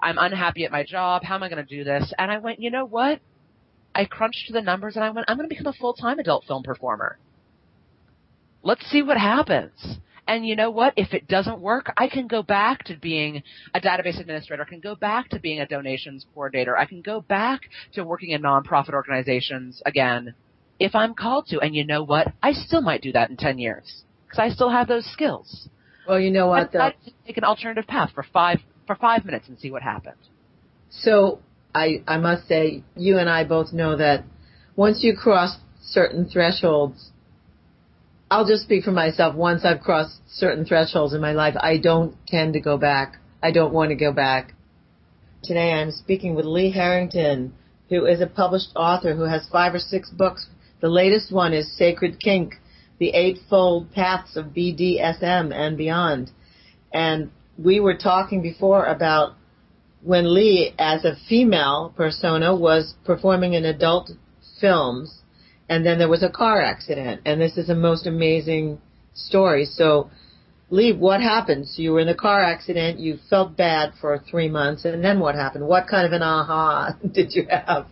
I'm 0.01 0.19
unhappy 0.19 0.65
at 0.65 0.71
my 0.71 0.85
job. 0.85 1.25
How 1.25 1.35
am 1.35 1.43
I 1.43 1.49
going 1.49 1.67
to 1.67 1.77
do 1.77 1.83
this? 1.83 2.13
And 2.17 2.31
I 2.31 2.39
went, 2.39 2.61
you 2.61 2.71
know 2.71 2.85
what? 2.85 3.21
I 3.95 4.05
crunched 4.05 4.53
the 4.53 4.61
numbers 4.61 4.97
and 4.97 5.05
I 5.05 5.11
went, 5.11 5.27
I'm 5.29 5.37
going 5.37 5.49
to 5.49 5.55
become 5.55 5.67
a 5.73 5.77
full-time 5.77 6.19
adult 6.19 6.45
film 6.45 6.63
performer. 6.63 7.19
Let's 8.63 8.85
see 8.91 9.03
what 9.03 9.17
happens. 9.17 9.73
And 10.27 10.47
you 10.47 10.55
know 10.55 10.71
what? 10.71 10.95
If 10.97 11.13
it 11.13 11.27
doesn't 11.27 11.61
work, 11.61 11.93
I 11.97 12.07
can 12.09 12.29
go 12.29 12.43
back 12.43 12.85
to 12.85 12.97
being 12.97 13.43
a 13.75 13.81
database 13.81 14.21
administrator. 14.21 14.63
I 14.63 14.69
can 14.69 14.81
go 14.81 14.95
back 14.95 15.31
to 15.31 15.41
being 15.41 15.61
a 15.61 15.67
donations 15.67 16.25
coordinator. 16.35 16.77
I 16.77 16.85
can 16.85 17.01
go 17.01 17.21
back 17.21 17.63
to 17.95 18.05
working 18.05 18.31
in 18.31 18.43
nonprofit 18.43 18.93
organizations 18.93 19.83
again 19.85 20.35
if 20.79 20.95
I'm 20.95 21.15
called 21.15 21.47
to. 21.49 21.59
And 21.59 21.75
you 21.75 21.85
know 21.85 22.05
what? 22.05 22.29
I 22.43 22.53
still 22.53 22.81
might 22.81 23.03
do 23.03 23.13
that 23.13 23.31
in 23.31 23.37
10 23.37 23.59
years 23.59 24.05
because 24.27 24.39
I 24.39 24.51
still 24.55 24.71
have 24.71 24.87
those 24.87 25.05
skills. 25.11 25.69
well, 26.07 26.21
you 26.21 26.31
know 26.31 26.51
I 26.53 26.61
what 26.61 26.73
though. 26.73 26.79
decided 26.79 27.05
to 27.07 27.13
take 27.27 27.37
an 27.37 27.45
alternative 27.45 27.89
path 27.89 28.11
for 28.15 28.25
five 28.33 28.61
for 28.87 28.95
five 28.95 29.25
minutes 29.25 29.49
and 29.49 29.59
see 29.59 29.71
what 29.71 29.83
happened. 29.83 30.17
So 30.91 31.41
I 31.75 32.03
I 32.07 32.19
must 32.19 32.49
say 32.49 32.83
you 32.97 33.19
and 33.19 33.29
I 33.29 33.45
both 33.45 33.73
know 33.73 33.97
that 33.97 34.25
once 34.77 35.03
you 35.03 35.17
cross 35.17 35.57
certain 35.83 36.29
thresholds, 36.29 37.11
I'll 38.31 38.47
just 38.47 38.65
speak 38.65 38.85
for 38.85 38.93
myself. 38.93 39.35
Once 39.35 39.65
I've 39.65 39.81
crossed 39.81 40.21
certain 40.29 40.65
thresholds 40.65 41.15
in 41.15 41.21
my 41.21 41.33
life, 41.33 41.55
I 41.59 41.79
don't 41.79 42.15
tend 42.27 42.55
to 42.55 42.61
go 42.61 42.77
back. 42.77 43.19
I 43.43 43.51
don't 43.51 43.73
want 43.73 43.91
to 43.91 43.97
go 43.97 44.13
back. 44.13 44.55
Today 45.43 45.73
I'm 45.73 45.91
speaking 45.91 46.35
with 46.35 46.45
Lee 46.45 46.71
Harrington, 46.71 47.55
who 47.89 48.07
is 48.07 48.21
a 48.21 48.27
published 48.27 48.71
author 48.77 49.15
who 49.15 49.25
has 49.25 49.49
five 49.51 49.75
or 49.75 49.79
six 49.79 50.11
books 50.11 50.47
The 50.81 50.89
latest 50.89 51.31
one 51.31 51.53
is 51.53 51.77
Sacred 51.77 52.19
Kink, 52.21 52.55
the 52.99 53.11
Eightfold 53.11 53.93
Paths 53.93 54.37
of 54.37 54.47
BDSM 54.47 55.53
and 55.55 55.77
Beyond. 55.77 56.31
And 56.93 57.31
we 57.59 57.81
were 57.81 57.97
talking 57.97 58.41
before 58.41 58.87
about 58.87 59.35
when 60.03 60.35
Lee, 60.35 60.75
as 60.79 61.05
a 61.05 61.17
female 61.29 61.93
persona, 61.97 62.55
was 62.55 62.95
performing 63.05 63.55
in 63.55 63.65
adult 63.65 64.11
films, 64.61 65.21
and 65.69 65.85
then 65.85 65.99
there 65.99 66.09
was 66.09 66.23
a 66.23 66.31
car 66.31 66.61
accident. 66.61 67.21
And 67.25 67.41
this 67.41 67.57
is 67.57 67.69
a 67.69 67.75
most 67.75 68.07
amazing 68.07 68.79
story. 69.15 69.67
So, 69.67 70.11
Lee, 70.71 70.93
what 70.93 71.21
happened? 71.21 71.69
So 71.69 71.83
you 71.83 71.93
were 71.93 72.01
in 72.01 72.09
a 72.09 72.15
car 72.15 72.43
accident, 72.43 72.99
you 72.99 73.19
felt 73.29 73.57
bad 73.57 73.93
for 74.01 74.19
three 74.31 74.49
months, 74.49 74.85
and 74.85 75.05
then 75.05 75.21
what 75.21 75.35
happened? 75.35 75.67
What 75.67 75.87
kind 75.89 76.07
of 76.07 76.13
an 76.13 76.23
aha 76.23 76.97
did 77.13 77.35
you 77.35 77.47
have? 77.51 77.87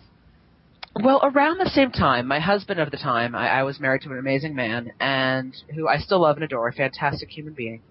Well, 1.01 1.21
around 1.23 1.59
the 1.59 1.71
same 1.71 1.93
time, 1.93 2.27
my 2.27 2.41
husband 2.41 2.81
of 2.81 2.91
the 2.91 2.97
time, 2.97 3.35
I, 3.35 3.61
I 3.61 3.63
was 3.63 3.79
married 3.79 4.03
to 4.03 4.11
an 4.11 4.19
amazing 4.19 4.55
man, 4.57 4.93
and 4.99 5.55
who 5.75 5.87
I 5.87 5.99
still 5.99 6.21
love 6.21 6.37
and 6.37 6.45
adore, 6.45 6.69
a 6.69 6.73
fantastic 6.73 7.29
human 7.29 7.53
being. 7.53 7.83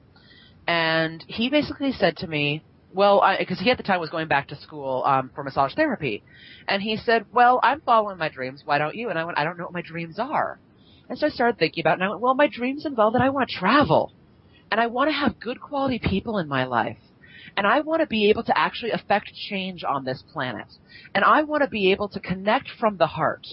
And 0.68 1.24
he 1.28 1.50
basically 1.50 1.94
said 1.94 2.18
to 2.18 2.28
me, 2.28 2.64
well, 2.94 3.24
because 3.38 3.60
he 3.60 3.70
at 3.70 3.78
the 3.78 3.84
time 3.84 4.00
was 4.00 4.10
going 4.10 4.28
back 4.28 4.48
to 4.50 4.56
school 4.56 5.04
um, 5.06 5.30
for 5.36 5.44
massage 5.44 5.74
therapy, 5.74 6.24
and 6.68 6.82
he 6.82 6.98
said, 6.98 7.26
"Well, 7.32 7.60
I'm 7.62 7.82
following 7.82 8.18
my 8.18 8.30
dreams. 8.30 8.62
Why 8.66 8.78
don't 8.78 8.96
you?" 8.96 9.10
And 9.10 9.20
I 9.20 9.26
went, 9.26 9.38
"I 9.38 9.44
don't 9.44 9.58
know 9.58 9.66
what 9.66 9.74
my 9.74 9.82
dreams 9.82 10.20
are." 10.20 10.60
And 11.10 11.18
so 11.18 11.28
I 11.28 11.30
started 11.30 11.58
thinking 11.58 11.82
about 11.82 11.92
it, 11.92 11.96
and 11.96 12.04
I 12.04 12.10
went, 12.10 12.22
"Well, 12.22 12.36
my 12.36 12.48
dreams 12.48 12.86
involve 12.86 13.14
that 13.14 13.22
I 13.22 13.30
want 13.30 13.50
to 13.50 13.56
travel, 13.56 14.14
and 14.72 14.80
I 14.80 14.88
want 14.88 15.10
to 15.10 15.16
have 15.16 15.40
good 15.40 15.60
quality 15.60 16.00
people 16.00 16.38
in 16.38 16.48
my 16.48 16.66
life, 16.66 16.98
and 17.56 17.68
I 17.68 17.82
want 17.82 18.02
to 18.02 18.08
be 18.08 18.30
able 18.30 18.44
to 18.44 18.58
actually 18.58 18.92
affect 18.92 19.34
change 19.34 19.84
on 19.84 20.06
this 20.06 20.24
planet, 20.34 20.68
and 21.14 21.24
I 21.24 21.44
want 21.44 21.64
to 21.64 21.70
be 21.70 21.92
able 21.92 22.10
to 22.10 22.20
connect 22.20 22.70
from 22.70 22.98
the 22.98 23.08
heart." 23.08 23.48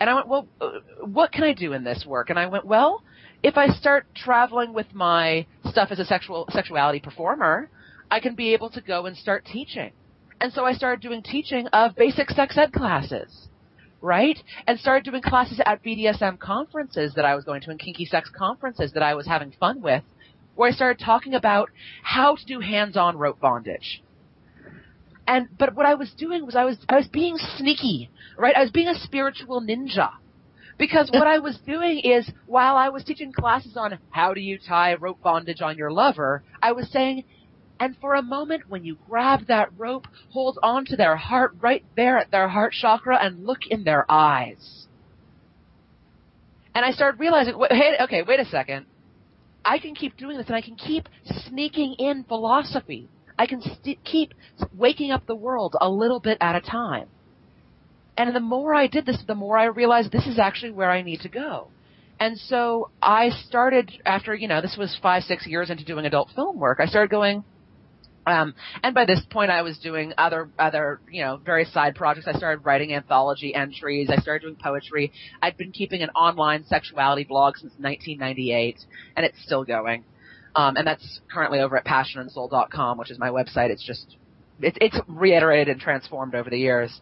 And 0.00 0.10
I 0.10 0.14
went, 0.14 0.28
"Well, 0.28 0.48
uh, 0.60 0.70
what 1.02 1.32
can 1.32 1.44
I 1.44 1.54
do 1.54 1.72
in 1.72 1.84
this 1.84 2.04
work?" 2.06 2.30
And 2.30 2.38
I 2.38 2.46
went, 2.46 2.66
"Well." 2.66 3.02
If 3.42 3.58
I 3.58 3.68
start 3.68 4.06
traveling 4.14 4.72
with 4.72 4.94
my 4.94 5.44
stuff 5.68 5.90
as 5.90 5.98
a 5.98 6.06
sexual 6.06 6.46
sexuality 6.50 6.98
performer, 6.98 7.68
I 8.10 8.20
can 8.20 8.34
be 8.34 8.52
able 8.54 8.70
to 8.70 8.80
go 8.80 9.06
and 9.06 9.16
start 9.16 9.44
teaching. 9.44 9.92
And 10.40 10.52
so 10.52 10.64
I 10.64 10.72
started 10.72 11.00
doing 11.00 11.22
teaching 11.22 11.66
of 11.68 11.96
basic 11.96 12.30
sex 12.30 12.58
ed 12.58 12.72
classes, 12.72 13.48
right? 14.00 14.38
And 14.66 14.78
started 14.78 15.10
doing 15.10 15.22
classes 15.22 15.60
at 15.64 15.82
BDSM 15.82 16.38
conferences 16.38 17.14
that 17.14 17.24
I 17.24 17.34
was 17.34 17.44
going 17.44 17.62
to 17.62 17.70
and 17.70 17.78
kinky 17.78 18.04
sex 18.04 18.30
conferences 18.36 18.92
that 18.92 19.02
I 19.02 19.14
was 19.14 19.26
having 19.26 19.52
fun 19.58 19.80
with, 19.80 20.02
where 20.54 20.68
I 20.70 20.72
started 20.72 21.02
talking 21.04 21.34
about 21.34 21.70
how 22.02 22.36
to 22.36 22.44
do 22.46 22.60
hands-on 22.60 23.16
rope 23.16 23.40
bondage. 23.40 24.02
And, 25.26 25.48
but 25.58 25.74
what 25.74 25.86
I 25.86 25.94
was 25.94 26.12
doing 26.12 26.44
was 26.44 26.54
I 26.54 26.64
was, 26.64 26.76
I 26.88 26.96
was 26.96 27.08
being 27.08 27.38
sneaky, 27.56 28.10
right? 28.36 28.54
I 28.56 28.62
was 28.62 28.70
being 28.70 28.88
a 28.88 28.94
spiritual 28.94 29.62
ninja. 29.62 30.10
Because 30.76 31.08
what 31.12 31.28
I 31.28 31.38
was 31.38 31.56
doing 31.64 32.00
is, 32.00 32.28
while 32.46 32.76
I 32.76 32.88
was 32.88 33.04
teaching 33.04 33.32
classes 33.32 33.76
on 33.76 33.96
how 34.10 34.34
do 34.34 34.40
you 34.40 34.58
tie 34.58 34.94
rope 34.94 35.22
bondage 35.22 35.62
on 35.62 35.78
your 35.78 35.92
lover, 35.92 36.42
I 36.60 36.72
was 36.72 36.90
saying, 36.90 37.24
and 37.80 37.96
for 38.00 38.14
a 38.14 38.22
moment, 38.22 38.68
when 38.68 38.84
you 38.84 38.96
grab 39.08 39.46
that 39.48 39.70
rope, 39.76 40.06
hold 40.30 40.58
on 40.62 40.84
to 40.86 40.96
their 40.96 41.16
heart 41.16 41.56
right 41.60 41.84
there 41.96 42.18
at 42.18 42.30
their 42.30 42.48
heart 42.48 42.72
chakra 42.72 43.18
and 43.20 43.44
look 43.44 43.60
in 43.68 43.84
their 43.84 44.10
eyes. 44.10 44.86
And 46.74 46.84
I 46.84 46.92
started 46.92 47.20
realizing, 47.20 47.54
hey, 47.70 47.96
okay, 48.02 48.22
wait 48.22 48.40
a 48.40 48.44
second. 48.44 48.86
I 49.64 49.78
can 49.78 49.94
keep 49.94 50.16
doing 50.16 50.36
this 50.36 50.46
and 50.46 50.56
I 50.56 50.60
can 50.60 50.76
keep 50.76 51.08
sneaking 51.48 51.94
in 51.98 52.24
philosophy. 52.24 53.08
I 53.38 53.46
can 53.46 53.60
st- 53.60 54.04
keep 54.04 54.34
waking 54.76 55.10
up 55.10 55.26
the 55.26 55.34
world 55.34 55.74
a 55.80 55.88
little 55.88 56.20
bit 56.20 56.38
at 56.40 56.54
a 56.54 56.60
time. 56.60 57.08
And 58.16 58.34
the 58.34 58.40
more 58.40 58.74
I 58.74 58.86
did 58.86 59.06
this, 59.06 59.22
the 59.26 59.34
more 59.34 59.58
I 59.58 59.64
realized 59.64 60.12
this 60.12 60.26
is 60.26 60.38
actually 60.38 60.72
where 60.72 60.90
I 60.90 61.02
need 61.02 61.20
to 61.20 61.28
go. 61.28 61.68
And 62.20 62.38
so 62.38 62.90
I 63.02 63.30
started 63.30 63.90
after, 64.06 64.34
you 64.34 64.46
know, 64.46 64.60
this 64.60 64.76
was 64.78 64.96
five, 65.02 65.24
six 65.24 65.46
years 65.46 65.70
into 65.70 65.84
doing 65.84 66.06
adult 66.06 66.30
film 66.34 66.58
work, 66.58 66.78
I 66.80 66.86
started 66.86 67.10
going, 67.10 67.42
um, 68.26 68.54
and 68.82 68.94
by 68.94 69.04
this 69.04 69.20
point, 69.30 69.50
I 69.50 69.62
was 69.62 69.78
doing 69.78 70.12
other, 70.16 70.48
other, 70.58 71.00
you 71.10 71.22
know, 71.22 71.36
various 71.36 71.72
side 71.72 71.94
projects. 71.94 72.26
I 72.26 72.32
started 72.32 72.64
writing 72.64 72.94
anthology 72.94 73.54
entries. 73.54 74.08
I 74.10 74.16
started 74.16 74.46
doing 74.46 74.56
poetry. 74.56 75.12
I'd 75.42 75.56
been 75.56 75.72
keeping 75.72 76.02
an 76.02 76.10
online 76.10 76.64
sexuality 76.64 77.24
blog 77.24 77.56
since 77.56 77.72
1998, 77.78 78.78
and 79.16 79.26
it's 79.26 79.42
still 79.42 79.64
going. 79.64 80.04
Um, 80.56 80.76
and 80.76 80.86
that's 80.86 81.20
currently 81.32 81.60
over 81.60 81.76
at 81.76 81.84
passionandsoul.com, 81.84 82.98
which 82.98 83.10
is 83.10 83.18
my 83.18 83.28
website. 83.28 83.70
It's 83.70 83.84
just, 83.84 84.16
it, 84.60 84.78
it's 84.80 84.98
reiterated 85.06 85.68
and 85.68 85.80
transformed 85.80 86.34
over 86.34 86.48
the 86.48 86.58
years. 86.58 87.00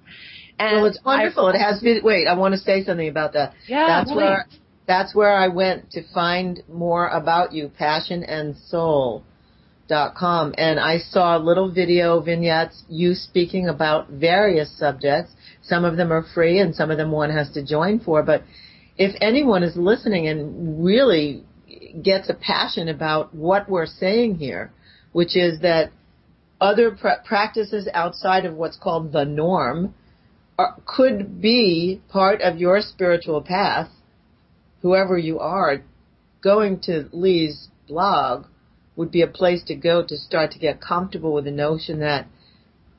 And 0.58 0.78
well, 0.78 0.86
it's 0.86 0.98
wonderful. 1.04 1.46
I, 1.46 1.54
it 1.54 1.58
has 1.58 1.80
been. 1.80 2.00
Wait, 2.02 2.26
I 2.26 2.34
want 2.34 2.52
to 2.54 2.58
say 2.58 2.84
something 2.84 3.08
about 3.08 3.34
that. 3.34 3.54
Yeah, 3.66 3.86
that's 3.86 4.10
please. 4.10 4.16
where 4.16 4.46
that's 4.86 5.14
where 5.14 5.34
I 5.34 5.48
went 5.48 5.92
to 5.92 6.02
find 6.12 6.62
more 6.68 7.08
about 7.08 7.52
you, 7.52 7.68
passion 7.68 8.22
and 8.24 8.56
soul 8.56 9.24
com, 9.88 10.54
and 10.56 10.80
I 10.80 10.98
saw 10.98 11.36
little 11.36 11.70
video 11.70 12.20
vignettes, 12.20 12.82
you 12.88 13.14
speaking 13.14 13.68
about 13.68 14.08
various 14.08 14.76
subjects. 14.78 15.32
Some 15.62 15.84
of 15.84 15.96
them 15.96 16.12
are 16.12 16.24
free 16.34 16.58
and 16.58 16.74
some 16.74 16.90
of 16.90 16.98
them 16.98 17.10
one 17.10 17.30
has 17.30 17.50
to 17.52 17.64
join 17.64 18.00
for, 18.00 18.22
but 18.22 18.42
if 18.96 19.14
anyone 19.20 19.62
is 19.62 19.76
listening 19.76 20.28
and 20.28 20.84
really 20.84 21.44
gets 22.02 22.28
a 22.28 22.34
passion 22.34 22.88
about 22.88 23.34
what 23.34 23.68
we're 23.68 23.86
saying 23.86 24.36
here, 24.36 24.72
which 25.12 25.36
is 25.36 25.60
that 25.60 25.90
other 26.60 26.92
pr- 26.92 27.22
practices 27.24 27.88
outside 27.92 28.44
of 28.44 28.54
what's 28.54 28.76
called 28.76 29.12
the 29.12 29.24
norm 29.24 29.94
are, 30.58 30.76
could 30.86 31.40
be 31.40 32.00
part 32.08 32.40
of 32.40 32.58
your 32.58 32.80
spiritual 32.80 33.42
path, 33.42 33.88
whoever 34.82 35.18
you 35.18 35.38
are, 35.38 35.82
going 36.42 36.80
to 36.80 37.08
Lee's 37.12 37.68
blog 37.88 38.46
would 38.96 39.10
be 39.10 39.22
a 39.22 39.26
place 39.26 39.62
to 39.64 39.74
go 39.74 40.04
to 40.06 40.16
start 40.16 40.52
to 40.52 40.58
get 40.58 40.80
comfortable 40.80 41.32
with 41.32 41.44
the 41.44 41.50
notion 41.50 42.00
that 42.00 42.26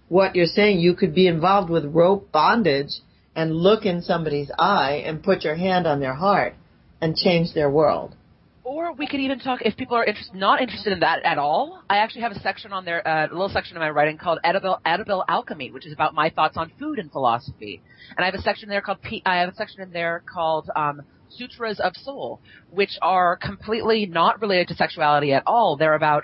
what 0.09 0.35
you're 0.35 0.45
saying, 0.45 0.79
you 0.79 0.93
could 0.95 1.15
be 1.15 1.27
involved 1.27 1.69
with 1.69 1.85
rope 1.85 2.31
bondage 2.31 2.99
and 3.35 3.55
look 3.55 3.85
in 3.85 4.01
somebody's 4.01 4.51
eye 4.59 5.03
and 5.05 5.23
put 5.23 5.43
your 5.43 5.55
hand 5.55 5.87
on 5.87 5.99
their 5.99 6.13
heart 6.13 6.55
and 7.01 7.15
change 7.15 7.53
their 7.53 7.69
world. 7.69 8.15
Or 8.63 8.93
we 8.93 9.07
could 9.07 9.19
even 9.19 9.39
talk 9.39 9.61
if 9.63 9.75
people 9.75 9.97
are 9.97 10.05
interest, 10.05 10.33
not 10.33 10.61
interested 10.61 10.93
in 10.93 11.01
that 11.01 11.23
at 11.25 11.37
all. 11.37 11.83
I 11.89 11.97
actually 11.97 12.21
have 12.21 12.31
a 12.31 12.39
section 12.39 12.71
on 12.71 12.85
there, 12.85 13.05
uh, 13.05 13.27
a 13.27 13.33
little 13.33 13.49
section 13.49 13.75
in 13.75 13.81
my 13.81 13.89
writing 13.89 14.17
called 14.17 14.39
edible, 14.43 14.79
edible 14.85 15.25
alchemy, 15.27 15.71
which 15.71 15.85
is 15.85 15.91
about 15.91 16.13
my 16.13 16.29
thoughts 16.29 16.55
on 16.55 16.71
food 16.79 16.97
and 16.97 17.11
philosophy. 17.11 17.81
And 18.15 18.23
I 18.23 18.25
have 18.25 18.35
a 18.35 18.41
section 18.41 18.69
there 18.69 18.81
called 18.81 18.99
I 19.25 19.37
have 19.37 19.49
a 19.49 19.55
section 19.55 19.81
in 19.81 19.91
there 19.91 20.23
called 20.31 20.69
um, 20.75 21.01
Sutras 21.37 21.79
of 21.79 21.95
Soul, 21.95 22.39
which 22.69 22.97
are 23.01 23.35
completely 23.37 24.05
not 24.05 24.41
related 24.41 24.69
to 24.69 24.75
sexuality 24.75 25.33
at 25.33 25.43
all. 25.45 25.77
They're 25.77 25.95
about 25.95 26.23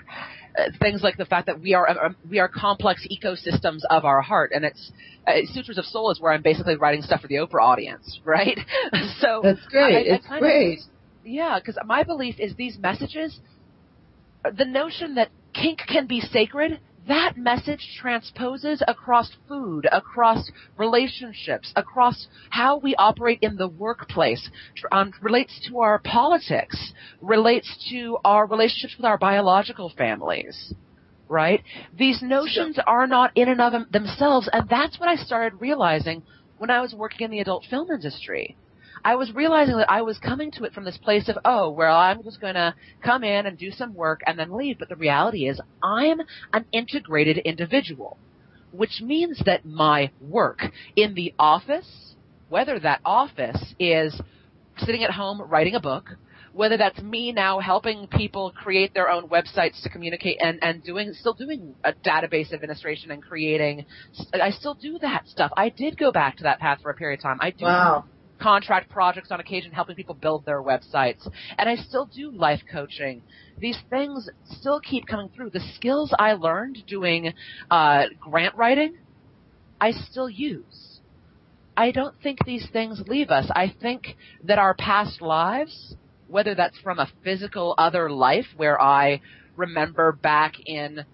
uh, 0.58 0.64
things 0.80 1.02
like 1.02 1.16
the 1.16 1.24
fact 1.24 1.46
that 1.46 1.60
we 1.60 1.74
are 1.74 1.88
uh, 1.88 2.10
we 2.28 2.38
are 2.38 2.48
complex 2.48 3.06
ecosystems 3.10 3.80
of 3.88 4.04
our 4.04 4.20
heart, 4.20 4.50
and 4.54 4.64
it's 4.64 4.92
uh, 5.26 5.32
Sutras 5.52 5.78
of 5.78 5.84
Soul 5.84 6.10
is 6.10 6.20
where 6.20 6.32
I'm 6.32 6.42
basically 6.42 6.76
writing 6.76 7.02
stuff 7.02 7.20
for 7.20 7.28
the 7.28 7.36
Oprah 7.36 7.62
audience, 7.62 8.20
right? 8.24 8.58
so 9.20 9.40
that's 9.42 9.64
great. 9.68 10.08
I, 10.08 10.12
I 10.12 10.16
it's 10.16 10.26
great. 10.26 10.78
Of, 10.78 10.84
yeah, 11.24 11.58
because 11.58 11.78
my 11.84 12.02
belief 12.02 12.36
is 12.38 12.54
these 12.56 12.78
messages, 12.78 13.38
the 14.42 14.64
notion 14.64 15.16
that 15.16 15.28
kink 15.52 15.80
can 15.86 16.06
be 16.06 16.20
sacred 16.20 16.80
that 17.10 17.36
message 17.36 17.96
transposes 18.00 18.82
across 18.86 19.30
food, 19.48 19.86
across 19.90 20.50
relationships, 20.76 21.72
across 21.76 22.26
how 22.50 22.78
we 22.78 22.94
operate 22.96 23.38
in 23.42 23.56
the 23.56 23.68
workplace, 23.68 24.48
um, 24.92 25.12
relates 25.20 25.60
to 25.68 25.78
our 25.80 25.98
politics, 25.98 26.92
relates 27.20 27.68
to 27.90 28.18
our 28.24 28.46
relationships 28.46 28.96
with 28.96 29.04
our 29.04 29.18
biological 29.18 29.92
families. 29.96 30.72
Right? 31.28 31.62
These 31.96 32.22
notions 32.22 32.78
are 32.86 33.06
not 33.06 33.30
in 33.36 33.48
and 33.48 33.60
of 33.60 33.92
themselves, 33.92 34.48
and 34.52 34.68
that's 34.68 34.98
what 34.98 35.08
I 35.08 35.14
started 35.14 35.60
realizing 35.60 36.22
when 36.58 36.70
I 36.70 36.80
was 36.80 36.92
working 36.92 37.26
in 37.26 37.30
the 37.30 37.38
adult 37.40 37.64
film 37.70 37.88
industry. 37.90 38.56
I 39.04 39.14
was 39.14 39.32
realizing 39.32 39.76
that 39.78 39.90
I 39.90 40.02
was 40.02 40.18
coming 40.18 40.50
to 40.52 40.64
it 40.64 40.72
from 40.72 40.84
this 40.84 40.98
place 40.98 41.28
of, 41.28 41.38
oh, 41.44 41.70
well, 41.70 41.96
I'm 41.96 42.22
just 42.22 42.40
going 42.40 42.54
to 42.54 42.74
come 43.02 43.24
in 43.24 43.46
and 43.46 43.56
do 43.56 43.70
some 43.70 43.94
work 43.94 44.20
and 44.26 44.38
then 44.38 44.56
leave. 44.56 44.78
But 44.78 44.88
the 44.88 44.96
reality 44.96 45.48
is 45.48 45.60
I'm 45.82 46.20
an 46.52 46.66
integrated 46.72 47.38
individual, 47.38 48.18
which 48.72 49.00
means 49.00 49.40
that 49.46 49.64
my 49.64 50.10
work 50.20 50.64
in 50.96 51.14
the 51.14 51.34
office, 51.38 52.14
whether 52.48 52.78
that 52.80 53.00
office 53.04 53.74
is 53.78 54.20
sitting 54.78 55.02
at 55.02 55.10
home 55.10 55.40
writing 55.40 55.74
a 55.74 55.80
book, 55.80 56.10
whether 56.52 56.76
that's 56.76 57.00
me 57.00 57.32
now 57.32 57.60
helping 57.60 58.08
people 58.08 58.50
create 58.50 58.92
their 58.92 59.08
own 59.08 59.28
websites 59.28 59.80
to 59.82 59.88
communicate 59.88 60.36
and, 60.42 60.58
and 60.62 60.82
doing, 60.82 61.12
still 61.14 61.32
doing 61.32 61.74
a 61.84 61.92
database 61.92 62.52
administration 62.52 63.12
and 63.12 63.22
creating, 63.22 63.86
I 64.34 64.50
still 64.50 64.74
do 64.74 64.98
that 65.00 65.28
stuff. 65.28 65.52
I 65.56 65.68
did 65.68 65.96
go 65.96 66.10
back 66.10 66.38
to 66.38 66.42
that 66.42 66.58
path 66.58 66.80
for 66.82 66.90
a 66.90 66.94
period 66.94 67.20
of 67.20 67.22
time. 67.22 67.38
I 67.40 67.50
do 67.50 67.64
wow 67.64 68.04
contract 68.40 68.90
projects 68.90 69.30
on 69.30 69.40
occasion 69.40 69.72
helping 69.72 69.96
people 69.96 70.14
build 70.14 70.44
their 70.44 70.62
websites. 70.62 71.28
And 71.58 71.68
I 71.68 71.76
still 71.76 72.06
do 72.06 72.30
life 72.30 72.60
coaching. 72.70 73.22
These 73.58 73.78
things 73.90 74.28
still 74.44 74.80
keep 74.80 75.06
coming 75.06 75.30
through. 75.34 75.50
The 75.50 75.60
skills 75.74 76.14
I 76.18 76.32
learned 76.32 76.78
doing 76.86 77.32
uh, 77.70 78.04
grant 78.20 78.56
writing, 78.56 78.96
I 79.80 79.92
still 79.92 80.28
use. 80.28 81.00
I 81.76 81.92
don't 81.92 82.14
think 82.22 82.44
these 82.44 82.68
things 82.72 83.02
leave 83.06 83.30
us. 83.30 83.46
I 83.54 83.74
think 83.80 84.16
that 84.44 84.58
our 84.58 84.74
past 84.74 85.22
lives, 85.22 85.94
whether 86.28 86.54
that's 86.54 86.78
from 86.78 86.98
a 86.98 87.10
physical 87.24 87.74
other 87.78 88.10
life 88.10 88.46
where 88.56 88.80
I 88.80 89.20
remember 89.56 90.12
back 90.12 90.54
in 90.66 91.04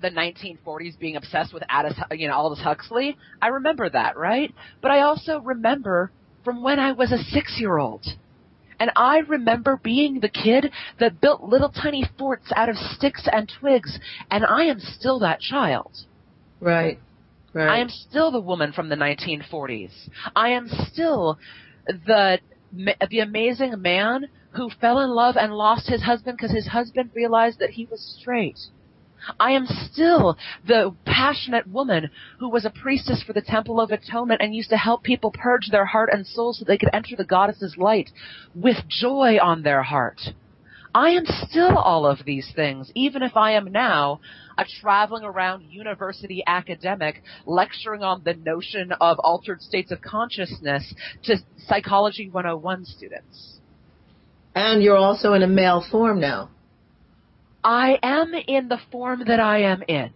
the 0.00 0.10
1940s 0.10 0.98
being 0.98 1.16
obsessed 1.16 1.52
with 1.52 1.62
Aldous, 1.70 1.98
you 2.12 2.28
know, 2.28 2.34
Aldous 2.34 2.62
Huxley, 2.62 3.16
I 3.42 3.48
remember 3.48 3.88
that, 3.88 4.16
right? 4.16 4.54
But 4.80 4.90
I 4.90 5.00
also 5.00 5.40
remember 5.40 6.12
from 6.44 6.62
when 6.62 6.78
I 6.78 6.92
was 6.92 7.12
a 7.12 7.18
six-year-old. 7.18 8.06
And 8.80 8.90
I 8.94 9.18
remember 9.18 9.80
being 9.82 10.20
the 10.20 10.28
kid 10.28 10.70
that 11.00 11.20
built 11.20 11.42
little 11.42 11.70
tiny 11.70 12.04
forts 12.16 12.52
out 12.54 12.68
of 12.68 12.76
sticks 12.76 13.26
and 13.30 13.50
twigs, 13.60 13.98
and 14.30 14.44
I 14.44 14.64
am 14.64 14.78
still 14.78 15.18
that 15.20 15.40
child. 15.40 15.90
Right. 16.60 17.00
Right. 17.52 17.68
I 17.68 17.78
am 17.78 17.88
still 17.88 18.30
the 18.30 18.40
woman 18.40 18.72
from 18.72 18.88
the 18.88 18.96
1940s. 18.96 19.90
I 20.36 20.50
am 20.50 20.68
still 20.68 21.38
the 21.86 22.38
the 23.10 23.20
amazing 23.20 23.80
man 23.80 24.26
who 24.50 24.70
fell 24.80 25.00
in 25.00 25.10
love 25.10 25.36
and 25.36 25.54
lost 25.54 25.88
his 25.88 26.02
husband 26.02 26.36
because 26.36 26.54
his 26.54 26.66
husband 26.66 27.10
realized 27.14 27.58
that 27.60 27.70
he 27.70 27.86
was 27.86 28.16
straight. 28.20 28.58
I 29.38 29.52
am 29.52 29.66
still 29.66 30.38
the 30.66 30.94
passionate 31.04 31.66
woman 31.66 32.10
who 32.38 32.48
was 32.48 32.64
a 32.64 32.70
priestess 32.70 33.22
for 33.22 33.32
the 33.32 33.42
Temple 33.42 33.80
of 33.80 33.90
Atonement 33.90 34.40
and 34.42 34.54
used 34.54 34.70
to 34.70 34.76
help 34.76 35.02
people 35.02 35.30
purge 35.30 35.68
their 35.70 35.86
heart 35.86 36.10
and 36.12 36.26
soul 36.26 36.52
so 36.52 36.64
they 36.64 36.78
could 36.78 36.90
enter 36.92 37.16
the 37.16 37.24
goddess's 37.24 37.76
light 37.76 38.10
with 38.54 38.76
joy 38.88 39.38
on 39.40 39.62
their 39.62 39.82
heart. 39.82 40.20
I 40.94 41.10
am 41.10 41.26
still 41.26 41.76
all 41.76 42.06
of 42.06 42.24
these 42.24 42.50
things, 42.56 42.90
even 42.94 43.22
if 43.22 43.36
I 43.36 43.52
am 43.52 43.70
now 43.70 44.20
a 44.56 44.64
traveling 44.80 45.22
around 45.22 45.64
university 45.70 46.42
academic 46.46 47.22
lecturing 47.46 48.02
on 48.02 48.22
the 48.24 48.34
notion 48.34 48.92
of 48.92 49.18
altered 49.20 49.60
states 49.60 49.92
of 49.92 50.00
consciousness 50.00 50.94
to 51.24 51.36
Psychology 51.66 52.30
101 52.30 52.84
students. 52.86 53.58
And 54.54 54.82
you're 54.82 54.96
also 54.96 55.34
in 55.34 55.42
a 55.42 55.46
male 55.46 55.84
form 55.88 56.20
now. 56.20 56.50
I 57.62 57.98
am 58.02 58.34
in 58.34 58.68
the 58.68 58.78
form 58.90 59.24
that 59.26 59.40
I 59.40 59.62
am 59.62 59.82
in. 59.86 60.10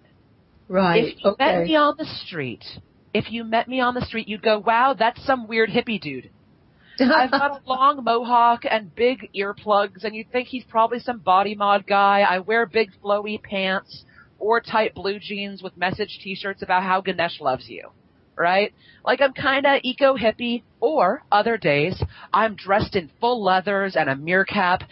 Right. 0.68 1.04
If 1.04 1.24
you 1.24 1.30
okay. 1.32 1.44
met 1.44 1.64
me 1.64 1.76
on 1.76 1.96
the 1.98 2.06
street, 2.24 2.64
if 3.12 3.30
you 3.30 3.44
met 3.44 3.68
me 3.68 3.80
on 3.80 3.94
the 3.94 4.04
street, 4.04 4.28
you'd 4.28 4.42
go, 4.42 4.58
wow, 4.58 4.94
that's 4.98 5.24
some 5.26 5.46
weird 5.46 5.70
hippie 5.70 6.00
dude. 6.00 6.30
I've 7.00 7.30
got 7.30 7.62
a 7.62 7.68
long 7.68 8.04
mohawk 8.04 8.62
and 8.68 8.94
big 8.94 9.30
earplugs, 9.34 10.04
and 10.04 10.14
you'd 10.14 10.30
think 10.30 10.48
he's 10.48 10.64
probably 10.64 10.98
some 10.98 11.18
body 11.18 11.54
mod 11.54 11.86
guy. 11.86 12.20
I 12.20 12.38
wear 12.38 12.66
big 12.66 12.90
flowy 13.02 13.42
pants 13.42 14.04
or 14.38 14.60
tight 14.60 14.94
blue 14.94 15.18
jeans 15.18 15.62
with 15.62 15.76
message 15.76 16.20
t-shirts 16.22 16.62
about 16.62 16.82
how 16.82 17.00
Ganesh 17.00 17.40
loves 17.40 17.68
you. 17.68 17.90
Right? 18.36 18.72
Like 19.04 19.20
I'm 19.20 19.34
kinda 19.34 19.78
eco 19.82 20.16
hippie, 20.16 20.62
or 20.80 21.22
other 21.30 21.56
days, 21.56 22.02
I'm 22.32 22.56
dressed 22.56 22.96
in 22.96 23.10
full 23.20 23.42
leathers 23.42 23.94
and 23.94 24.08
a 24.08 24.16
Muir 24.16 24.44
cap 24.44 24.84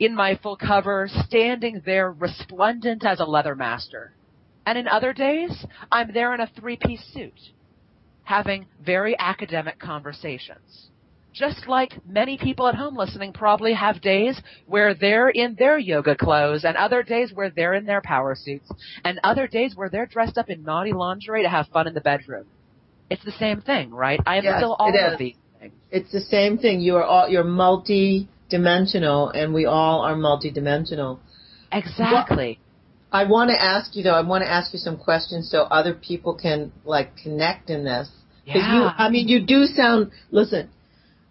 in 0.00 0.14
my 0.14 0.34
full 0.42 0.56
cover, 0.56 1.08
standing 1.26 1.82
there 1.84 2.10
resplendent 2.10 3.04
as 3.04 3.20
a 3.20 3.24
leather 3.24 3.54
master. 3.54 4.12
And 4.66 4.78
in 4.78 4.88
other 4.88 5.12
days, 5.12 5.66
I'm 5.92 6.12
there 6.12 6.34
in 6.34 6.40
a 6.40 6.50
three-piece 6.58 7.04
suit, 7.12 7.38
having 8.24 8.66
very 8.84 9.16
academic 9.18 9.78
conversations. 9.78 10.88
Just 11.32 11.68
like 11.68 12.04
many 12.06 12.38
people 12.38 12.66
at 12.66 12.74
home 12.74 12.96
listening 12.96 13.32
probably 13.32 13.74
have 13.74 14.00
days 14.00 14.40
where 14.66 14.94
they're 14.94 15.28
in 15.28 15.54
their 15.56 15.78
yoga 15.78 16.16
clothes 16.16 16.64
and 16.64 16.76
other 16.76 17.02
days 17.02 17.32
where 17.32 17.50
they're 17.50 17.74
in 17.74 17.84
their 17.84 18.00
power 18.00 18.34
suits 18.34 18.68
and 19.04 19.20
other 19.22 19.46
days 19.46 19.76
where 19.76 19.88
they're 19.88 20.06
dressed 20.06 20.38
up 20.38 20.50
in 20.50 20.64
naughty 20.64 20.92
lingerie 20.92 21.42
to 21.42 21.48
have 21.48 21.68
fun 21.68 21.86
in 21.86 21.94
the 21.94 22.00
bedroom. 22.00 22.46
It's 23.10 23.24
the 23.24 23.32
same 23.32 23.60
thing, 23.60 23.90
right? 23.90 24.20
I 24.26 24.38
am 24.38 24.44
Yes, 24.44 24.58
still 24.58 24.74
all 24.78 24.88
of 25.12 25.18
these 25.18 25.36
things. 25.60 25.72
It's 25.92 26.10
the 26.10 26.20
same 26.20 26.58
thing. 26.58 26.80
You 26.80 26.96
are 26.96 27.04
all 27.04 27.28
you're 27.28 27.44
multi-dimensional, 28.50 29.30
and 29.30 29.54
we 29.54 29.66
all 29.66 30.00
are 30.02 30.16
multi-dimensional. 30.16 31.20
Exactly. 31.72 32.58
I 33.12 33.24
want 33.24 33.50
to 33.50 33.60
ask 33.60 33.94
you 33.96 34.02
though. 34.02 34.14
I 34.14 34.22
want 34.22 34.42
to 34.44 34.50
ask 34.50 34.72
you 34.72 34.78
some 34.78 34.96
questions 34.96 35.50
so 35.50 35.62
other 35.62 35.94
people 35.94 36.34
can 36.34 36.72
like 36.84 37.16
connect 37.16 37.70
in 37.70 37.84
this. 37.84 38.08
'Cause 38.46 38.56
you, 38.56 38.80
Yeah. 38.80 38.94
I 38.96 39.08
mean, 39.08 39.28
you 39.28 39.40
do 39.40 39.66
sound. 39.66 40.10
Listen, 40.30 40.70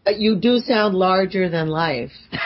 uh, 0.08 0.12
you 0.12 0.36
do 0.36 0.60
sound 0.60 0.96
larger 0.96 1.50
than 1.50 1.68
life. 1.68 2.12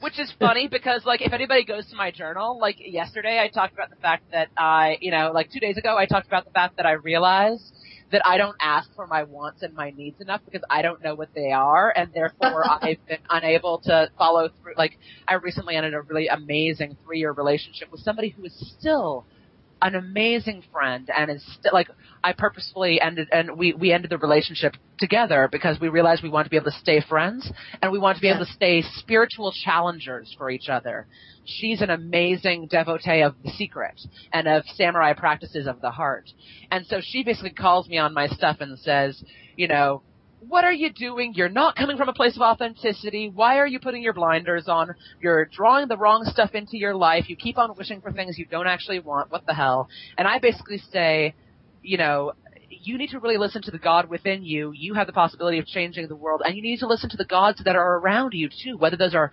Which 0.00 0.18
is 0.18 0.32
funny 0.40 0.66
because 0.66 1.04
like 1.04 1.22
if 1.22 1.32
anybody 1.32 1.64
goes 1.64 1.88
to 1.90 1.96
my 1.96 2.10
journal, 2.10 2.58
like 2.58 2.76
yesterday 2.80 3.38
I 3.38 3.48
talked 3.48 3.72
about 3.74 3.88
the 3.90 3.96
fact 3.96 4.24
that 4.32 4.48
I, 4.58 4.98
you 5.00 5.10
know, 5.12 5.30
like 5.32 5.50
two 5.52 5.60
days 5.60 5.76
ago 5.76 5.96
I 5.96 6.06
talked 6.06 6.26
about 6.26 6.44
the 6.44 6.50
fact 6.50 6.76
that 6.78 6.86
I 6.86 6.92
realized 6.92 7.72
that 8.12 8.22
I 8.24 8.36
don't 8.36 8.56
ask 8.60 8.94
for 8.94 9.06
my 9.06 9.24
wants 9.24 9.62
and 9.62 9.74
my 9.74 9.90
needs 9.90 10.20
enough 10.20 10.42
because 10.44 10.62
I 10.70 10.82
don't 10.82 11.02
know 11.02 11.14
what 11.14 11.30
they 11.34 11.50
are 11.50 11.92
and 11.94 12.12
therefore 12.12 12.64
I've 12.82 13.04
been 13.06 13.18
unable 13.28 13.78
to 13.84 14.10
follow 14.16 14.48
through. 14.62 14.74
Like 14.76 14.98
I 15.26 15.34
recently 15.34 15.76
ended 15.76 15.94
a 15.94 16.02
really 16.02 16.28
amazing 16.28 16.96
three 17.04 17.18
year 17.18 17.32
relationship 17.32 17.90
with 17.90 18.02
somebody 18.02 18.28
who 18.28 18.44
is 18.44 18.74
still 18.78 19.26
an 19.82 19.96
amazing 19.96 20.62
friend 20.72 21.10
and 21.14 21.30
is 21.30 21.44
still 21.58 21.72
like 21.74 21.88
I 22.24 22.32
purposefully 22.32 23.00
ended 23.00 23.28
and 23.32 23.58
we 23.58 23.72
we 23.72 23.92
ended 23.92 24.10
the 24.10 24.18
relationship 24.18 24.76
together 24.98 25.48
because 25.50 25.80
we 25.80 25.88
realized 25.88 26.22
we 26.22 26.28
wanted 26.30 26.44
to 26.44 26.50
be 26.50 26.56
able 26.56 26.70
to 26.70 26.78
stay 26.78 27.00
friends 27.00 27.50
and 27.82 27.90
we 27.90 27.98
wanted 27.98 28.14
to 28.16 28.20
be 28.20 28.28
able 28.28 28.46
to 28.46 28.52
stay 28.52 28.82
spiritual 28.96 29.52
challengers 29.64 30.32
for 30.38 30.50
each 30.50 30.68
other. 30.68 31.08
She's 31.44 31.82
an 31.82 31.90
amazing 31.90 32.68
devotee 32.68 33.22
of 33.22 33.34
the 33.44 33.50
secret 33.50 34.00
and 34.32 34.46
of 34.46 34.62
samurai 34.76 35.12
practices 35.14 35.66
of 35.66 35.80
the 35.80 35.90
heart. 35.90 36.30
And 36.70 36.86
so 36.86 37.00
she 37.02 37.24
basically 37.24 37.50
calls 37.50 37.88
me 37.88 37.98
on 37.98 38.14
my 38.14 38.28
stuff 38.28 38.58
and 38.60 38.78
says, 38.78 39.22
you 39.56 39.66
know, 39.66 40.02
what 40.48 40.64
are 40.64 40.72
you 40.72 40.92
doing? 40.92 41.34
You're 41.34 41.48
not 41.48 41.76
coming 41.76 41.96
from 41.96 42.08
a 42.08 42.12
place 42.12 42.36
of 42.36 42.42
authenticity. 42.42 43.30
Why 43.32 43.58
are 43.58 43.66
you 43.66 43.78
putting 43.78 44.02
your 44.02 44.12
blinders 44.12 44.68
on? 44.68 44.94
You're 45.20 45.46
drawing 45.46 45.88
the 45.88 45.96
wrong 45.96 46.24
stuff 46.24 46.50
into 46.54 46.76
your 46.76 46.94
life. 46.94 47.28
You 47.28 47.36
keep 47.36 47.58
on 47.58 47.74
wishing 47.76 48.00
for 48.00 48.12
things 48.12 48.38
you 48.38 48.46
don't 48.46 48.66
actually 48.66 48.98
want. 48.98 49.30
What 49.30 49.46
the 49.46 49.54
hell? 49.54 49.88
And 50.18 50.26
I 50.26 50.38
basically 50.38 50.78
say, 50.90 51.34
you 51.82 51.96
know, 51.96 52.32
you 52.68 52.98
need 52.98 53.10
to 53.10 53.20
really 53.20 53.36
listen 53.36 53.62
to 53.62 53.70
the 53.70 53.78
God 53.78 54.08
within 54.08 54.42
you. 54.42 54.72
You 54.74 54.94
have 54.94 55.06
the 55.06 55.12
possibility 55.12 55.58
of 55.58 55.66
changing 55.66 56.08
the 56.08 56.16
world, 56.16 56.42
and 56.44 56.56
you 56.56 56.62
need 56.62 56.78
to 56.78 56.86
listen 56.86 57.10
to 57.10 57.16
the 57.16 57.24
gods 57.24 57.62
that 57.64 57.76
are 57.76 57.98
around 57.98 58.32
you 58.32 58.48
too, 58.48 58.76
whether 58.76 58.96
those 58.96 59.14
are 59.14 59.30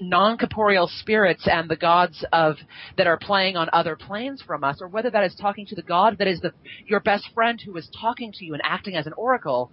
non-corporeal 0.00 0.88
spirits 1.00 1.48
and 1.50 1.68
the 1.68 1.76
gods 1.76 2.24
of 2.32 2.56
that 2.98 3.06
are 3.06 3.16
playing 3.16 3.56
on 3.56 3.68
other 3.72 3.96
planes 3.96 4.42
from 4.42 4.62
us, 4.62 4.78
or 4.80 4.88
whether 4.88 5.10
that 5.10 5.24
is 5.24 5.34
talking 5.34 5.66
to 5.66 5.74
the 5.74 5.82
God 5.82 6.18
that 6.18 6.28
is 6.28 6.40
the 6.40 6.52
your 6.86 7.00
best 7.00 7.28
friend 7.34 7.60
who 7.64 7.76
is 7.76 7.88
talking 7.98 8.32
to 8.32 8.44
you 8.44 8.52
and 8.52 8.62
acting 8.64 8.94
as 8.94 9.06
an 9.06 9.14
oracle. 9.14 9.72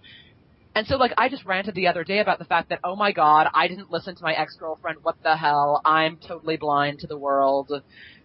And 0.76 0.86
so, 0.88 0.98
like, 0.98 1.14
I 1.18 1.30
just 1.30 1.46
ranted 1.46 1.76
the 1.76 1.88
other 1.88 2.04
day 2.04 2.20
about 2.20 2.40
the 2.40 2.46
fact 2.46 2.70
that, 2.70 2.80
oh 2.84 2.96
my 2.96 3.12
god, 3.12 3.48
I 3.54 3.68
didn't 3.68 3.92
listen 3.92 4.16
to 4.16 4.24
my 4.24 4.34
ex-girlfriend. 4.34 5.00
What 5.02 5.22
the 5.24 5.36
hell? 5.36 5.82
I'm 5.84 6.18
totally 6.18 6.58
blind 6.58 7.00
to 7.00 7.08
the 7.08 7.18
world. 7.18 7.72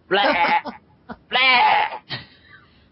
Blah. 0.09 0.61
Blah. 1.29 2.17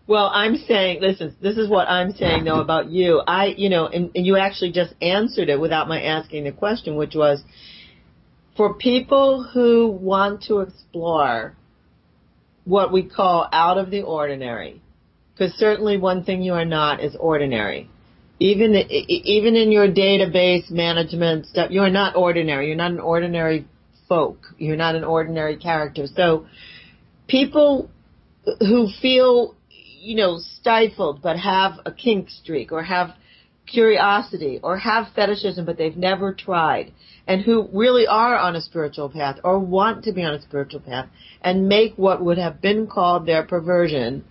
Well, 0.06 0.30
I'm 0.34 0.58
saying, 0.58 1.01
listen, 1.01 1.36
this 1.41 1.58
is 1.58 1.70
what 1.70 1.88
I'm 1.88 2.12
saying 2.12 2.43
though 2.43 2.60
about 2.60 2.89
you. 2.89 3.22
I, 3.26 3.54
you 3.58 3.70
know, 3.70 3.88
and, 3.88 4.12
and 4.16 4.26
you 4.26 4.36
actually 4.36 4.74
just 4.74 4.93
answered 5.01 5.47
it 5.47 5.60
without 5.60 5.88
my 5.88 6.01
asking 6.01 6.43
the 6.43 6.51
question, 6.51 6.97
which 6.97 7.16
was, 7.16 7.41
for 8.58 8.74
people 8.74 9.43
who 9.43 9.88
want 9.88 10.43
to 10.43 10.60
explore 10.60 11.56
what 12.66 12.91
we 12.91 13.04
call 13.04 13.47
out 13.51 13.78
of 13.78 13.91
the 13.91 14.01
ordinary, 14.01 14.82
because 15.34 15.54
certainly 15.54 15.97
one 15.97 16.24
thing 16.24 16.41
you 16.41 16.54
are 16.54 16.66
not 16.66 17.01
is 17.01 17.16
ordinary. 17.18 17.89
Even, 18.40 18.74
even 18.76 19.56
in 19.56 19.72
your 19.72 19.88
database 19.88 20.70
management 20.70 21.46
stuff, 21.46 21.72
you're 21.72 21.90
not 21.90 22.16
ordinary. 22.16 22.68
You're 22.68 22.76
not 22.76 22.92
an 22.92 23.00
ordinary 23.00 23.68
folk. 24.10 24.48
You're 24.58 24.76
not 24.76 24.96
an 24.96 25.04
ordinary 25.04 25.56
character. 25.58 26.08
So 26.08 26.48
people 27.28 27.90
who 28.60 28.90
feel, 29.02 29.56
you 29.70 30.16
know, 30.16 30.40
stifled 30.40 31.22
but 31.22 31.38
have 31.38 31.74
a 31.86 31.92
kink 31.92 32.30
streak 32.30 32.72
or 32.72 32.84
have 32.84 33.12
curiosity 33.66 34.60
or 34.62 34.78
have 34.78 35.08
fetishism 35.16 35.66
but 35.66 35.78
they've 35.78 35.96
never 35.96 36.34
tried 36.34 36.92
and 37.28 37.42
who 37.42 37.70
really 37.72 38.06
are 38.06 38.38
on 38.38 38.56
a 38.56 38.62
spiritual 38.62 39.10
path 39.10 39.40
or 39.44 39.58
want 39.58 40.04
to 40.04 40.12
be 40.12 40.22
on 40.22 40.34
a 40.34 40.42
spiritual 40.42 40.82
path 40.82 41.08
and 41.42 41.68
make 41.68 41.94
what 41.96 42.24
would 42.24 42.38
have 42.38 42.62
been 42.62 42.86
called 42.88 43.26
their 43.26 43.44
perversion 43.44 44.24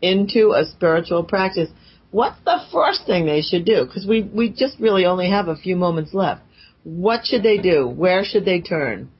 into 0.00 0.52
a 0.52 0.64
spiritual 0.66 1.22
practice. 1.22 1.70
What's 2.12 2.38
the 2.44 2.60
first 2.70 3.06
thing 3.06 3.24
they 3.24 3.40
should 3.40 3.64
do? 3.64 3.86
Because 3.86 4.06
we, 4.06 4.22
we 4.22 4.50
just 4.50 4.78
really 4.78 5.06
only 5.06 5.30
have 5.30 5.48
a 5.48 5.56
few 5.56 5.76
moments 5.76 6.12
left. 6.12 6.42
What 6.84 7.24
should 7.24 7.42
they 7.42 7.56
do? 7.56 7.88
Where 7.88 8.22
should 8.22 8.44
they 8.44 8.60
turn? 8.60 9.10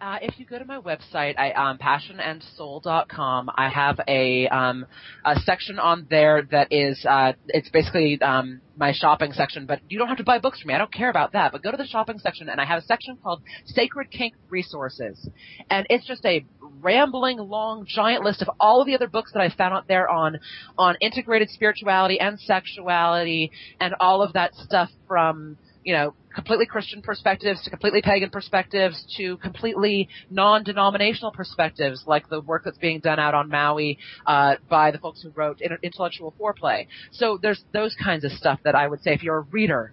Uh, 0.00 0.18
if 0.22 0.38
you 0.38 0.46
go 0.46 0.56
to 0.56 0.64
my 0.64 0.78
website, 0.78 1.36
I, 1.36 1.50
um, 1.50 1.78
passionandsoul.com, 1.78 3.50
I 3.56 3.68
have 3.68 3.98
a, 4.06 4.46
um, 4.46 4.86
a 5.24 5.40
section 5.40 5.80
on 5.80 6.06
there 6.08 6.46
that 6.52 6.68
is, 6.70 7.04
uh, 7.04 7.32
it's 7.48 7.68
basically, 7.70 8.22
um, 8.22 8.60
my 8.76 8.92
shopping 8.92 9.32
section, 9.32 9.66
but 9.66 9.80
you 9.88 9.98
don't 9.98 10.06
have 10.06 10.18
to 10.18 10.24
buy 10.24 10.38
books 10.38 10.60
from 10.60 10.68
me. 10.68 10.74
I 10.74 10.78
don't 10.78 10.92
care 10.92 11.10
about 11.10 11.32
that. 11.32 11.50
But 11.50 11.64
go 11.64 11.72
to 11.72 11.76
the 11.76 11.86
shopping 11.86 12.20
section 12.20 12.48
and 12.48 12.60
I 12.60 12.64
have 12.64 12.84
a 12.84 12.86
section 12.86 13.18
called 13.20 13.42
Sacred 13.64 14.12
Kink 14.12 14.34
Resources. 14.48 15.28
And 15.68 15.84
it's 15.90 16.06
just 16.06 16.24
a 16.24 16.44
rambling, 16.82 17.38
long, 17.38 17.84
giant 17.86 18.24
list 18.24 18.42
of 18.42 18.50
all 18.60 18.80
of 18.80 18.86
the 18.86 18.94
other 18.94 19.08
books 19.08 19.32
that 19.32 19.40
I 19.40 19.50
found 19.50 19.74
out 19.74 19.88
there 19.88 20.08
on 20.08 20.38
on 20.76 20.96
integrated 21.00 21.50
spirituality 21.50 22.20
and 22.20 22.38
sexuality 22.40 23.50
and 23.80 23.94
all 24.00 24.22
of 24.22 24.32
that 24.34 24.54
stuff 24.54 24.90
from 25.06 25.56
you 25.84 25.92
know 25.92 26.14
completely 26.34 26.66
Christian 26.66 27.02
perspectives 27.02 27.62
to 27.64 27.70
completely 27.70 28.00
pagan 28.02 28.30
perspectives 28.30 29.04
to 29.16 29.36
completely 29.38 30.08
non-denominational 30.30 31.32
perspectives, 31.32 32.04
like 32.06 32.28
the 32.28 32.40
work 32.40 32.62
that's 32.64 32.78
being 32.78 33.00
done 33.00 33.18
out 33.18 33.34
on 33.34 33.48
Maui 33.48 33.98
uh, 34.26 34.54
by 34.68 34.90
the 34.90 34.98
folks 34.98 35.22
who 35.22 35.30
wrote 35.30 35.60
Intellectual 35.82 36.32
Foreplay. 36.38 36.86
So 37.10 37.38
there's 37.40 37.64
those 37.72 37.96
kinds 38.02 38.24
of 38.24 38.30
stuff 38.32 38.60
that 38.64 38.76
I 38.76 38.86
would 38.86 39.02
say 39.02 39.14
if 39.14 39.22
you're 39.22 39.38
a 39.38 39.40
reader. 39.40 39.92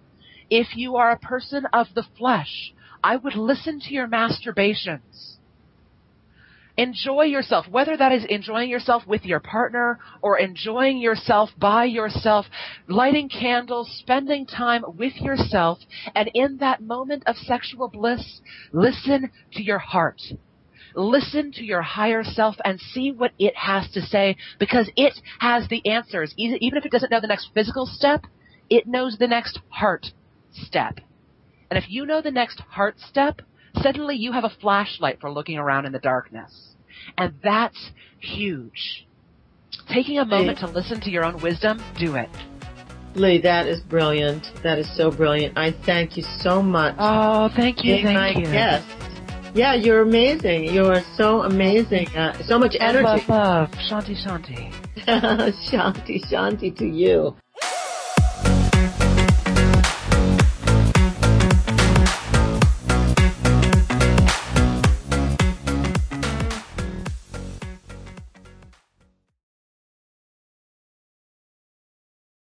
If 0.51 0.75
you 0.75 0.97
are 0.97 1.11
a 1.11 1.17
person 1.17 1.65
of 1.73 1.87
the 1.95 2.03
flesh, 2.15 2.73
I 3.03 3.15
would 3.15 3.35
listen 3.35 3.79
to 3.79 3.93
your 3.93 4.07
masturbations 4.07 5.34
enjoy 6.77 7.23
yourself, 7.23 7.67
whether 7.67 7.95
that 7.95 8.11
is 8.11 8.25
enjoying 8.25 8.69
yourself 8.69 9.05
with 9.07 9.25
your 9.25 9.39
partner 9.39 9.99
or 10.21 10.37
enjoying 10.37 10.97
yourself 10.97 11.49
by 11.57 11.85
yourself, 11.85 12.45
lighting 12.87 13.29
candles, 13.29 13.89
spending 13.99 14.45
time 14.45 14.83
with 14.97 15.15
yourself, 15.15 15.79
and 16.13 16.29
in 16.33 16.57
that 16.57 16.81
moment 16.81 17.23
of 17.25 17.35
sexual 17.37 17.87
bliss, 17.87 18.41
listen 18.71 19.31
to 19.53 19.63
your 19.63 19.79
heart. 19.79 20.21
Listen 20.95 21.51
to 21.51 21.63
your 21.63 21.81
higher 21.81 22.23
self 22.23 22.55
and 22.63 22.79
see 22.79 23.11
what 23.11 23.31
it 23.37 23.55
has 23.57 23.89
to 23.91 24.01
say 24.01 24.37
because 24.59 24.89
it 24.95 25.13
has 25.39 25.67
the 25.67 25.85
answers. 25.85 26.33
Even 26.37 26.77
if 26.77 26.85
it 26.85 26.91
doesn't 26.91 27.11
know 27.11 27.19
the 27.19 27.27
next 27.27 27.49
physical 27.53 27.85
step, 27.85 28.25
it 28.69 28.87
knows 28.87 29.17
the 29.17 29.27
next 29.27 29.59
heart 29.69 30.07
step. 30.53 30.99
And 31.69 31.77
if 31.77 31.89
you 31.89 32.05
know 32.05 32.21
the 32.21 32.31
next 32.31 32.59
heart 32.61 32.95
step, 32.99 33.41
suddenly 33.81 34.15
you 34.15 34.31
have 34.31 34.43
a 34.43 34.51
flashlight 34.61 35.19
for 35.19 35.31
looking 35.31 35.57
around 35.57 35.85
in 35.85 35.91
the 35.91 35.99
darkness. 35.99 36.75
And 37.17 37.35
that's 37.43 37.91
huge. 38.19 39.05
Taking 39.87 40.19
a 40.19 40.25
moment 40.25 40.59
to 40.59 40.67
listen 40.67 40.99
to 41.01 41.09
your 41.09 41.23
own 41.23 41.41
wisdom, 41.41 41.83
do 41.97 42.15
it. 42.15 42.29
Lee, 43.15 43.39
that 43.41 43.67
is 43.67 43.79
brilliant. 43.81 44.51
That 44.63 44.77
is 44.77 44.97
so 44.97 45.09
brilliant. 45.09 45.57
I 45.57 45.71
thank 45.71 46.17
you 46.17 46.23
so 46.39 46.61
much. 46.61 46.95
Oh, 46.99 47.49
thank 47.55 47.83
you. 47.83 47.95
Being 47.95 48.05
thank 48.05 48.35
my 48.35 48.41
you. 48.41 48.51
guest. 48.51 48.87
Yeah, 49.53 49.73
you're 49.73 50.01
amazing. 50.01 50.65
You 50.65 50.85
are 50.87 51.01
so 51.15 51.43
amazing. 51.43 52.09
Uh, 52.09 52.37
so 52.43 52.59
much 52.59 52.75
energy. 52.77 53.05
Love, 53.05 53.29
love. 53.29 53.71
Shanti, 53.89 54.21
shanti. 54.21 54.73
shanti, 55.71 56.29
shanti 56.29 56.75
to 56.77 56.85
you. 56.85 57.37